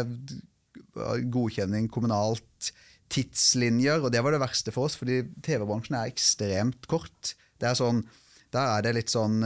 godkjenning 1.32 1.90
kommunalt, 1.92 2.72
tidslinjer, 3.12 4.02
og 4.02 4.12
det 4.12 4.22
var 4.24 4.34
det 4.34 4.42
verste 4.42 4.72
for 4.74 4.88
oss, 4.88 4.98
fordi 5.00 5.22
TV-bransjen 5.44 5.96
er 5.96 6.10
ekstremt 6.10 6.88
kort. 6.90 7.36
Det 7.58 7.70
er 7.70 7.78
sånn 7.78 8.02
der 8.54 8.78
er 8.78 8.84
det 8.84 8.94
litt 8.96 9.12
sånn 9.12 9.42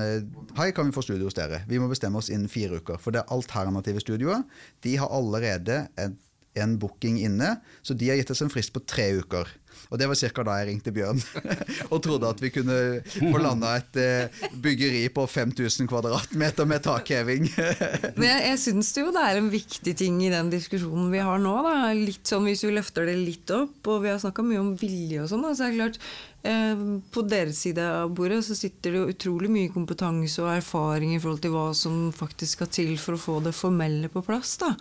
Hei, 0.55 0.69
kan 0.75 0.87
vi 0.87 0.95
få 0.95 1.03
studio 1.03 1.27
hos 1.27 1.35
dere? 1.35 1.65
Vi 1.67 1.81
må 1.83 1.89
bestemme 1.91 2.21
oss 2.21 2.31
innen 2.31 2.51
fire 2.51 2.79
uker. 2.79 3.01
For 3.03 3.15
det 3.15 3.25
alternative 3.35 4.03
studioet 4.03 4.47
de 4.87 4.95
har 5.01 5.11
allerede 5.11 5.87
et 5.99 6.15
en 6.55 6.77
booking 6.79 7.21
inne, 7.25 7.57
så 7.83 7.97
de 7.97 8.11
har 8.11 8.21
gitt 8.21 8.33
oss 8.35 8.43
en 8.45 8.53
frist 8.53 8.75
på 8.75 8.83
tre 8.85 9.09
uker. 9.23 9.49
Og 9.93 9.99
det 10.01 10.07
var 10.09 10.17
ca. 10.17 10.45
da 10.47 10.55
jeg 10.61 10.69
ringte 10.71 10.93
Bjørn 10.95 11.21
og 11.93 11.99
trodde 12.05 12.29
at 12.29 12.41
vi 12.41 12.49
kunne 12.53 12.77
få 13.05 13.41
landa 13.43 13.75
et 13.77 13.99
eh, 14.01 14.43
byggeri 14.65 15.03
på 15.13 15.27
5000 15.29 15.89
kvadratmeter 15.91 16.69
med 16.69 16.85
takheving. 16.87 17.49
Men 18.19 18.27
jeg, 18.29 18.43
jeg 18.47 18.61
syns 18.63 18.93
jo 18.97 19.11
det 19.13 19.25
er 19.29 19.41
en 19.41 19.53
viktig 19.53 19.97
ting 20.01 20.21
i 20.25 20.33
den 20.33 20.53
diskusjonen 20.53 21.13
vi 21.13 21.21
har 21.25 21.41
nå. 21.43 21.55
Da. 21.67 21.93
Litt 21.97 22.29
sånn 22.29 22.49
Hvis 22.49 22.65
vi 22.65 22.73
løfter 22.77 23.09
det 23.09 23.19
litt 23.21 23.53
opp, 23.53 23.81
og 23.93 24.05
vi 24.07 24.13
har 24.13 24.21
snakka 24.23 24.45
mye 24.47 24.63
om 24.63 24.73
vilje 24.81 25.25
og 25.25 25.33
sånn, 25.33 25.49
så 25.53 25.67
er 25.67 25.75
det 25.75 25.81
klart 25.81 26.01
på 26.43 27.23
deres 27.31 27.61
side 27.63 27.83
av 27.87 28.11
bordet 28.17 28.41
så 28.43 28.57
sitter 28.59 28.97
det 28.97 29.03
utrolig 29.13 29.51
mye 29.53 29.71
kompetanse 29.71 30.43
og 30.43 30.51
erfaring 30.57 31.13
i 31.15 31.21
forhold 31.23 31.43
til 31.45 31.53
hva 31.55 31.69
som 31.77 32.09
faktisk 32.15 32.57
skal 32.57 32.71
til 32.75 32.91
for 32.99 33.15
å 33.15 33.21
få 33.21 33.37
det 33.45 33.53
formelle 33.55 34.11
på 34.11 34.25
plass. 34.27 34.57
Da. 34.59 34.73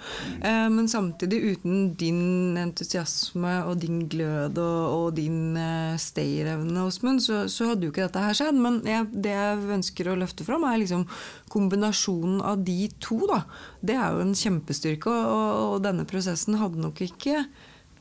Eh, 0.41 0.67
men 0.73 0.89
samtidig, 0.89 1.41
uten 1.53 1.93
din 1.99 2.57
entusiasme 2.57 3.59
og 3.69 3.77
din 3.83 4.05
glød 4.09 4.57
og, 4.61 4.81
og 4.95 5.07
din 5.19 5.57
eh, 5.59 5.99
stayerevne, 6.01 6.87
Åsmund, 6.87 7.21
så, 7.23 7.43
så, 7.51 7.71
hadde 7.71 7.87
jo 7.87 7.93
ikke 7.93 8.07
dette 8.07 8.25
her 8.25 8.37
skjedd. 8.37 8.61
Men 8.61 8.81
jeg, 8.87 9.09
det 9.13 9.35
jeg 9.35 9.73
ønsker 9.77 10.11
å 10.11 10.17
løfte 10.19 10.47
fram, 10.47 10.65
er 10.67 10.81
liksom 10.81 11.05
kombinasjonen 11.53 12.41
av 12.41 12.65
de 12.65 12.87
to. 13.03 13.21
Da. 13.29 13.43
Det 13.85 13.97
er 13.97 14.15
jo 14.15 14.25
en 14.25 14.37
kjempestyrke, 14.37 15.11
og, 15.11 15.75
og 15.75 15.83
denne 15.85 16.07
prosessen 16.09 16.57
hadde 16.61 16.81
nok 16.81 17.05
ikke 17.05 17.45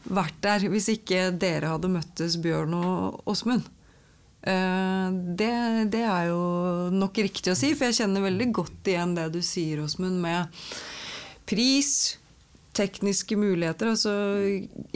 vært 0.04 0.38
der 0.44 0.64
hvis 0.72 0.88
ikke 0.94 1.28
dere 1.36 1.74
hadde 1.74 1.92
møttes, 1.92 2.38
Bjørn 2.42 2.76
og 2.78 3.20
Åsmund. 3.30 3.66
Eh, 4.40 5.08
det, 5.36 5.52
det, 5.92 6.04
er 6.06 6.30
jo 6.30 6.40
nok 6.94 7.20
riktig 7.20 7.52
å 7.52 7.58
si, 7.58 7.74
for 7.74 7.90
jeg 7.90 8.00
kjenner 8.02 8.24
veldig 8.24 8.48
godt 8.56 8.88
igjen 8.92 9.16
det 9.18 9.28
du 9.34 9.40
sier, 9.44 9.82
Åsmund, 9.84 10.20
med 10.22 10.48
pris, 11.50 12.19
tekniske 12.80 13.36
muligheter. 13.38 13.92
Altså, 13.92 14.12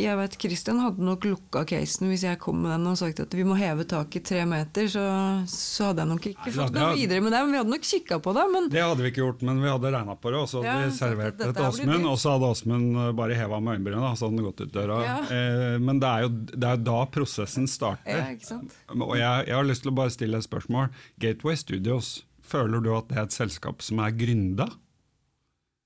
jeg 0.00 0.18
vet 0.18 0.36
Christian 0.40 0.80
hadde 0.82 1.04
nok 1.04 1.26
lukka 1.28 1.64
casen 1.68 2.08
hvis 2.10 2.24
jeg 2.26 2.40
kom 2.42 2.62
med 2.64 2.72
den 2.74 2.88
og 2.90 2.98
sagt 3.00 3.22
at 3.24 3.36
vi 3.36 3.44
må 3.46 3.56
heve 3.60 3.86
taket 3.88 4.26
tre 4.30 4.44
meter. 4.48 4.88
Så, 4.90 5.04
så 5.50 5.90
hadde 5.90 6.04
jeg 6.04 6.12
nok 6.12 6.28
ikke 6.32 6.54
fått 6.56 6.78
noe 6.78 6.92
videre 6.98 7.24
med 7.24 7.34
det. 7.34 7.42
Men 7.44 7.54
vi 7.54 7.60
hadde 7.62 7.74
nok 7.74 7.88
kikka 7.88 8.20
på 8.24 8.34
det. 8.36 8.46
Men... 8.54 8.68
Det 8.72 8.84
hadde 8.84 9.04
vi 9.04 9.12
ikke 9.12 9.24
gjort, 9.24 9.44
men 9.46 9.62
vi 9.62 9.70
hadde 9.72 9.94
regna 9.96 10.18
på 10.18 10.34
det. 10.34 10.42
Og 10.42 10.50
så 10.50 10.62
hadde 10.62 10.74
ja, 10.74 10.90
vi 10.90 10.98
servert 10.98 11.40
det 11.40 11.50
til 11.52 11.68
Åsmund, 11.68 12.10
og 12.10 12.20
så 12.20 12.36
hadde 12.36 12.52
Åsmund 12.56 13.00
bare 13.20 13.38
heva 13.38 13.60
med 13.60 13.78
øyenbrynene. 13.78 14.12
Så 14.14 14.28
hadde 14.28 14.40
han 14.40 14.48
gått 14.50 14.64
ut 14.64 14.74
døra. 14.74 15.00
Ja. 15.04 15.16
Eh, 15.38 15.78
men 15.82 16.02
det 16.02 16.12
er 16.12 16.26
jo 16.26 16.32
det 16.54 16.70
er 16.70 16.84
da 16.90 17.00
prosessen 17.14 17.68
starter. 17.70 18.22
Ja, 18.34 18.60
og 18.94 19.16
jeg, 19.18 19.48
jeg 19.48 19.56
har 19.56 19.66
lyst 19.68 19.84
til 19.84 19.92
å 19.92 19.98
bare 19.98 20.14
stille 20.14 20.40
et 20.40 20.46
spørsmål. 20.46 20.90
Gateway 21.22 21.58
Studios, 21.58 22.14
føler 22.44 22.82
du 22.84 22.92
at 22.96 23.10
det 23.10 23.20
er 23.20 23.28
et 23.28 23.36
selskap 23.36 23.84
som 23.84 24.02
er 24.04 24.14
gründa? 24.16 24.70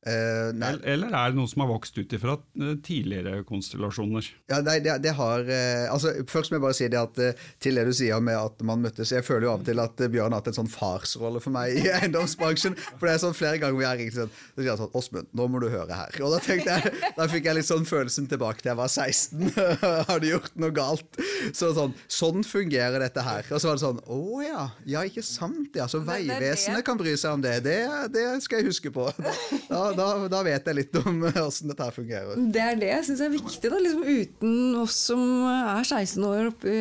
Uh, 0.09 0.79
Eller 0.89 1.13
er 1.13 1.33
det 1.33 1.39
noe 1.39 1.51
som 1.51 1.63
har 1.65 1.71
vokst 1.71 1.99
ut 1.99 2.13
ifra 2.17 2.39
uh, 2.39 2.75
tidligere 2.85 3.43
konstellasjoner? 3.49 4.29
Ja, 4.51 4.61
nei, 4.65 4.79
det, 4.85 4.97
det 5.05 5.15
har, 5.19 5.45
uh, 5.45 5.85
altså, 5.93 6.15
først 6.31 6.53
må 6.53 6.59
jeg 6.59 6.65
bare 6.65 6.79
si 6.79 6.89
det 6.89 7.01
at 7.01 7.21
til 7.63 7.79
det 7.79 7.85
du 7.89 7.93
sier 7.97 8.23
med 8.25 8.39
at 8.39 8.63
man 8.67 8.83
møttes 8.83 9.13
Jeg 9.13 9.27
føler 9.27 9.49
jo 9.49 9.53
av 9.53 9.63
og 9.63 9.69
til 9.69 9.83
at 9.83 10.01
Bjørn 10.09 10.33
har 10.33 10.41
hatt 10.41 10.51
en 10.53 10.59
sånn 10.61 10.71
farsrolle 10.73 11.43
for 11.45 11.55
meg 11.55 11.77
i 11.77 11.87
eiendomsbransjen. 11.99 12.77
For 12.97 13.09
det 13.09 13.15
er 13.15 13.23
sånn 13.23 13.37
flere 13.37 13.61
ganger 13.61 13.77
hvor 13.77 13.85
jeg 13.85 13.93
har 13.93 14.01
ringt 14.01 14.17
sånn, 14.17 14.33
så 14.33 14.63
sier 14.63 14.73
han 14.73 14.81
sånn 14.83 14.99
Åsmund, 14.99 15.31
nå 15.37 15.49
må 15.53 15.63
du 15.63 15.69
høre 15.73 15.99
her. 15.99 16.19
Og 16.25 16.35
da 16.35 16.41
tenkte 16.43 16.79
jeg, 16.79 16.95
da 17.19 17.29
fikk 17.31 17.49
jeg 17.51 17.61
litt 17.61 17.69
sånn 17.69 17.87
følelsen 17.89 18.29
tilbake 18.31 18.63
til 18.63 18.73
jeg 18.73 18.81
var 18.81 18.93
16. 18.93 19.53
har 20.11 20.23
du 20.23 20.29
gjort 20.31 20.59
noe 20.61 20.75
galt? 20.75 21.21
Så 21.57 21.73
sånn, 21.77 21.95
sånn 22.13 22.45
fungerer 22.47 23.03
dette 23.03 23.25
her. 23.25 23.47
Og 23.53 23.61
så 23.61 23.71
var 23.71 23.79
det 23.79 23.85
sånn 23.85 24.01
Å 24.05 24.43
ja, 24.45 24.65
ja 24.89 25.05
ikke 25.09 25.25
sant? 25.27 25.77
Ja, 25.79 25.89
så 25.91 26.01
Vegvesenet 26.07 26.85
kan 26.87 26.99
bry 27.01 27.15
seg 27.19 27.39
om 27.39 27.45
det. 27.45 27.59
det. 27.67 27.81
Det 28.15 28.27
skal 28.45 28.63
jeg 28.63 28.73
huske 28.73 28.93
på. 28.95 29.09
Da 29.69 29.98
da, 29.99 30.29
da, 30.31 30.41
vet 30.47 30.69
jeg 30.71 30.77
litt 30.79 30.99
om 31.01 31.21
åssen 31.47 31.73
dette 31.73 31.85
her 31.85 31.95
fungerer. 31.95 32.39
Det 32.55 32.63
er 32.63 32.79
det 32.81 32.91
jeg 32.93 33.07
syns 33.09 33.23
er 33.25 33.33
viktig. 33.35 33.71
da, 33.73 33.81
liksom 33.83 34.05
Uten 34.09 34.79
oss 34.81 34.97
som 35.11 35.23
er 35.51 35.83
16 35.85 36.27
år 36.29 36.51
oppi 36.53 36.77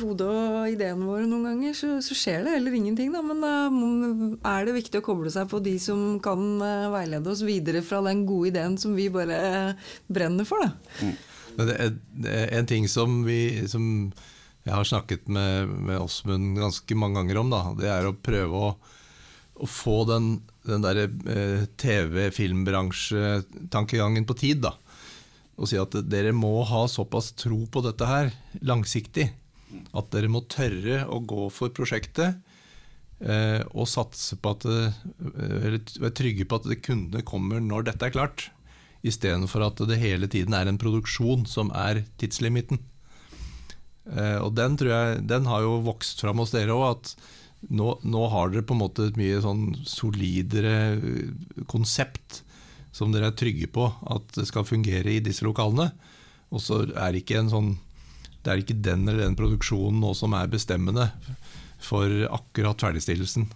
hodet 0.00 0.28
og 0.30 0.72
ideene 0.72 1.06
våre 1.08 1.28
noen 1.28 1.50
ganger, 1.50 1.76
så, 1.78 1.96
så, 2.04 2.16
skjer 2.16 2.46
det 2.46 2.56
heller 2.56 2.76
ingenting. 2.78 3.12
da, 3.14 3.22
Men 3.26 3.44
da 3.44 4.56
er 4.56 4.68
det 4.68 4.78
viktig 4.80 5.02
å 5.02 5.06
koble 5.06 5.32
seg 5.32 5.50
på 5.52 5.60
de 5.64 5.76
som 5.82 6.18
kan 6.24 6.46
eh, 6.64 6.88
veilede 6.94 7.32
oss 7.32 7.44
videre 7.46 7.84
fra 7.86 8.02
den 8.06 8.24
gode 8.28 8.54
ideen 8.54 8.78
som 8.80 8.96
vi 8.96 9.10
bare 9.12 9.38
brenner 10.08 10.48
for. 10.48 10.64
da. 10.64 10.72
Mm. 11.04 11.16
Det 11.56 11.72
er, 11.72 11.92
det 12.24 12.32
er 12.36 12.50
en 12.58 12.68
ting 12.68 12.84
som, 12.90 13.22
vi, 13.24 13.64
som 13.70 14.10
jeg 14.66 14.74
har 14.74 14.84
snakket 14.84 15.28
med, 15.32 15.70
med 15.88 16.00
Åsmund 16.02 16.58
ganske 16.58 16.98
mange 16.98 17.20
ganger 17.20 17.40
om, 17.40 17.52
da, 17.54 17.62
det 17.78 17.88
er 17.92 18.08
å 18.08 18.16
prøve 18.18 18.62
å 18.68 18.76
å 19.56 19.66
få 19.70 20.04
den, 20.08 20.40
den 20.68 20.82
derre 20.84 21.04
eh, 21.32 21.62
TV-filmbransjetankegangen 21.80 24.24
på 24.28 24.34
tid. 24.38 24.58
da, 24.66 24.72
Og 25.56 25.68
si 25.70 25.76
at 25.80 25.92
dere 26.08 26.32
må 26.36 26.64
ha 26.68 26.82
såpass 26.90 27.32
tro 27.38 27.66
på 27.70 27.80
dette 27.86 28.04
her 28.08 28.26
langsiktig 28.60 29.26
at 29.96 30.10
dere 30.14 30.30
må 30.30 30.42
tørre 30.50 31.04
å 31.10 31.20
gå 31.26 31.48
for 31.54 31.72
prosjektet 31.74 32.36
eh, 33.20 33.62
og 33.72 33.88
satse 33.90 34.38
på 34.40 34.52
at 34.54 34.66
eh, 34.70 34.98
eller 35.66 35.80
være 36.02 36.18
trygge 36.20 36.46
på 36.48 36.60
at 36.60 36.68
kundene 36.84 37.26
kommer 37.26 37.62
når 37.62 37.88
dette 37.90 38.08
er 38.08 38.14
klart. 38.14 38.48
Istedenfor 39.06 39.66
at 39.66 39.82
det 39.88 39.98
hele 40.00 40.28
tiden 40.30 40.56
er 40.56 40.70
en 40.70 40.80
produksjon 40.80 41.44
som 41.50 41.72
er 41.76 42.04
tidslimiten. 42.20 42.80
Eh, 44.06 44.38
og 44.38 44.54
den, 44.58 44.78
tror 44.78 44.92
jeg, 44.92 45.24
den 45.30 45.48
har 45.50 45.66
jo 45.66 45.80
vokst 45.86 46.22
fram 46.22 46.42
hos 46.42 46.54
dere 46.54 46.76
òg. 46.76 46.94
at 46.94 47.16
nå, 47.68 47.88
nå, 48.04 48.26
har 48.32 48.52
dere 48.52 48.66
på 48.66 48.76
en 48.76 48.82
måte 48.82 49.08
et 49.08 49.18
mye 49.18 49.40
sånn 49.42 49.70
solidere 49.88 50.76
eh, 50.96 51.64
konsept 51.70 52.42
som 52.94 53.12
dere 53.12 53.32
er 53.32 53.36
trygge 53.36 53.68
på 53.72 53.88
at 54.12 54.30
det 54.36 54.46
skal 54.48 54.68
fungere 54.68 55.12
i 55.12 55.24
disse 55.24 55.44
lokalene. 55.44 55.90
Og 56.54 56.62
så 56.62 56.84
er 56.86 57.16
det 57.16 57.42
sånn 57.50 57.74
det 58.46 58.52
er 58.52 58.62
ikke 58.62 58.78
den 58.78 59.08
eller 59.08 59.24
den 59.24 59.36
produksjonen 59.38 59.98
nå 59.98 60.12
som 60.14 60.34
er 60.38 60.50
bestemmende 60.50 61.08
for 61.82 62.06
akkurat 62.30 62.80
ferdigstillelsen. 62.80 63.48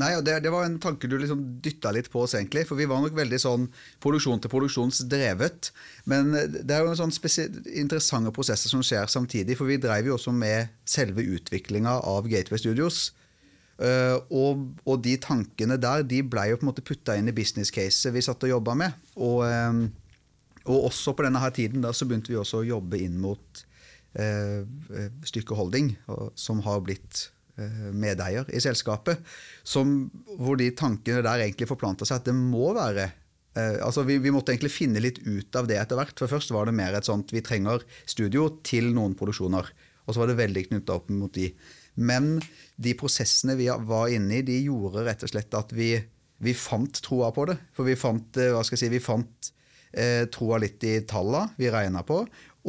Nei, 0.00 0.14
og 0.16 0.24
det, 0.24 0.38
det, 0.46 0.48
var 0.52 0.64
en 0.64 0.78
tanke 0.80 1.08
du 1.10 1.18
liksom 1.20 1.42
dytta 1.60 1.90
litt 1.92 2.08
på 2.08 2.22
oss, 2.22 2.32
egentlig. 2.38 2.62
For 2.68 2.78
vi 2.78 2.86
var 2.88 3.02
nok 3.02 3.12
veldig 3.18 3.40
sånn 3.42 3.66
produksjon 4.00 4.40
til 4.40 4.52
produksjonsdrevet. 4.52 5.68
Men 6.08 6.32
det 6.32 6.72
er 6.72 6.86
jo 6.86 6.96
sånn 6.96 7.12
interessante 7.12 8.32
prosesser 8.32 8.72
som 8.72 8.84
skjer 8.86 9.10
samtidig. 9.12 9.58
For 9.58 9.68
vi 9.68 9.80
drev 9.82 10.08
jo 10.08 10.16
også 10.16 10.32
med 10.32 10.72
selve 10.88 11.26
utviklinga 11.36 11.98
av 12.08 12.30
Gateway 12.32 12.62
Studios. 12.62 13.10
Uh, 13.80 14.18
og, 14.36 14.64
og, 14.84 14.98
de 15.00 15.14
tankene 15.16 15.78
der 15.80 16.02
de 16.04 16.18
ble 16.20 16.50
jo 16.50 16.58
på 16.60 16.66
en 16.66 16.68
måte 16.68 16.84
putta 16.84 17.14
inn 17.16 17.30
i 17.30 17.32
business 17.32 17.72
caset 17.72 18.12
vi 18.12 18.22
satt 18.24 18.44
og 18.44 18.52
jobba 18.52 18.74
med. 18.76 18.98
Og, 19.16 19.40
um, 19.48 19.86
og, 20.66 20.90
også 20.90 21.14
på 21.16 21.24
denne 21.24 21.40
her 21.40 21.54
tiden 21.56 21.86
da, 21.86 21.94
så 21.96 22.04
begynte 22.08 22.32
vi 22.32 22.36
også 22.36 22.60
å 22.60 22.68
jobbe 22.68 23.00
inn 23.00 23.16
mot 23.22 23.62
uh, 24.20 24.60
Stykke 25.24 25.56
Holding, 25.56 25.94
som 26.36 26.60
har 26.66 26.84
blitt 26.84 27.30
uh, 27.56 27.88
medeier 27.96 28.52
i 28.52 28.60
selskapet. 28.60 29.24
Som, 29.64 30.10
hvor 30.36 30.60
de 30.60 30.68
tankene 30.76 31.24
der 31.24 31.46
egentlig 31.46 31.70
forplanta 31.72 32.04
seg 32.04 32.20
at 32.20 32.28
det 32.28 32.36
må 32.36 32.74
være 32.76 33.14
altså 33.60 34.04
vi, 34.06 34.14
vi, 34.22 34.30
måtte 34.30 34.54
egentlig 34.54 34.70
finne 34.70 35.00
litt 35.02 35.16
ut 35.26 35.56
av 35.58 35.66
det 35.66 35.74
etter 35.76 35.98
hvert. 35.98 36.14
For 36.16 36.30
først 36.30 36.52
var 36.54 36.68
det 36.68 36.76
mer 36.78 36.94
et 36.94 37.04
sånt 37.04 37.32
vi 37.34 37.42
trenger 37.44 37.82
studio 38.08 38.46
til 38.64 38.92
noen 38.94 39.16
produksjoner. 39.18 39.66
Og 40.06 40.14
så 40.14 40.22
var 40.22 40.30
det 40.30 40.38
veldig 40.38 40.62
knytta 40.68 40.94
opp 41.00 41.10
mot 41.12 41.34
de. 41.34 41.48
Men 42.00 42.38
de 42.80 42.94
prosessene 42.96 43.58
vi 43.58 43.68
var 43.68 44.08
inne 44.12 44.40
i, 44.40 44.46
de 44.46 44.56
gjorde 44.64 45.04
rett 45.04 45.24
og 45.26 45.32
slett 45.34 45.56
at 45.56 45.74
vi, 45.76 45.92
vi 46.40 46.56
fant 46.56 47.02
troa 47.04 47.30
på 47.36 47.50
det. 47.50 47.58
For 47.76 47.88
vi 47.88 47.98
fant, 47.98 48.40
eh, 48.40 48.52
hva 48.54 48.64
skal 48.64 48.78
jeg 48.78 48.86
si, 48.86 48.94
vi 48.94 49.04
fant 49.04 49.52
eh, 49.92 50.24
troa 50.32 50.60
litt 50.62 50.82
i 50.88 51.00
talla 51.08 51.46
vi 51.58 51.68
regna 51.72 52.02
på. 52.06 52.22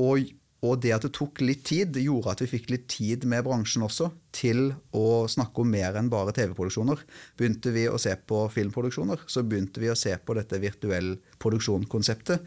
Og, 0.03 0.33
og, 0.65 0.73
det 0.83 0.91
at 0.97 1.05
det 1.07 1.13
tok 1.15 1.39
litt 1.45 1.63
tid, 1.69 1.95
gjorde 2.03 2.33
at 2.35 2.43
vi 2.43 2.49
fikk 2.51 2.67
litt 2.73 2.89
tid 2.91 3.23
med 3.29 3.45
bransjen 3.47 3.85
også 3.87 4.09
til 4.35 4.73
å 4.95 5.23
snakke 5.31 5.63
om 5.63 5.71
mer 5.71 5.95
enn 5.99 6.11
bare 6.11 6.35
TV-produksjoner. 6.35 6.99
Begynte 7.39 7.71
vi 7.75 7.87
å 7.87 7.99
se 8.01 8.17
på 8.27 8.43
filmproduksjoner, 8.51 9.23
så 9.31 9.45
begynte 9.47 9.83
vi 9.83 9.93
å 9.93 9.97
se 9.99 10.17
på 10.19 10.35
dette 10.35 10.59
virtuell 10.59 11.13
produksjon-konseptet. 11.39 12.43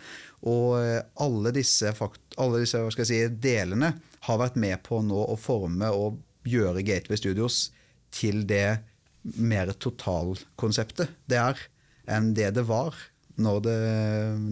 Og 0.52 0.76
eh, 0.82 1.00
alle 1.24 1.56
disse, 1.56 1.96
alle 2.36 2.60
disse 2.60 3.08
si, 3.08 3.24
delene 3.40 3.94
har 4.28 4.40
vært 4.40 4.60
med 4.60 4.84
på 4.84 5.00
nå 5.04 5.26
å 5.32 5.40
forme 5.40 5.88
og 5.96 6.20
gjøre 6.48 6.84
Gateway 6.86 7.18
Studios 7.20 7.68
til 8.14 8.44
det 8.48 8.80
mer 9.40 9.72
totalkonseptet 9.80 11.12
det 11.30 11.40
er, 11.40 11.60
enn 12.10 12.32
det 12.36 12.50
det 12.58 12.66
var 12.68 12.96
når 13.40 13.62
det, 13.64 13.78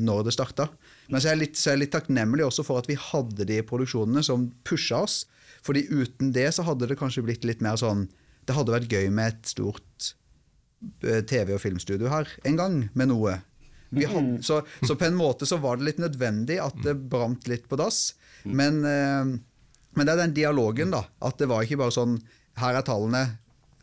når 0.02 0.24
det 0.26 0.34
starta. 0.34 0.66
Men 1.12 1.20
så 1.20 1.28
er, 1.28 1.36
jeg 1.36 1.42
litt, 1.42 1.58
så 1.58 1.70
er 1.70 1.76
jeg 1.76 1.82
litt 1.84 1.94
takknemlig 1.94 2.46
også 2.46 2.64
for 2.66 2.82
at 2.82 2.88
vi 2.90 2.96
hadde 2.98 3.46
de 3.46 3.60
produksjonene 3.66 4.24
som 4.26 4.48
pusha 4.66 5.04
oss. 5.04 5.22
fordi 5.62 5.84
uten 5.90 6.32
det 6.34 6.48
så 6.54 6.64
hadde 6.66 6.88
det 6.90 6.98
kanskje 6.98 7.22
blitt 7.22 7.44
litt 7.44 7.62
mer 7.62 7.76
sånn 7.78 8.08
Det 8.42 8.56
hadde 8.56 8.74
vært 8.74 8.90
gøy 8.90 9.06
med 9.14 9.30
et 9.30 9.46
stort 9.46 10.14
eh, 11.06 11.22
TV- 11.22 11.54
og 11.54 11.60
filmstudio 11.62 12.08
her 12.10 12.26
en 12.42 12.56
gang, 12.58 12.88
med 12.92 13.12
noe. 13.12 13.36
Hadde, 13.92 14.42
så, 14.42 14.62
så, 14.82 14.96
på 14.96 15.06
en 15.06 15.14
måte 15.14 15.46
så 15.46 15.60
var 15.62 15.78
det 15.78 15.86
litt 15.86 16.00
nødvendig 16.02 16.56
at 16.58 16.74
det 16.82 16.96
brant 17.12 17.46
litt 17.46 17.68
på 17.70 17.78
dass. 17.78 18.16
Men 18.42 18.82
eh, 18.82 19.36
men 19.96 20.08
det 20.08 20.14
er 20.14 20.22
den 20.24 20.34
dialogen, 20.36 20.92
da. 20.94 21.04
At 21.24 21.38
det 21.40 21.48
var 21.50 21.64
ikke 21.64 21.80
bare 21.82 21.94
sånn 21.94 22.18
Her 22.60 22.76
er 22.78 22.84
tallene, 22.84 23.22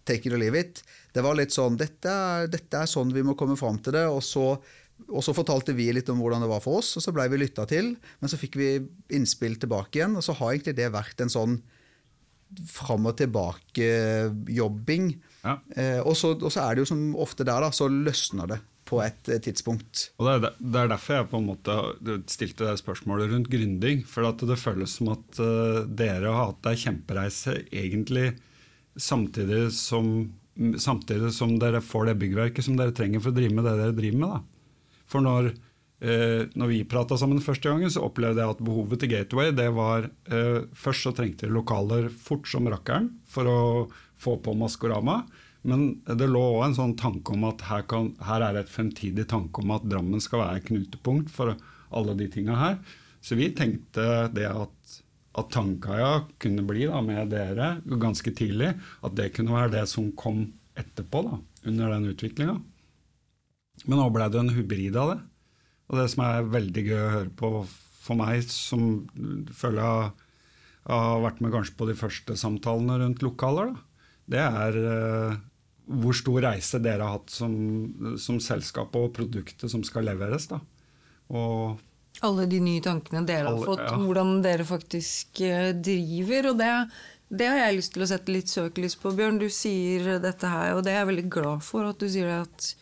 take 0.06 0.30
it 0.30 0.34
or 0.36 0.42
leave 0.42 0.58
it. 0.58 0.84
Det 1.14 1.24
var 1.26 1.38
litt 1.38 1.54
sånn 1.54 1.78
dette 1.80 2.10
er, 2.10 2.50
dette 2.52 2.78
er 2.78 2.90
sånn 2.90 3.14
vi 3.14 3.24
må 3.26 3.34
komme 3.38 3.58
fram 3.58 3.80
til 3.82 3.96
det. 3.98 4.06
Og 4.10 4.22
så, 4.26 4.46
og 5.08 5.24
så, 5.26 5.34
fortalte 5.38 5.74
vi 5.78 5.90
litt 5.94 6.10
om 6.14 6.22
hvordan 6.22 6.46
det 6.46 6.52
var 6.52 6.62
for 6.66 6.84
oss, 6.84 6.96
og 6.98 7.06
så 7.06 7.14
blei 7.16 7.28
vi 7.34 7.42
lytta 7.42 7.66
til. 7.70 7.96
Men 8.22 8.32
så 8.32 8.38
fikk 8.42 8.60
vi 8.62 8.70
innspill 9.18 9.58
tilbake 9.62 10.00
igjen, 10.00 10.18
og 10.20 10.26
så 10.26 10.38
har 10.38 10.54
egentlig 10.54 10.78
det 10.78 10.94
vært 10.94 11.26
en 11.26 11.34
sånn 11.34 11.60
fram 12.70 13.06
og 13.06 13.18
tilbake-jobbing. 13.20 15.12
Ja. 15.44 15.60
Eh, 15.78 16.00
og, 16.02 16.14
og, 16.18 16.50
så 16.50 16.60
er 16.64 16.72
det 16.74 16.82
jo 16.86 16.92
som 16.94 17.02
ofte 17.22 17.46
der, 17.46 17.62
da, 17.62 17.70
så 17.74 17.90
løsner 17.90 18.50
det 18.50 18.60
på 18.90 19.00
et 19.06 19.30
eh, 19.30 19.42
tidspunkt. 19.46 20.10
Og 20.18 20.28
det 20.28 20.36
er, 20.36 20.58
er, 20.74 20.92
derfor 20.92 21.20
jeg 21.20 21.30
på 21.32 21.40
en 21.40 21.50
måte 21.52 21.78
stilte 22.32 22.66
det 22.66 22.82
spørsmålet 22.82 23.32
rundt 23.34 23.52
gründing. 23.52 24.04
For 24.10 24.26
det 24.26 24.60
føles 24.60 24.98
som 24.98 25.14
at 25.14 25.42
uh, 25.42 25.86
dere 25.86 26.34
har 26.34 26.52
hatt 26.52 26.72
ei 26.72 26.78
kjempereise 26.80 27.60
egentlig 27.70 28.34
samtidig 29.00 29.70
som, 29.76 30.30
samtidig 30.78 31.32
som, 31.36 31.58
dere 31.62 31.82
får 31.86 32.10
det 32.10 32.20
byggverket 32.24 32.66
som 32.66 32.78
dere 32.80 32.96
trenger 32.96 33.24
for 33.24 33.32
å 33.32 33.38
drive 33.38 33.56
med 33.56 33.68
det 33.68 33.76
dere 33.80 33.98
driver 33.98 34.24
med. 34.24 34.36
Da. 34.36 35.04
For 35.10 35.26
når, 35.26 35.52
eh, 36.04 36.42
når 36.60 36.72
vi 36.74 36.84
prata 36.90 37.18
sammen 37.18 37.44
første 37.44 37.70
gangen, 37.70 37.92
så 37.94 38.04
opplevde 38.06 38.44
jeg 38.44 38.56
at 38.56 38.66
behovet 38.66 39.02
til 39.02 39.14
Gateway 39.14 39.54
det 39.56 39.70
var 39.78 40.10
eh, 40.30 40.66
Først 40.78 41.08
så 41.08 41.14
trengte 41.16 41.48
de 41.48 41.56
lokaler 41.56 42.10
fort 42.10 42.50
som 42.50 42.68
rakkeren 42.70 43.14
for 43.30 43.50
å 43.50 43.62
få 44.20 44.36
på 44.44 44.58
Maskorama. 44.60 45.24
Men 45.68 46.00
det 46.08 46.30
lå 46.30 46.42
òg 46.54 46.70
en 46.70 46.78
sånn 46.78 46.96
tanke 47.00 47.34
om 47.36 47.44
at 47.50 47.66
her, 47.68 47.84
kan, 47.90 48.14
her 48.24 48.46
er 48.46 48.62
et 48.62 48.72
fremtidig 48.72 49.26
tanke 49.32 49.64
om 49.64 49.74
at 49.76 49.88
Drammen 49.90 50.24
skal 50.24 50.46
være 50.46 50.64
knutepunkt 50.70 51.32
for 51.34 51.56
alle 51.90 52.16
de 52.20 52.30
tinga 52.32 52.56
her. 52.60 52.78
Så 53.20 53.36
vi 53.36 53.50
tenkte 53.56 54.30
det 54.32 54.48
at, 54.48 54.94
at 55.40 55.52
Tangkaia 55.52 56.14
kunne 56.40 56.64
bli 56.68 56.88
da, 56.88 57.02
med 57.04 57.34
dere 57.34 57.74
ganske 58.00 58.32
tidlig, 58.36 58.72
at 59.04 59.18
det 59.20 59.34
kunne 59.36 59.58
være 59.58 59.74
det 59.76 59.86
som 59.92 60.14
kom 60.20 60.46
etterpå, 60.80 61.26
da, 61.28 61.42
under 61.68 61.92
den 61.96 62.08
utviklinga. 62.14 62.56
Men 63.86 64.00
nå 64.00 64.08
ble 64.16 64.30
det 64.32 64.40
en 64.40 64.56
hybrid 64.56 64.96
av 65.00 65.14
det. 65.14 65.20
Og 65.90 66.00
det 66.00 66.08
som 66.14 66.24
er 66.24 66.50
veldig 66.54 66.86
gøy 66.86 67.00
å 67.02 67.14
høre 67.18 67.36
på 67.36 67.52
for 68.00 68.20
meg, 68.20 68.48
som 68.48 69.04
føler 69.54 69.84
jeg 69.84 70.96
har 70.96 71.22
vært 71.22 71.42
med 71.44 71.54
kanskje 71.54 71.76
på 71.78 71.86
de 71.90 71.96
første 71.98 72.36
samtalene 72.40 72.96
rundt 73.02 73.24
lokaler, 73.26 73.74
da, 73.74 73.86
det 74.30 74.42
er 74.46 74.78
uh, 74.78 75.38
hvor 75.90 76.14
stor 76.18 76.44
reise 76.46 76.80
dere 76.84 77.06
har 77.06 77.18
hatt 77.18 77.34
som, 77.34 77.54
som 78.22 78.38
selskap 78.44 78.94
og 79.00 79.12
produktet 79.16 79.72
som 79.72 79.84
skal 79.86 80.06
leveres. 80.10 80.50
da. 80.52 80.60
Og 81.34 81.80
alle 82.26 82.46
de 82.52 82.60
nye 82.64 82.84
tankene 82.84 83.24
dere 83.28 83.54
har 83.54 83.64
fått, 83.64 83.86
ja. 83.86 83.96
hvordan 83.98 84.42
dere 84.44 84.66
faktisk 84.68 85.42
uh, 85.46 85.72
driver. 85.76 86.52
og 86.52 86.60
det, 86.60 86.74
det, 87.30 87.48
har 87.48 87.62
jeg 87.64 87.78
lyst 87.80 87.96
til 87.96 88.06
å 88.06 88.10
sette 88.12 88.36
litt 88.36 88.52
søkelys 88.52 88.98
på, 89.00 89.14
Bjørn. 89.16 89.40
Du 89.42 89.48
sier 89.54 90.20
dette 90.22 90.52
her, 90.52 90.76
og 90.76 90.84
det 90.86 90.94
er 90.94 91.02
jeg 91.02 91.12
veldig 91.14 91.30
glad 91.32 91.66
for 91.66 91.90
at 91.90 92.02
du 92.02 92.10
sier 92.12 92.42
at 92.42 92.74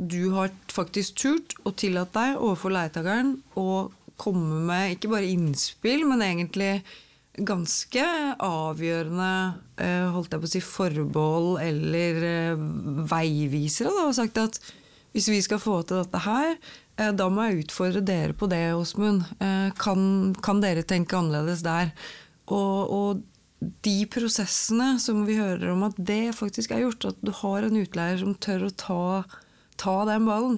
du 0.00 0.32
har 0.34 0.52
faktisk 0.72 1.18
turt 1.20 1.54
og 1.64 1.74
tillatt 1.80 2.12
deg 2.14 2.38
overfor 2.38 2.72
leietakeren 2.72 3.34
å 3.58 3.90
komme 4.20 4.62
med 4.68 4.96
ikke 4.96 5.10
bare 5.12 5.28
innspill, 5.28 6.06
men 6.08 6.24
egentlig 6.24 6.72
ganske 7.46 8.04
avgjørende 8.42 9.30
eh, 9.80 10.06
holdt 10.14 10.34
jeg 10.34 10.42
på 10.42 10.48
å 10.48 10.52
si, 10.52 10.62
forbehold 10.64 11.60
eller 11.62 12.20
eh, 12.26 12.62
veivisere. 13.10 13.92
Da, 13.94 14.06
og 14.08 14.16
sagt 14.18 14.40
at 14.40 14.60
hvis 15.14 15.28
vi 15.32 15.40
skal 15.42 15.60
få 15.62 15.80
til 15.82 16.02
dette 16.02 16.22
her, 16.24 16.54
eh, 17.00 17.10
da 17.16 17.28
må 17.32 17.48
jeg 17.48 17.64
utfordre 17.64 18.02
dere 18.04 18.36
på 18.36 18.48
det, 18.50 18.62
Åsmund. 18.76 19.26
Kan, 19.80 20.02
kan, 20.44 20.62
dere 20.62 20.86
tenke 20.86 21.18
annerledes 21.18 21.64
der? 21.66 21.92
Og, 22.50 22.78
og, 22.90 23.26
de 23.84 24.06
prosessene 24.08 24.94
som 25.04 25.26
vi 25.28 25.34
hører 25.36 25.74
om 25.74 25.82
at 25.84 25.98
det 26.00 26.30
faktisk 26.32 26.70
er 26.72 26.86
gjort, 26.86 27.10
at 27.10 27.18
du 27.20 27.28
har 27.42 27.66
en 27.66 27.76
utleier 27.76 28.16
som 28.22 28.32
tør 28.40 28.70
å 28.70 28.70
ta, 28.72 29.02
ta 29.76 29.96
den 30.08 30.24
ballen, 30.24 30.56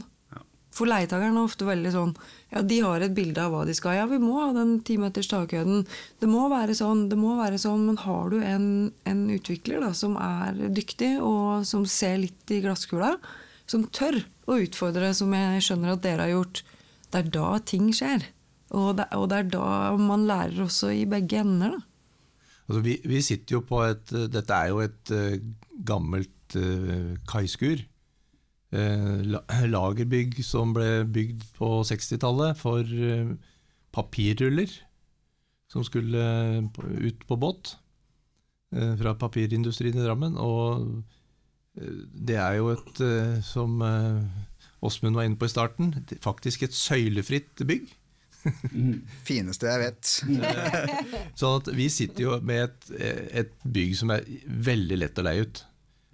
For 0.70 0.86
leietakerne 0.86 1.34
er 1.34 1.48
ofte 1.48 1.66
veldig 1.66 1.90
sånn 1.96 2.12
Ja, 2.52 2.60
de 2.68 2.78
har 2.84 3.00
et 3.00 3.14
bilde 3.16 3.40
av 3.40 3.54
hva 3.54 3.62
de 3.64 3.72
skal. 3.76 3.96
Ja, 3.96 4.08
vi 4.10 4.18
må 4.20 4.34
ha 4.36 4.50
den 4.52 4.74
timeters 4.84 5.30
takhøyden. 5.30 5.86
Det 6.20 6.28
må 6.28 6.44
være 6.52 6.76
sånn, 6.76 7.06
det 7.08 7.16
må 7.16 7.38
være 7.38 7.60
sånn. 7.60 7.86
Men 7.88 7.96
har 8.02 8.28
du 8.28 8.42
en, 8.44 8.66
en 9.08 9.22
utvikler 9.32 9.80
da, 9.80 9.94
som 9.96 10.18
er 10.20 10.58
dyktig, 10.76 11.14
og 11.24 11.64
som 11.68 11.86
ser 11.88 12.20
litt 12.20 12.52
i 12.52 12.60
glasskula, 12.64 13.14
som 13.70 13.86
tør 13.88 14.20
å 14.50 14.58
utfordre, 14.60 15.14
som 15.16 15.32
jeg 15.32 15.64
skjønner 15.64 15.94
at 15.94 16.04
dere 16.04 16.26
har 16.26 16.34
gjort, 16.34 16.60
det 17.08 17.22
er 17.22 17.32
da 17.38 17.48
ting 17.72 17.88
skjer. 17.96 18.28
Og 18.76 18.98
det, 19.00 19.08
og 19.16 19.26
det 19.32 19.38
er 19.38 19.48
da 19.52 19.66
man 20.00 20.28
lærer 20.28 20.66
også 20.66 20.92
i 20.96 21.06
begge 21.08 21.40
ender, 21.40 21.78
da. 21.78 21.88
Altså, 22.68 22.82
vi, 22.84 22.98
vi, 23.08 23.18
sitter 23.24 23.56
jo 23.56 23.64
på 23.66 23.80
et 23.84 24.12
Dette 24.32 24.54
er 24.54 24.68
jo 24.70 24.78
et 24.84 25.10
uh, 25.12 25.34
gammelt 25.84 26.54
uh, 26.56 27.16
kaiskur. 27.28 27.82
Uh, 28.72 29.20
lagerbygg 29.76 30.38
som 30.46 30.72
ble 30.76 31.04
bygd 31.12 31.44
på 31.58 31.82
60-tallet 31.88 32.58
for 32.60 32.88
papirruller. 33.92 34.72
Som 35.72 35.84
skulle 35.88 36.22
ut 37.00 37.22
på 37.28 37.36
båt 37.40 37.76
fra 38.72 39.12
papirindustrien 39.16 39.96
i 39.96 40.04
Drammen. 40.04 40.34
Og 40.40 41.02
det 42.12 42.36
er 42.40 42.58
jo 42.58 42.70
et, 42.72 43.00
som 43.44 43.80
Åsmund 44.84 45.16
var 45.16 45.28
inne 45.28 45.38
på 45.40 45.48
i 45.48 45.52
starten, 45.52 45.92
faktisk 46.24 46.64
et 46.66 46.76
søylefritt 46.76 47.64
bygg. 47.68 47.88
Fineste 49.28 49.70
jeg 49.70 49.82
vet. 49.82 50.12
sånn 51.38 51.60
at 51.60 51.70
vi 51.76 51.88
sitter 51.92 52.26
jo 52.26 52.38
med 52.42 52.64
et, 52.66 52.88
et, 53.44 53.52
bygg 53.62 53.94
som 54.00 54.12
er 54.14 54.26
veldig 54.70 54.98
lett 55.04 55.20
å 55.20 55.26
leie 55.26 55.46
ut. 55.46 55.62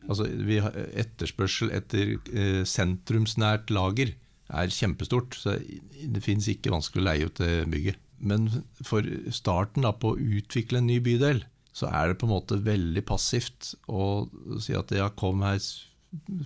Altså, 0.09 0.29
vi 0.49 0.61
har 0.65 0.75
Etterspørsel 0.99 1.73
etter 1.77 2.17
eh, 2.33 2.63
sentrumsnært 2.69 3.73
lager 3.75 4.15
er 4.49 4.73
kjempestort. 4.73 5.37
Så 5.37 5.59
det 5.59 6.25
finnes 6.25 6.49
ikke 6.51 6.73
vanskelig 6.73 7.05
å 7.05 7.09
leie 7.11 7.29
ut 7.29 7.43
det 7.43 7.53
bygget. 7.73 8.01
Men 8.19 8.49
for 8.83 9.07
starten 9.35 9.87
da, 9.87 9.93
på 9.95 10.15
å 10.15 10.19
utvikle 10.19 10.81
en 10.81 10.89
ny 10.91 10.99
bydel, 11.05 11.45
så 11.77 11.93
er 11.95 12.11
det 12.11 12.19
på 12.19 12.27
en 12.27 12.35
måte 12.35 12.59
veldig 12.65 13.05
passivt 13.07 13.75
å 13.87 14.27
si 14.65 14.75
at 14.75 14.91
ja, 14.97 15.13
kom 15.15 15.45
her, 15.47 15.61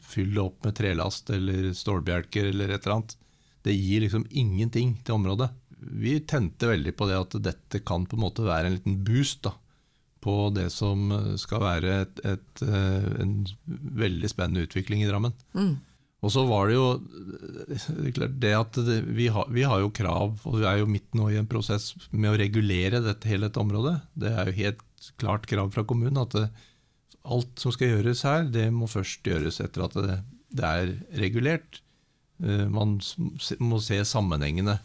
fyll 0.04 0.34
det 0.34 0.42
opp 0.42 0.66
med 0.66 0.74
trelast 0.76 1.30
eller 1.32 1.70
stålbjelker 1.78 2.50
eller 2.50 2.74
et 2.74 2.82
eller 2.82 2.98
annet. 2.98 3.16
Det 3.62 3.72
gir 3.72 4.02
liksom 4.02 4.26
ingenting 4.34 4.96
til 5.06 5.20
området 5.20 5.52
vi 5.82 6.20
tente 6.20 6.68
veldig 6.68 6.94
på 6.96 7.08
det 7.10 7.18
at 7.18 7.36
dette 7.42 7.82
kan 7.86 8.06
på 8.06 8.16
en 8.16 8.24
måte 8.24 8.46
være 8.46 8.68
en 8.68 8.76
liten 8.76 8.98
boost 9.06 9.42
da, 9.46 9.54
på 10.22 10.34
det 10.54 10.68
som 10.72 11.10
skal 11.40 11.62
være 11.64 11.94
et, 12.04 12.20
et, 12.34 12.62
eh, 12.64 13.08
en 13.24 13.40
veldig 14.02 14.30
spennende 14.30 14.66
utvikling 14.68 15.02
i 15.02 15.08
Drammen. 15.10 15.34
Mm. 15.56 15.74
Og 16.22 16.30
så 16.30 16.44
var 16.46 16.70
det 16.70 16.76
jo 16.76 16.86
det 18.38 18.52
at 18.54 18.76
det, 18.86 19.00
vi, 19.10 19.26
har, 19.34 19.48
vi, 19.50 19.64
har, 19.66 19.80
jo 19.82 19.90
krav, 19.94 20.36
og 20.46 20.60
vi 20.60 20.68
er 20.70 20.78
jo 20.78 20.90
midt 20.90 21.16
nå 21.18 21.32
i 21.32 21.38
en 21.40 21.50
prosess 21.50 21.90
med 22.12 22.30
å 22.30 22.38
regulere 22.38 23.02
dette 23.02 23.26
hele 23.30 23.48
dette 23.48 23.62
området. 23.62 23.96
Det 24.14 24.30
er 24.30 24.50
jo 24.50 24.60
helt 24.60 24.84
klart 25.18 25.48
krav 25.50 25.72
fra 25.74 25.82
kommunen 25.82 26.22
at 26.22 26.36
det, 26.38 26.46
alt 27.22 27.58
som 27.58 27.74
skal 27.74 27.96
gjøres 27.96 28.22
her, 28.26 28.46
det 28.54 28.68
må 28.74 28.86
først 28.90 29.26
gjøres 29.26 29.58
etter 29.62 29.86
at 29.86 29.98
det, 29.98 30.20
det 30.54 30.70
er 30.70 30.94
regulert. 31.18 31.82
Eh, 32.42 32.68
man 32.70 33.00
må 33.58 33.82
se 33.82 33.98
sammenhengene 34.06 34.78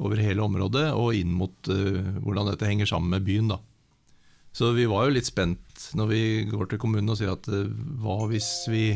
over 0.00 0.20
hele 0.22 0.44
området, 0.44 0.88
og 0.94 1.16
inn 1.18 1.32
mot 1.34 1.68
hvordan 1.68 2.46
dette 2.52 2.68
henger 2.70 2.86
sammen 2.86 3.10
med 3.10 3.24
byen. 3.26 3.48
da. 3.50 3.58
Så 4.58 4.72
vi 4.74 4.88
var 4.90 5.06
jo 5.06 5.14
litt 5.14 5.28
spent 5.28 5.84
når 5.94 6.08
vi 6.10 6.22
går 6.50 6.72
til 6.72 6.80
kommunen 6.82 7.12
og 7.12 7.18
sier 7.20 7.30
at 7.30 7.46
uh, 7.52 7.68
hva 8.02 8.24
hvis 8.30 8.48
vi 8.70 8.86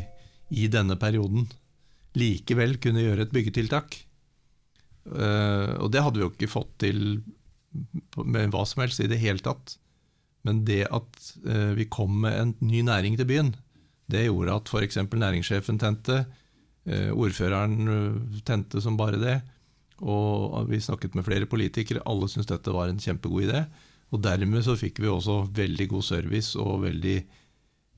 i 0.53 0.65
denne 0.71 0.97
perioden 1.01 1.47
likevel 2.19 2.75
kunne 2.83 3.05
gjøre 3.05 3.29
et 3.29 3.35
byggetiltak? 3.35 3.95
Uh, 5.07 5.79
og 5.79 5.93
det 5.95 6.03
hadde 6.03 6.19
vi 6.19 6.27
jo 6.27 6.33
ikke 6.33 6.51
fått 6.51 6.75
til 6.83 7.23
med 8.19 8.51
hva 8.53 8.65
som 8.69 8.83
helst 8.83 9.01
i 9.01 9.09
det 9.09 9.21
hele 9.23 9.41
tatt. 9.43 9.77
Men 10.43 10.65
det 10.67 10.83
at 10.91 11.21
vi 11.79 11.87
kom 11.87 12.17
med 12.25 12.35
en 12.35 12.51
ny 12.67 12.81
næring 12.85 13.15
til 13.17 13.29
byen, 13.31 13.53
det 14.11 14.27
gjorde 14.27 14.57
at 14.59 14.69
f.eks. 14.69 14.99
næringssjefen 15.07 15.79
tente, 15.81 16.19
ordføreren 17.15 18.43
tente 18.45 18.83
som 18.83 18.99
bare 18.99 19.23
det. 19.23 19.37
Og 20.03 20.67
vi 20.69 20.83
snakket 20.83 21.15
med 21.17 21.25
flere 21.25 21.49
politikere, 21.49 22.03
alle 22.05 22.29
syntes 22.29 22.51
dette 22.51 22.75
var 22.75 22.91
en 22.91 23.01
kjempegod 23.01 23.47
idé. 23.47 23.63
Og 24.13 24.21
dermed 24.25 24.65
så 24.67 24.77
fikk 24.77 25.01
vi 25.03 25.09
også 25.09 25.43
veldig 25.57 25.89
god 25.95 26.05
service 26.05 26.59
og 26.61 26.83
veldig 26.85 27.17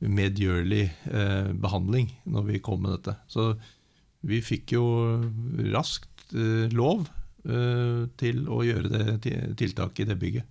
medgjørlig 0.04 0.84
eh, 1.10 1.50
behandling 1.58 2.10
når 2.30 2.48
vi 2.50 2.62
kom 2.62 2.82
med 2.84 2.96
dette. 2.96 3.16
Så 3.30 3.52
vi 4.24 4.40
fikk 4.44 4.76
jo 4.76 4.84
raskt 5.74 6.34
eh, 6.36 6.70
lov 6.74 7.06
eh, 7.48 8.04
til 8.20 8.44
å 8.46 8.62
gjøre 8.66 8.90
det 8.92 9.34
tiltaket 9.58 10.04
i 10.04 10.10
det 10.12 10.18
bygget. 10.20 10.50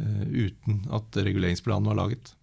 Eh, 0.00 0.22
uten 0.48 0.86
at 0.94 1.18
reguleringsplanen 1.20 1.90
var 1.92 1.98
laget. 1.98 2.34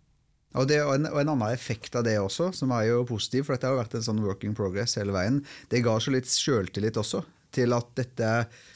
Og, 0.57 0.65
det, 0.69 0.79
og, 0.81 0.95
en, 0.95 1.09
og, 1.11 1.19
en, 1.21 1.31
annen 1.35 1.53
effekt 1.53 1.97
av 1.97 2.05
det 2.05 2.15
også, 2.21 2.49
som 2.57 2.71
er 2.73 2.87
jo 2.89 3.03
positiv, 3.09 3.45
for 3.45 3.55
dette 3.55 3.69
har 3.69 3.75
jo 3.75 3.81
vært 3.83 3.99
en 3.99 4.05
sånn 4.05 4.23
working 4.23 4.55
progress 4.57 4.97
hele 4.97 5.13
veien, 5.13 5.43
det 5.69 5.83
ga 5.85 5.95
så 6.01 6.13
litt 6.13 6.29
sjøltillit 6.29 6.97
også 6.97 7.21
til 7.53 7.73
at 7.73 7.87
dette 7.97 8.27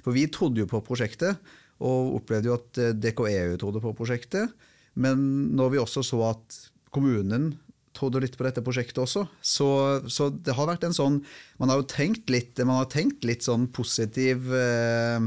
For 0.01 0.15
vi 0.15 0.25
trodde 0.33 0.63
jo 0.63 0.69
på 0.69 0.81
prosjektet, 0.85 1.37
og 1.81 2.19
opplevde 2.19 2.51
jo 2.51 2.57
at 2.59 2.69
DKE 2.77 3.13
DKEU 3.23 3.57
trodde 3.61 3.81
på 3.83 3.93
prosjektet. 3.97 4.51
Men 4.93 5.19
når 5.57 5.73
vi 5.73 5.81
også 5.81 6.03
så 6.05 6.19
at 6.29 6.59
kommunen 6.93 7.53
trodde 7.93 8.21
litt 8.23 8.35
på 8.37 8.45
dette 8.45 8.63
prosjektet 8.65 9.01
også, 9.03 9.25
så, 9.41 9.69
så 10.09 10.29
det 10.33 10.55
har 10.57 10.69
vært 10.69 10.85
en 10.87 10.95
sånn 10.95 11.19
Man 11.61 11.69
har 11.69 11.81
jo 11.81 11.89
tenkt 11.89 12.31
litt, 12.33 12.57
man 12.65 12.81
har 12.81 12.89
tenkt 12.91 13.25
litt 13.27 13.45
sånn 13.45 13.67
positiv 13.73 14.49
eh, 14.57 15.21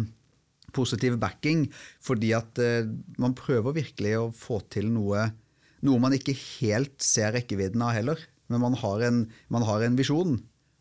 positiv 0.76 1.16
backing, 1.22 1.66
fordi 2.04 2.32
at 2.36 2.60
eh, 2.62 2.88
man 3.22 3.36
prøver 3.38 3.78
virkelig 3.78 4.16
å 4.18 4.32
få 4.34 4.60
til 4.72 4.90
noe, 4.92 5.28
noe 5.86 6.02
man 6.02 6.16
ikke 6.16 6.36
helt 6.36 6.98
ser 7.02 7.32
rekkevidden 7.36 7.84
av 7.86 7.94
heller. 7.96 8.20
Men 8.52 8.62
man 8.62 8.76
har 8.78 9.06
en, 9.08 9.24
man 9.52 9.64
har 9.66 9.82
en 9.86 9.96
visjon 9.98 10.36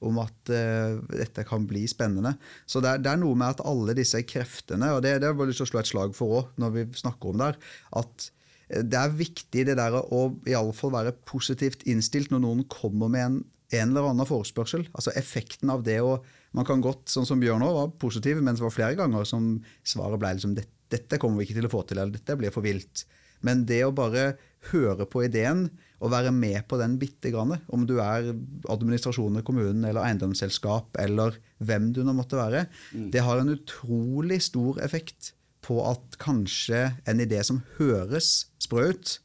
om 0.10 0.22
at 0.24 0.52
uh, 0.54 1.02
dette 1.12 1.46
kan 1.48 1.66
bli 1.70 1.86
spennende. 1.90 2.36
Så 2.70 2.82
det 2.84 2.92
er, 2.92 3.04
det 3.04 3.12
er, 3.12 3.20
noe 3.22 3.38
med 3.40 3.56
at 3.56 3.66
alle 3.68 3.96
disse 3.98 4.22
kreftene, 4.28 4.94
og 4.96 5.04
det, 5.06 5.18
det 5.22 5.30
har 5.30 5.36
jeg 5.36 5.52
lyst 5.52 5.64
til 5.64 5.68
å 5.68 5.72
slå 5.74 5.82
et 5.82 5.92
slag 5.92 6.16
for 6.18 6.38
òg, 6.40 6.54
når 6.62 6.78
vi 6.78 6.86
snakker 7.02 7.32
om 7.32 7.42
det 7.42 7.50
her, 7.52 7.60
at 8.02 8.30
eh, 8.70 8.86
det 8.86 9.02
er 9.02 9.20
viktig 9.20 9.66
det 9.72 9.78
der 9.82 10.00
å 10.00 10.22
i 10.48 10.56
alle 10.58 10.76
fall 10.78 10.96
være 10.96 11.16
positivt 11.28 11.86
innstilt 11.90 12.34
når 12.34 12.46
noen 12.46 12.64
kommer 12.72 13.12
med 13.12 13.26
en, 13.26 13.42
en 13.76 13.92
eller 13.92 14.12
annen 14.12 14.30
forespørsel. 14.30 14.88
Altså 14.94 15.14
effekten 15.20 15.74
av 15.74 15.86
det 15.88 16.02
å 16.04 16.18
Man 16.56 16.64
kan 16.64 16.80
godt, 16.80 17.10
sånn 17.12 17.26
som 17.28 17.42
Bjørn 17.42 17.66
òg, 17.68 17.74
var 17.76 17.90
positiv, 18.00 18.38
men 18.40 18.56
det 18.56 18.64
var 18.64 18.72
flere 18.72 18.96
ganger 18.96 19.26
som 19.28 19.58
svaret 19.84 20.22
ble 20.22 20.30
liksom 20.38 20.54
dette 20.56 21.18
kommer 21.20 21.42
vi 21.42 21.50
ikke 21.50 21.58
til 21.60 21.68
å 21.68 21.72
få 21.74 21.82
til, 21.84 22.00
eller 22.00 22.16
dette 22.16 22.38
blir 22.40 22.54
for 22.54 22.64
vilt. 22.64 23.04
Men 23.46 23.66
det 23.68 23.82
å 23.86 23.94
bare 23.96 24.36
høre 24.72 25.08
på 25.10 25.26
ideen, 25.26 25.68
å 26.04 26.12
være 26.12 26.32
med 26.36 26.66
på 26.70 26.80
den 26.80 26.98
bitte 27.02 27.32
grann. 27.34 27.56
Om 27.72 27.86
du 27.88 27.98
er 28.04 28.34
administrasjonen 28.72 29.42
i 29.42 29.46
kommunen 29.48 29.86
eller 29.88 30.04
eiendomsselskap 30.04 30.98
eller 31.02 31.38
hvem 31.64 31.92
du 31.96 32.04
nå 32.06 32.16
måtte 32.18 32.40
være. 32.40 32.66
Mm. 32.92 33.10
Det 33.14 33.24
har 33.26 33.42
en 33.42 33.54
utrolig 33.56 34.42
stor 34.48 34.82
effekt 34.86 35.34
på 35.66 35.80
at 35.88 36.18
kanskje 36.22 36.88
en 37.10 37.22
idé 37.24 37.42
som 37.46 37.64
høres 37.80 38.52
sprø 38.62 38.92
ut, 38.94 39.20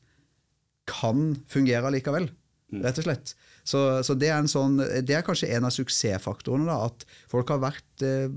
kan 0.90 1.34
fungere 1.50 1.92
likevel. 1.94 2.30
Mm. 2.70 2.84
Rett 2.86 3.00
og 3.02 3.06
slett. 3.06 3.34
Så, 3.66 3.80
så 4.06 4.16
det, 4.18 4.30
er 4.32 4.46
sånn, 4.50 4.78
det, 4.80 5.14
er 5.14 5.26
kanskje 5.26 5.50
en 5.54 5.68
av 5.68 5.74
suksessfaktorene. 5.74 6.70
Da, 6.70 6.88
at 6.88 7.04
folk 7.30 7.50
har 7.52 7.60
vært, 7.62 8.04
eh, 8.06 8.30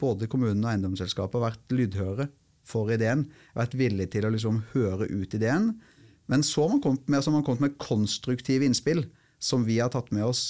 både 0.00 0.28
kommunen 0.30 0.64
og 0.64 0.72
eiendomsselskapet, 0.72 1.38
har 1.38 1.52
vært 1.52 1.76
lydhøre 1.76 2.28
for 2.66 2.90
ideen. 2.92 3.28
Vært 3.56 3.76
villige 3.78 4.16
til 4.16 4.26
å 4.26 4.32
liksom 4.34 4.62
høre 4.74 5.08
ut 5.12 5.36
ideen 5.36 5.74
men 6.30 6.44
så 6.46 6.64
har 6.64 6.74
man 6.74 6.82
kommet 6.84 7.08
med, 7.08 7.26
man 7.32 7.44
kommet 7.44 7.64
med 7.66 7.78
konstruktive 7.82 8.64
innspill 8.64 9.04
som 9.42 9.64
vi 9.66 9.78
har 9.82 9.92
tatt 9.92 10.12
med 10.14 10.24
oss 10.24 10.44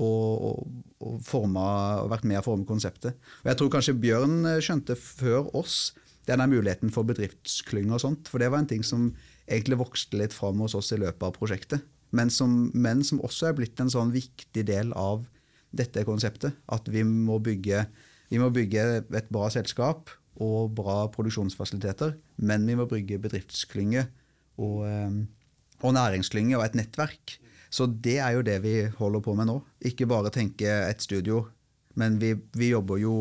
og, 0.00 0.62
og, 0.98 1.18
formet, 1.26 2.08
vært 2.10 2.26
med 2.26 2.40
å 2.40 2.46
forme 2.46 2.66
konseptet. 2.66 3.18
Og 3.42 3.50
Jeg 3.52 3.60
tror 3.60 3.72
kanskje 3.74 3.98
Bjørn 4.02 4.38
eh, 4.48 4.62
skjønte 4.64 4.96
før 4.98 5.50
oss 5.58 5.92
denne 6.26 6.46
muligheten 6.50 6.92
for 6.94 7.06
bedriftsklynger 7.06 7.98
og 7.98 8.02
sånt. 8.02 8.30
For 8.30 8.42
det 8.42 8.50
var 8.50 8.62
en 8.62 8.70
ting 8.70 8.82
som 8.86 9.10
egentlig 9.46 9.78
vokste 9.82 10.18
litt 10.18 10.34
fram 10.34 10.62
hos 10.64 10.74
oss 10.78 10.92
i 10.94 11.00
løpet 11.02 11.26
av 11.28 11.36
prosjektet. 11.36 11.84
Men 12.12 12.32
som, 12.32 12.70
men 12.74 13.04
som 13.06 13.22
også 13.24 13.50
er 13.50 13.58
blitt 13.58 13.80
en 13.80 13.92
sånn 13.92 14.12
viktig 14.14 14.64
del 14.68 14.92
av 14.98 15.24
dette 15.72 16.04
konseptet. 16.08 16.56
At 16.72 16.88
vi 16.92 17.04
må 17.06 17.38
bygge, 17.42 17.86
vi 18.32 18.40
må 18.40 18.50
bygge 18.54 19.04
et 19.04 19.30
bra 19.32 19.48
selskap 19.52 20.12
og 20.42 20.72
bra 20.76 21.04
produksjonsfasiliteter, 21.12 22.14
men 22.40 22.64
vi 22.68 22.76
må 22.78 22.86
bygge 22.88 23.20
bedriftsklynger 23.22 24.08
og, 24.60 24.82
ehm, 24.88 25.22
og 25.82 25.94
næringsklynge 25.96 26.58
og 26.58 26.66
et 26.66 26.76
nettverk. 26.78 27.38
Så 27.72 27.86
det 27.88 28.18
er 28.20 28.36
jo 28.36 28.44
det 28.44 28.58
vi 28.64 28.74
holder 28.98 29.24
på 29.24 29.34
med 29.38 29.48
nå. 29.48 29.58
Ikke 29.88 30.08
bare 30.10 30.32
tenke 30.34 30.68
et 30.68 31.02
studio, 31.02 31.46
men 31.96 32.18
vi, 32.20 32.34
vi 32.56 32.72
jobber 32.72 33.00
jo 33.00 33.14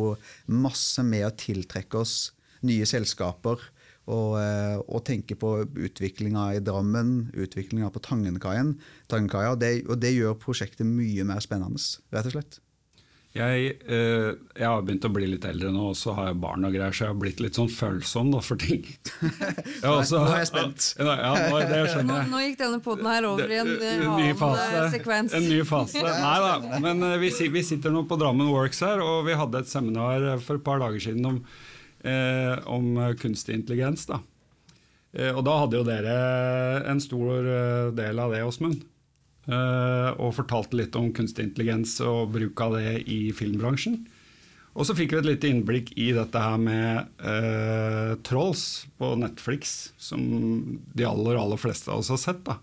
masse 0.47 1.03
med 1.03 1.27
å 1.27 1.35
tiltrekke 1.35 2.01
oss 2.01 2.33
nye 2.67 2.87
selskaper. 2.87 3.63
Og, 4.11 4.33
eh, 4.41 4.77
og 4.81 5.05
tenke 5.07 5.37
på 5.39 5.53
utviklinga 5.63 6.47
i 6.57 6.63
Drammen, 6.65 7.29
utviklinga 7.37 7.91
på 7.93 8.01
Tangenkaien. 8.03 8.73
Tangenkaia, 9.07 9.53
det, 9.55 9.85
og 9.87 10.01
det 10.01 10.15
gjør 10.17 10.39
prosjektet 10.41 10.89
mye 10.89 11.23
mer 11.27 11.39
spennende, 11.43 11.79
rett 12.11 12.27
og 12.31 12.35
slett. 12.35 12.59
Jeg, 13.31 13.77
eh, 13.87 14.33
jeg 14.59 14.67
har 14.67 14.81
begynt 14.83 15.05
å 15.07 15.11
bli 15.15 15.27
litt 15.31 15.45
eldre 15.47 15.69
nå, 15.71 15.85
og 15.93 15.95
så 15.95 16.11
har 16.17 16.25
jeg 16.33 16.39
barn 16.43 16.65
og 16.67 16.73
greier, 16.75 16.91
så 16.91 17.05
jeg 17.05 17.13
har 17.13 17.19
blitt 17.21 17.39
litt 17.39 17.55
sånn 17.55 17.69
følsom 17.71 18.31
da, 18.33 18.41
for 18.43 18.59
ting. 18.59 18.81
Jeg 19.81 19.87
også- 19.87 20.19
Nå 20.19 20.33
er 20.33 20.41
jeg 20.41 20.49
spent. 20.49 20.87
Ja, 20.99 21.13
ja, 21.15 21.29
nå, 21.47 21.61
det 21.69 21.79
skjønner 21.93 22.17
jeg. 22.19 22.29
nå 22.33 22.41
gikk 22.43 22.57
denne 22.59 22.81
poden 22.83 23.07
her 23.07 23.27
over 23.29 23.47
i 23.55 23.59
en 23.61 23.71
eh, 23.77 23.93
En 23.93 24.01
ny 24.03 24.25
annen 24.27 24.35
fase. 24.41 24.65
eh, 24.81 24.89
sekvens. 24.97 25.33
En 25.39 25.47
ny 25.47 25.61
fase. 25.63 26.03
Nei 26.25 26.35
da. 26.43 26.79
Men 26.83 27.03
eh, 27.07 27.15
vi, 27.23 27.31
vi 27.55 27.63
sitter 27.63 27.95
nå 27.95 28.03
på 28.11 28.19
Drammen 28.19 28.51
Works 28.51 28.83
her, 28.83 28.99
og 29.05 29.23
vi 29.29 29.37
hadde 29.39 29.63
et 29.63 29.71
seminar 29.71 30.27
eh, 30.33 30.37
for 30.43 30.59
et 30.59 30.65
par 30.67 30.83
dager 30.83 30.99
siden 31.07 31.31
om, 31.31 31.39
eh, 32.03 32.59
om 32.67 32.91
eh, 33.07 33.13
kunstig 33.21 33.55
intelligens. 33.61 34.09
da. 34.11 34.19
Eh, 35.15 35.31
og 35.31 35.45
da 35.47 35.55
hadde 35.63 35.79
jo 35.79 35.87
dere 35.87 36.19
en 36.91 36.99
stor 37.03 37.47
eh, 37.47 37.91
del 37.95 38.19
av 38.27 38.35
det, 38.35 38.43
Åsmund. 38.43 38.83
Eh, 39.49 40.09
og 40.21 40.35
fortalte 40.37 40.77
litt 40.77 40.95
om 40.99 41.09
kunstig 41.15 41.47
intelligens 41.47 41.95
og 42.05 42.33
bruk 42.35 42.61
av 42.61 42.77
det 42.77 42.99
i 43.09 43.31
filmbransjen. 43.33 44.03
Og 44.71 44.87
så 44.87 44.95
fikk 44.95 45.15
vi 45.15 45.19
et 45.19 45.27
lite 45.27 45.49
innblikk 45.51 45.89
i 45.99 46.11
dette 46.15 46.39
her 46.39 46.59
med 46.61 47.23
eh, 47.27 48.13
Trolls 48.23 48.85
på 49.01 49.15
Netflix, 49.19 49.91
som 49.99 50.21
de 50.93 51.07
aller, 51.07 51.39
aller 51.41 51.59
fleste 51.59 51.91
av 51.91 52.03
oss 52.03 52.11
har 52.13 52.21
sett. 52.21 52.45
da. 52.47 52.59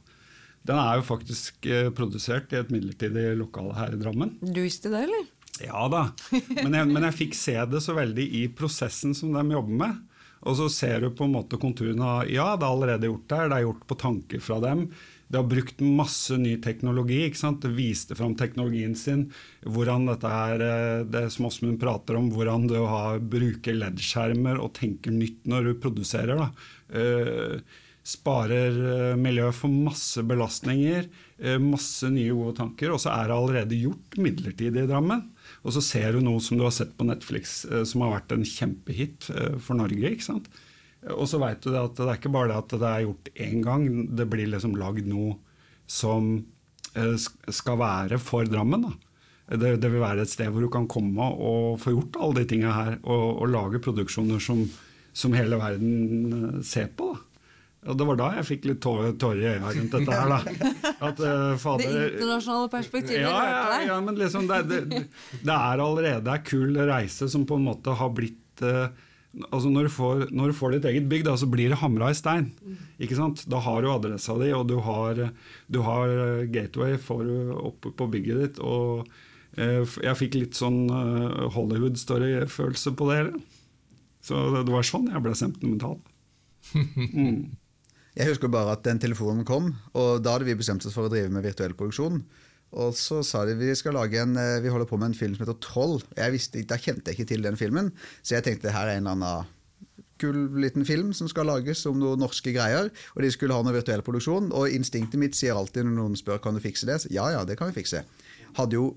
Den 0.68 0.80
er 0.80 1.00
jo 1.00 1.08
faktisk 1.10 1.66
eh, 1.68 1.90
produsert 1.94 2.54
i 2.54 2.60
et 2.62 2.72
midlertidig 2.72 3.34
lokale 3.40 3.76
her 3.76 3.92
i 3.96 4.00
Drammen. 4.00 4.38
Du 4.40 4.62
visste 4.62 4.92
det, 4.92 5.04
eller? 5.08 5.26
Ja 5.58 5.88
da, 5.90 6.04
men 6.30 6.76
jeg, 6.76 6.86
men 6.86 7.04
jeg 7.08 7.16
fikk 7.18 7.34
se 7.34 7.56
det 7.66 7.80
så 7.82 7.96
veldig 7.96 8.24
i 8.40 8.44
prosessen 8.54 9.16
som 9.16 9.34
de 9.34 9.42
jobber 9.56 9.80
med. 9.80 10.00
Og 10.46 10.54
så 10.54 10.68
ser 10.70 11.02
du 11.02 11.10
på 11.18 11.26
en 11.26 11.34
måte 11.34 11.58
konturene 11.58 12.04
av 12.06 12.28
Ja, 12.30 12.52
det 12.54 12.62
er 12.62 12.70
allerede 12.70 13.08
gjort 13.10 13.30
der, 13.32 13.48
det 13.50 13.56
er 13.56 13.64
gjort 13.66 13.86
på 13.90 13.96
tanker 13.98 14.44
fra 14.44 14.60
dem. 14.62 14.84
De 15.28 15.36
har 15.36 15.48
brukt 15.48 15.80
masse 15.84 16.36
ny 16.40 16.54
teknologi. 16.64 17.20
ikke 17.26 17.40
sant? 17.40 17.60
Det 17.62 17.74
viste 17.76 18.16
fram 18.16 18.34
teknologien 18.38 18.94
sin. 18.96 19.26
Hvordan 19.64 20.08
dette 20.08 20.30
her, 20.32 20.60
eh, 20.64 21.04
det 21.04 21.30
som 21.32 21.46
Åsmund 21.46 21.80
prater 21.80 22.16
om, 22.16 22.30
hvordan 22.32 22.66
du 22.66 22.78
har, 22.80 23.18
bruker 23.20 23.76
LED-skjermer 23.76 24.58
og 24.58 24.72
tenker 24.74 25.12
nytt 25.12 25.44
når 25.44 25.64
du 25.64 25.74
produserer. 25.82 26.36
da. 26.36 26.50
Uh, 26.88 27.60
sparer 28.08 28.72
eh, 29.12 29.16
miljøet 29.20 29.52
for 29.52 29.68
masse 29.68 30.22
belastninger, 30.24 31.10
masse 31.60 32.08
nye 32.08 32.32
gode 32.32 32.56
tanker. 32.56 32.90
Og 32.90 33.02
så 33.02 33.12
er 33.12 33.28
det 33.28 33.36
allerede 33.36 33.76
gjort 33.76 34.16
midlertidig 34.16 34.86
i 34.86 34.88
Drammen. 34.88 35.26
Og 35.62 35.74
så 35.76 35.82
ser 35.84 36.16
du 36.16 36.22
noe 36.24 36.40
som 36.40 36.56
du 36.56 36.64
har 36.64 36.72
sett 36.72 36.96
på 36.96 37.04
Netflix 37.04 37.66
som 37.68 38.04
har 38.04 38.16
vært 38.16 38.32
en 38.32 38.46
kjempehit 38.48 39.28
eh, 39.34 39.58
for 39.60 39.76
Norge. 39.76 40.14
ikke 40.14 40.24
sant? 40.24 40.48
Og 41.14 41.28
så 41.30 41.38
vet 41.38 41.60
du 41.62 41.70
det 41.70 41.80
at 41.80 41.98
det 41.98 42.06
er 42.08 42.18
ikke 42.18 42.32
bare 42.34 42.50
det 42.50 42.56
at 42.58 42.72
det 42.80 42.88
er 42.88 43.04
gjort 43.06 43.28
én 43.38 43.60
gang, 43.62 43.84
det 44.18 44.26
blir 44.30 44.50
liksom 44.50 44.74
lagd 44.78 45.06
noe 45.06 45.36
som 45.88 46.32
eh, 46.98 47.14
skal 47.54 47.78
være 47.80 48.18
for 48.22 48.48
Drammen. 48.50 48.88
Det, 49.48 49.76
det 49.80 49.88
vil 49.88 50.02
være 50.02 50.26
et 50.26 50.32
sted 50.32 50.50
hvor 50.52 50.66
du 50.66 50.68
kan 50.72 50.88
komme 50.90 51.30
og 51.32 51.78
få 51.80 51.94
gjort 51.94 52.18
alle 52.20 52.42
de 52.42 52.50
tinga 52.50 52.74
her, 52.74 52.98
og, 53.06 53.44
og 53.44 53.48
lage 53.54 53.80
produksjoner 53.84 54.42
som, 54.42 54.66
som 55.16 55.36
hele 55.38 55.60
verden 55.60 56.34
eh, 56.34 56.60
ser 56.66 56.90
på. 56.98 57.14
da. 57.14 57.24
Og 57.88 57.94
det 57.96 58.06
var 58.08 58.18
da 58.18 58.28
jeg 58.34 58.46
fikk 58.48 58.64
litt 58.66 58.80
tårer, 58.82 59.12
tårer 59.22 59.38
i 59.38 59.50
øya 59.54 59.70
rundt 59.70 59.92
dette 59.94 60.16
her. 60.18 60.32
da. 60.34 60.70
At, 61.08 61.20
Det 61.22 61.34
fader, 61.62 61.98
internasjonale 62.10 62.70
perspektivet 62.72 63.22
ja, 63.22 63.36
ja, 63.46 63.82
ja, 63.86 63.98
men 64.02 64.18
liksom 64.18 64.48
det, 64.50 64.64
det, 64.66 65.02
det 65.46 65.54
er 65.54 65.82
allerede 65.84 66.34
en 66.34 66.42
kul 66.44 66.74
reise 66.90 67.30
som 67.30 67.46
på 67.46 67.56
en 67.56 67.68
måte 67.70 67.94
har 68.00 68.10
blitt 68.16 68.64
eh, 68.66 68.90
altså 69.50 69.70
når 69.70 69.88
du, 69.88 69.92
får, 69.92 70.22
når 70.34 70.50
du 70.50 70.56
får 70.56 70.74
ditt 70.74 70.88
eget 70.88 71.08
bygg, 71.10 71.24
da, 71.28 71.36
så 71.38 71.48
blir 71.50 71.72
det 71.72 71.80
hamra 71.82 72.10
i 72.12 72.16
stein. 72.16 72.50
ikke 72.98 73.18
sant? 73.18 73.44
Da 73.50 73.60
har 73.64 73.84
du 73.84 73.90
adressa 73.92 74.36
di, 74.40 74.50
og 74.56 74.66
du 74.70 74.78
har, 74.84 75.22
du 75.68 75.80
har 75.84 76.14
eh, 76.14 76.48
gateway 76.52 76.96
du 76.96 77.52
oppe 77.58 77.92
på 77.92 78.08
bygget 78.14 78.42
ditt. 78.42 78.58
og 78.64 79.06
eh, 79.56 79.84
Jeg 79.84 80.18
fikk 80.22 80.40
litt 80.40 80.58
sånn 80.58 80.86
eh, 80.88 81.46
Hollywood-story-følelse 81.54 82.94
på 82.96 83.10
det. 83.10 83.20
hele. 83.22 83.46
Så 84.24 84.42
det, 84.58 84.66
var 84.72 84.86
sånn 84.86 85.08
jeg 85.12 85.24
ble 85.24 85.36
sentimental. 85.38 85.98
Jeg 88.18 88.32
husker 88.32 88.50
bare 88.50 88.72
at 88.74 88.82
den 88.82 88.98
telefonen 88.98 89.44
kom, 89.46 89.68
og 89.94 90.24
da 90.24 90.32
hadde 90.34 90.48
vi 90.48 90.56
bestemt 90.58 90.82
oss 90.82 90.94
for 90.96 91.06
å 91.06 91.12
drive 91.12 91.30
med 91.30 91.44
virtuell 91.46 91.76
produksjon. 91.78 92.16
Og 92.76 92.96
så 92.96 93.22
sa 93.24 93.44
de 93.48 93.56
vi 93.56 93.70
skal 93.78 93.96
lage 93.96 94.20
en, 94.20 94.36
eh, 94.36 94.60
vi 94.60 94.68
holder 94.68 94.88
på 94.88 94.98
med 95.00 95.12
en 95.12 95.18
film 95.18 95.34
som 95.34 95.46
heter 95.46 95.60
Troll. 95.64 96.02
Jeg 96.16 96.32
visste, 96.34 96.66
Da 96.68 96.76
kjente 96.76 97.08
jeg 97.08 97.18
ikke 97.18 97.28
til 97.34 97.42
den 97.42 97.56
filmen, 97.56 97.92
så 98.22 98.36
jeg 98.36 98.44
tenkte 98.44 98.72
her 98.74 98.86
er 98.88 98.98
en 98.98 99.06
eller 99.06 99.16
annen 99.16 99.46
kul 100.18 100.36
liten 100.60 100.84
film 100.84 101.12
som 101.14 101.28
skal 101.30 101.46
lages 101.46 101.86
om 101.86 101.98
noen 101.98 102.18
norske 102.18 102.52
greier. 102.52 102.90
Og 103.16 103.22
de 103.22 103.30
skulle 103.30 103.54
ha 103.54 103.62
noe 103.62 103.76
virtuell 103.76 104.02
produksjon. 104.02 104.50
Og 104.52 104.74
instinktet 104.74 105.20
mitt 105.20 105.38
sier 105.38 105.54
alltid 105.54 105.86
når 105.86 105.94
noen 105.94 106.16
spør 106.18 106.42
kan 106.42 106.54
du 106.54 106.60
fikse 106.60 106.86
det, 106.86 107.04
ja 107.14 107.30
ja, 107.30 107.44
det 107.44 107.56
kan 107.58 107.70
vi 107.70 107.78
fikse. 107.80 108.04
Hadde 108.58 108.74
jo 108.74 108.96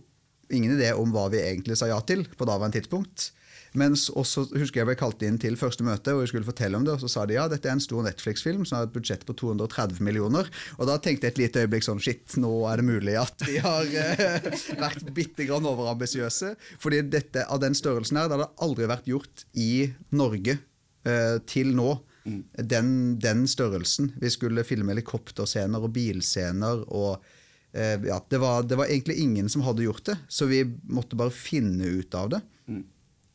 ingen 0.51 0.75
idé 0.75 0.91
om 0.97 1.13
hva 1.13 1.29
vi 1.31 1.39
egentlig 1.39 1.77
sa 1.79 1.87
ja 1.87 1.99
til 2.01 2.25
på 2.25 2.47
daværende 2.49 2.81
tidspunkt. 2.81 3.31
Mens 3.77 4.09
også 4.19 4.43
husker 4.59 4.81
jeg 4.81 4.87
ble 4.89 4.97
kalt 4.99 5.21
inn 5.23 5.37
til 5.39 5.55
første 5.59 5.85
møte 5.87 6.11
og 6.11 6.25
jeg 6.25 6.31
skulle 6.33 6.47
fortelle 6.47 6.75
om 6.75 6.83
det. 6.87 6.97
Og 6.97 7.03
så 7.05 7.11
sa 7.13 7.23
de 7.27 7.37
ja, 7.37 7.47
dette 7.51 7.69
er 7.69 7.77
en 7.77 7.83
stor 7.83 8.03
Netflix-film 8.03 8.65
som 8.67 8.77
har 8.77 8.89
et 8.89 8.95
budsjett 8.95 9.23
på 9.27 9.35
230 9.39 10.03
millioner. 10.03 10.49
Og 10.77 10.89
da 10.89 10.97
tenkte 10.99 11.29
jeg 11.29 11.35
et 11.35 11.41
lite 11.45 11.63
øyeblikk 11.63 11.87
sånn 11.87 12.03
shit, 12.03 12.35
nå 12.41 12.51
er 12.67 12.81
det 12.81 12.87
mulig 12.89 13.15
at 13.21 13.47
vi 13.47 13.57
har 13.63 13.87
eh, 13.87 14.51
vært 14.83 15.11
bitte 15.15 15.47
grann 15.47 15.67
overambisiøse. 15.71 16.53
Fordi 16.83 17.03
dette 17.13 17.47
av 17.47 17.63
den 17.63 17.77
størrelsen 17.77 18.19
her, 18.19 18.27
det 18.27 18.39
hadde 18.39 18.51
aldri 18.67 18.91
vært 18.91 19.11
gjort 19.11 19.45
i 19.55 19.73
Norge 20.11 20.59
eh, 21.07 21.37
til 21.47 21.75
nå. 21.77 21.93
Den, 22.21 23.17
den 23.17 23.47
størrelsen. 23.49 24.11
Vi 24.21 24.29
skulle 24.29 24.61
filme 24.67 24.93
helikopterscener 24.93 25.81
og 25.81 25.95
bilscener 25.95 26.83
og 26.93 27.23
eh, 27.73 27.95
ja, 28.05 28.19
det 28.29 28.37
var, 28.43 28.67
det 28.67 28.77
var 28.77 28.91
egentlig 28.91 29.15
ingen 29.23 29.49
som 29.49 29.63
hadde 29.65 29.87
gjort 29.87 30.05
det, 30.11 30.19
så 30.29 30.45
vi 30.51 30.61
måtte 30.91 31.17
bare 31.17 31.33
finne 31.33 31.87
ut 32.01 32.19
av 32.19 32.35
det. 32.35 32.43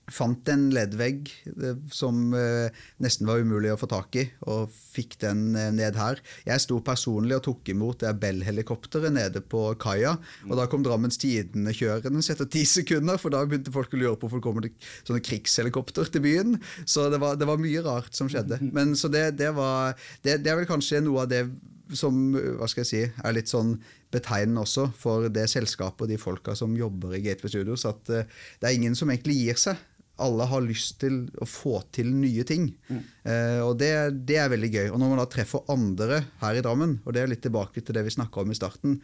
Fant 0.07 0.51
en 0.53 0.69
leddvegg 0.71 1.33
eh, 1.51 1.79
som 1.91 2.31
eh, 2.39 2.71
nesten 3.03 3.27
var 3.27 3.41
umulig 3.43 3.73
å 3.73 3.79
få 3.81 3.89
tak 3.91 4.15
i, 4.21 4.23
og 4.47 4.71
fikk 4.71 5.17
den 5.25 5.49
eh, 5.59 5.73
ned 5.75 5.99
her. 5.99 6.21
Jeg 6.47 6.63
sto 6.63 6.79
personlig 6.87 7.35
og 7.41 7.43
tok 7.49 7.73
imot 7.73 8.05
det 8.05 8.13
Bell-helikopteret 8.23 9.11
nede 9.17 9.43
på 9.43 9.65
kaia. 9.83 10.15
Og 10.47 10.55
da 10.61 10.69
kom 10.71 10.87
Drammens 10.87 11.19
Tidende 11.19 11.75
kjørende 11.75 12.23
etter 12.23 12.47
ti 12.47 12.63
sekunder, 12.71 13.19
for 13.19 13.35
da 13.35 13.43
begynte 13.49 13.75
folk 13.75 13.97
å 13.97 14.03
lure 14.05 14.15
på 14.15 14.29
hvorfor 14.29 14.45
kommer 14.45 14.69
det 14.69 14.77
sånne 15.01 15.25
krigshelikopter 15.27 16.13
til 16.15 16.23
byen. 16.23 16.55
Så 16.87 17.09
det 17.11 17.19
var, 17.23 17.35
det 17.41 17.51
var 17.51 17.59
mye 17.59 17.83
rart 17.83 18.15
som 18.15 18.31
skjedde. 18.31 18.61
Men 18.71 18.95
så 18.95 19.11
det, 19.11 19.33
det 19.43 19.51
var 19.59 19.99
det, 20.23 20.39
det 20.47 20.55
er 20.55 20.61
vel 20.61 20.71
kanskje 20.71 21.03
noe 21.03 21.27
av 21.27 21.35
det 21.35 21.49
som 21.95 22.15
hva 22.35 22.67
skal 22.71 22.83
jeg 22.83 22.91
si, 22.93 23.03
er 23.07 23.35
litt 23.35 23.51
sånn 23.51 23.77
betegnende 24.15 24.63
også 24.63 24.89
for 24.99 25.27
det 25.31 25.49
selskapet 25.51 26.07
og 26.07 26.11
de 26.11 26.19
folka 26.19 26.55
som 26.59 26.75
jobber 26.79 27.15
i 27.15 27.23
Gateway 27.27 27.51
Studios, 27.51 27.87
at 27.87 28.03
det 28.07 28.67
er 28.67 28.75
ingen 28.75 28.95
som 28.99 29.11
egentlig 29.11 29.39
gir 29.43 29.63
seg. 29.67 29.83
Alle 30.23 30.47
har 30.49 30.65
lyst 30.65 30.97
til 31.03 31.27
å 31.43 31.49
få 31.49 31.81
til 31.93 32.09
nye 32.15 32.45
ting. 32.49 32.71
Eh, 32.89 33.61
og 33.61 33.77
det, 33.81 33.93
det 34.29 34.39
er 34.41 34.53
veldig 34.53 34.71
gøy. 34.73 34.87
Og 34.91 35.01
når 35.01 35.13
man 35.13 35.21
da 35.21 35.27
treffer 35.33 35.67
andre 35.73 36.23
her 36.41 36.57
i 36.57 36.63
Drammen, 36.65 36.99
og 37.05 37.17
det 37.17 37.23
er 37.23 37.33
litt 37.33 37.45
tilbake 37.45 37.83
til 37.83 37.97
det 37.97 38.07
vi 38.07 38.15
snakka 38.15 38.43
om 38.43 38.53
i 38.53 38.57
starten 38.57 39.01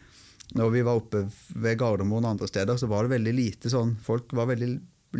Når 0.57 0.73
vi 0.73 0.81
var 0.85 0.99
oppe 0.99 1.23
ved 1.55 1.77
Gardermoen 1.79 2.25
og 2.25 2.33
andre 2.33 2.49
steder, 2.49 2.77
så 2.77 2.89
var 2.89 3.05
det 3.05 3.15
veldig 3.15 3.35
lite 3.37 3.71
sånn 3.71 3.95
Folk 4.03 4.33
var 4.33 4.49
veldig 4.49 4.71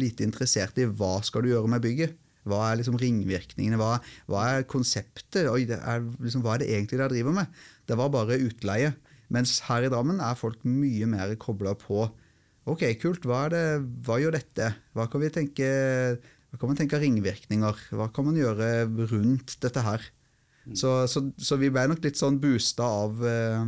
lite 0.02 0.26
interessert 0.26 0.80
i 0.82 0.89
hva 0.89 1.20
skal 1.26 1.46
du 1.46 1.52
gjøre 1.52 1.70
med 1.70 1.84
bygget. 1.86 2.18
Hva 2.50 2.60
er 2.68 2.80
liksom 2.82 2.98
ringvirkningene? 3.00 3.78
Hva, 3.80 4.00
hva 4.28 4.48
er 4.52 4.68
konseptet? 4.68 5.46
Oi, 5.48 5.64
det 5.70 5.78
er 5.80 6.02
liksom, 6.02 6.44
hva 6.44 6.58
er 6.58 6.64
det 6.64 6.72
egentlig 6.74 7.00
dere 7.00 7.14
driver 7.14 7.38
med? 7.38 7.62
Det 7.88 7.98
var 8.00 8.12
bare 8.12 8.41
utleie. 8.41 8.91
Mens 9.34 9.62
her 9.70 9.86
i 9.86 9.91
Drammen 9.91 10.20
er 10.22 10.38
folk 10.38 10.66
mye 10.68 11.08
mer 11.10 11.38
kobla 11.41 11.78
på 11.80 12.08
Ok, 12.70 12.86
kult. 13.01 13.26
Hva, 13.28 13.45
det, 13.51 13.64
hva 14.05 14.20
gjør 14.22 14.38
dette? 14.38 14.70
Hva 14.95 15.09
kan, 15.11 15.24
vi 15.24 15.32
tenke, 15.36 15.70
hva 16.51 16.59
kan 16.59 16.72
man 16.72 16.80
tenke 16.80 16.95
av 16.95 17.03
ringvirkninger? 17.03 17.88
Hva 17.97 18.07
kan 18.16 18.30
man 18.30 18.39
gjøre 18.39 18.86
rundt 19.11 19.57
dette 19.64 19.84
her? 19.84 20.05
Så, 20.72 21.01
så, 21.11 21.26
så 21.36 21.57
vi 21.59 21.72
ble 21.74 21.89
nok 21.91 22.05
litt 22.05 22.20
sånn 22.20 22.38
boosta 22.39 22.86
av, 22.88 23.20
eh, 23.28 23.66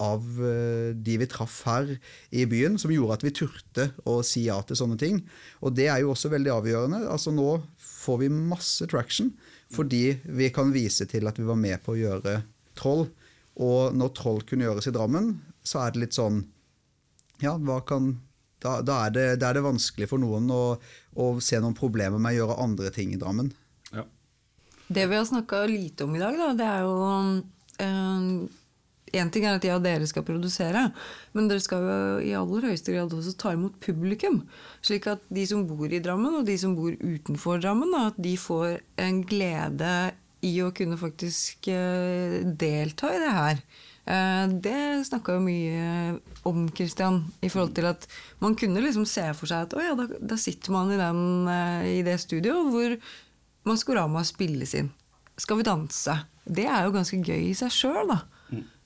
av 0.00 0.24
eh, 0.40 0.94
de 0.96 1.18
vi 1.20 1.28
traff 1.28 1.58
her 1.68 1.90
i 2.32 2.46
byen, 2.48 2.78
som 2.80 2.94
gjorde 2.94 3.18
at 3.18 3.26
vi 3.26 3.34
turte 3.36 3.90
å 4.08 4.22
si 4.24 4.46
ja 4.46 4.56
til 4.64 4.78
sånne 4.80 4.96
ting. 5.00 5.20
Og 5.60 5.76
det 5.76 5.90
er 5.92 6.00
jo 6.00 6.14
også 6.14 6.32
veldig 6.32 6.54
avgjørende. 6.54 7.02
Altså 7.12 7.34
Nå 7.34 7.58
får 7.76 8.24
vi 8.24 8.32
masse 8.32 8.88
traction 8.88 9.34
fordi 9.74 10.20
vi 10.24 10.48
kan 10.54 10.72
vise 10.72 11.04
til 11.10 11.28
at 11.28 11.36
vi 11.40 11.44
var 11.48 11.60
med 11.60 11.80
på 11.84 11.92
å 11.92 12.00
gjøre 12.00 12.38
Troll. 12.78 13.08
Og 13.60 13.94
når 13.94 14.16
Troll 14.16 14.40
kunne 14.48 14.64
gjøres 14.66 14.88
i 14.88 14.94
Drammen, 14.94 15.34
så 15.66 15.84
er 15.84 15.92
det 15.92 16.06
litt 16.06 16.16
sånn 16.16 16.40
ja, 17.42 17.56
hva 17.58 17.80
kan 17.86 18.14
da, 18.64 18.78
da, 18.80 19.04
er 19.06 19.12
det, 19.12 19.26
da 19.42 19.50
er 19.50 19.58
det 19.58 19.66
vanskelig 19.66 20.08
for 20.08 20.22
noen 20.22 20.48
å, 20.52 20.62
å 21.20 21.24
se 21.44 21.58
noen 21.60 21.76
problemer 21.76 22.20
med 22.20 22.32
å 22.32 22.38
gjøre 22.38 22.60
andre 22.64 22.92
ting 22.94 23.12
i 23.12 23.20
Drammen. 23.20 23.50
Ja. 23.92 24.06
Det 24.88 25.04
vi 25.10 25.18
har 25.18 25.26
snakka 25.28 25.64
lite 25.68 26.06
om 26.06 26.14
i 26.16 26.22
dag, 26.22 26.38
da, 26.40 26.52
det 26.56 26.68
er 26.68 26.86
jo 26.86 26.94
Én 29.14 29.30
ting 29.30 29.44
er 29.46 29.58
at 29.58 29.66
ja, 29.66 29.76
dere 29.82 30.06
skal 30.10 30.24
produsere, 30.26 30.88
men 31.36 31.46
dere 31.50 31.62
skal 31.62 31.84
jo 31.86 31.98
i 32.24 32.32
aller 32.34 32.66
høyeste 32.70 32.94
grad 32.94 33.12
også 33.14 33.34
ta 33.38 33.52
imot 33.54 33.76
publikum. 33.82 34.40
Slik 34.82 35.06
at 35.10 35.22
de 35.30 35.44
som 35.46 35.62
bor 35.68 35.86
i 35.86 36.02
Drammen, 36.02 36.40
og 36.40 36.48
de 36.48 36.56
som 36.58 36.74
bor 36.74 36.94
utenfor 36.98 37.62
Drammen, 37.62 37.94
da, 37.94 38.08
at 38.10 38.18
de 38.18 38.34
får 38.40 38.80
en 39.04 39.20
glede 39.28 39.92
i 40.44 40.54
å 40.64 40.72
kunne 40.76 40.98
faktisk 41.00 41.68
eh, 41.72 42.40
delta 42.44 43.12
i 43.14 43.20
det 43.22 43.34
her. 43.38 43.62
Eh, 44.04 44.48
det 44.48 45.06
snakka 45.08 45.38
jo 45.38 45.44
mye 45.44 46.18
om 46.44 46.66
Christian, 46.76 47.22
i 47.40 47.48
forhold 47.48 47.72
til 47.76 47.88
at 47.88 48.04
man 48.44 48.56
kunne 48.58 48.82
liksom 48.84 49.06
se 49.08 49.24
for 49.36 49.48
seg 49.48 49.64
at 49.64 49.76
å 49.76 49.80
ja, 49.84 49.94
da, 49.96 50.08
da 50.20 50.36
sitter 50.40 50.74
man 50.74 50.92
i, 50.92 51.00
den, 51.00 51.22
eh, 51.48 51.88
i 52.00 52.02
det 52.04 52.18
studioet 52.20 52.72
hvor 52.74 52.98
Maskorama 53.64 54.20
spilles 54.28 54.74
inn. 54.76 54.92
Skal 55.40 55.58
vi 55.58 55.66
danse? 55.66 56.18
Det 56.44 56.66
er 56.68 56.84
jo 56.84 56.94
ganske 56.94 57.18
gøy 57.24 57.48
i 57.48 57.56
seg 57.56 57.72
sjøl, 57.72 58.12
da. 58.12 58.20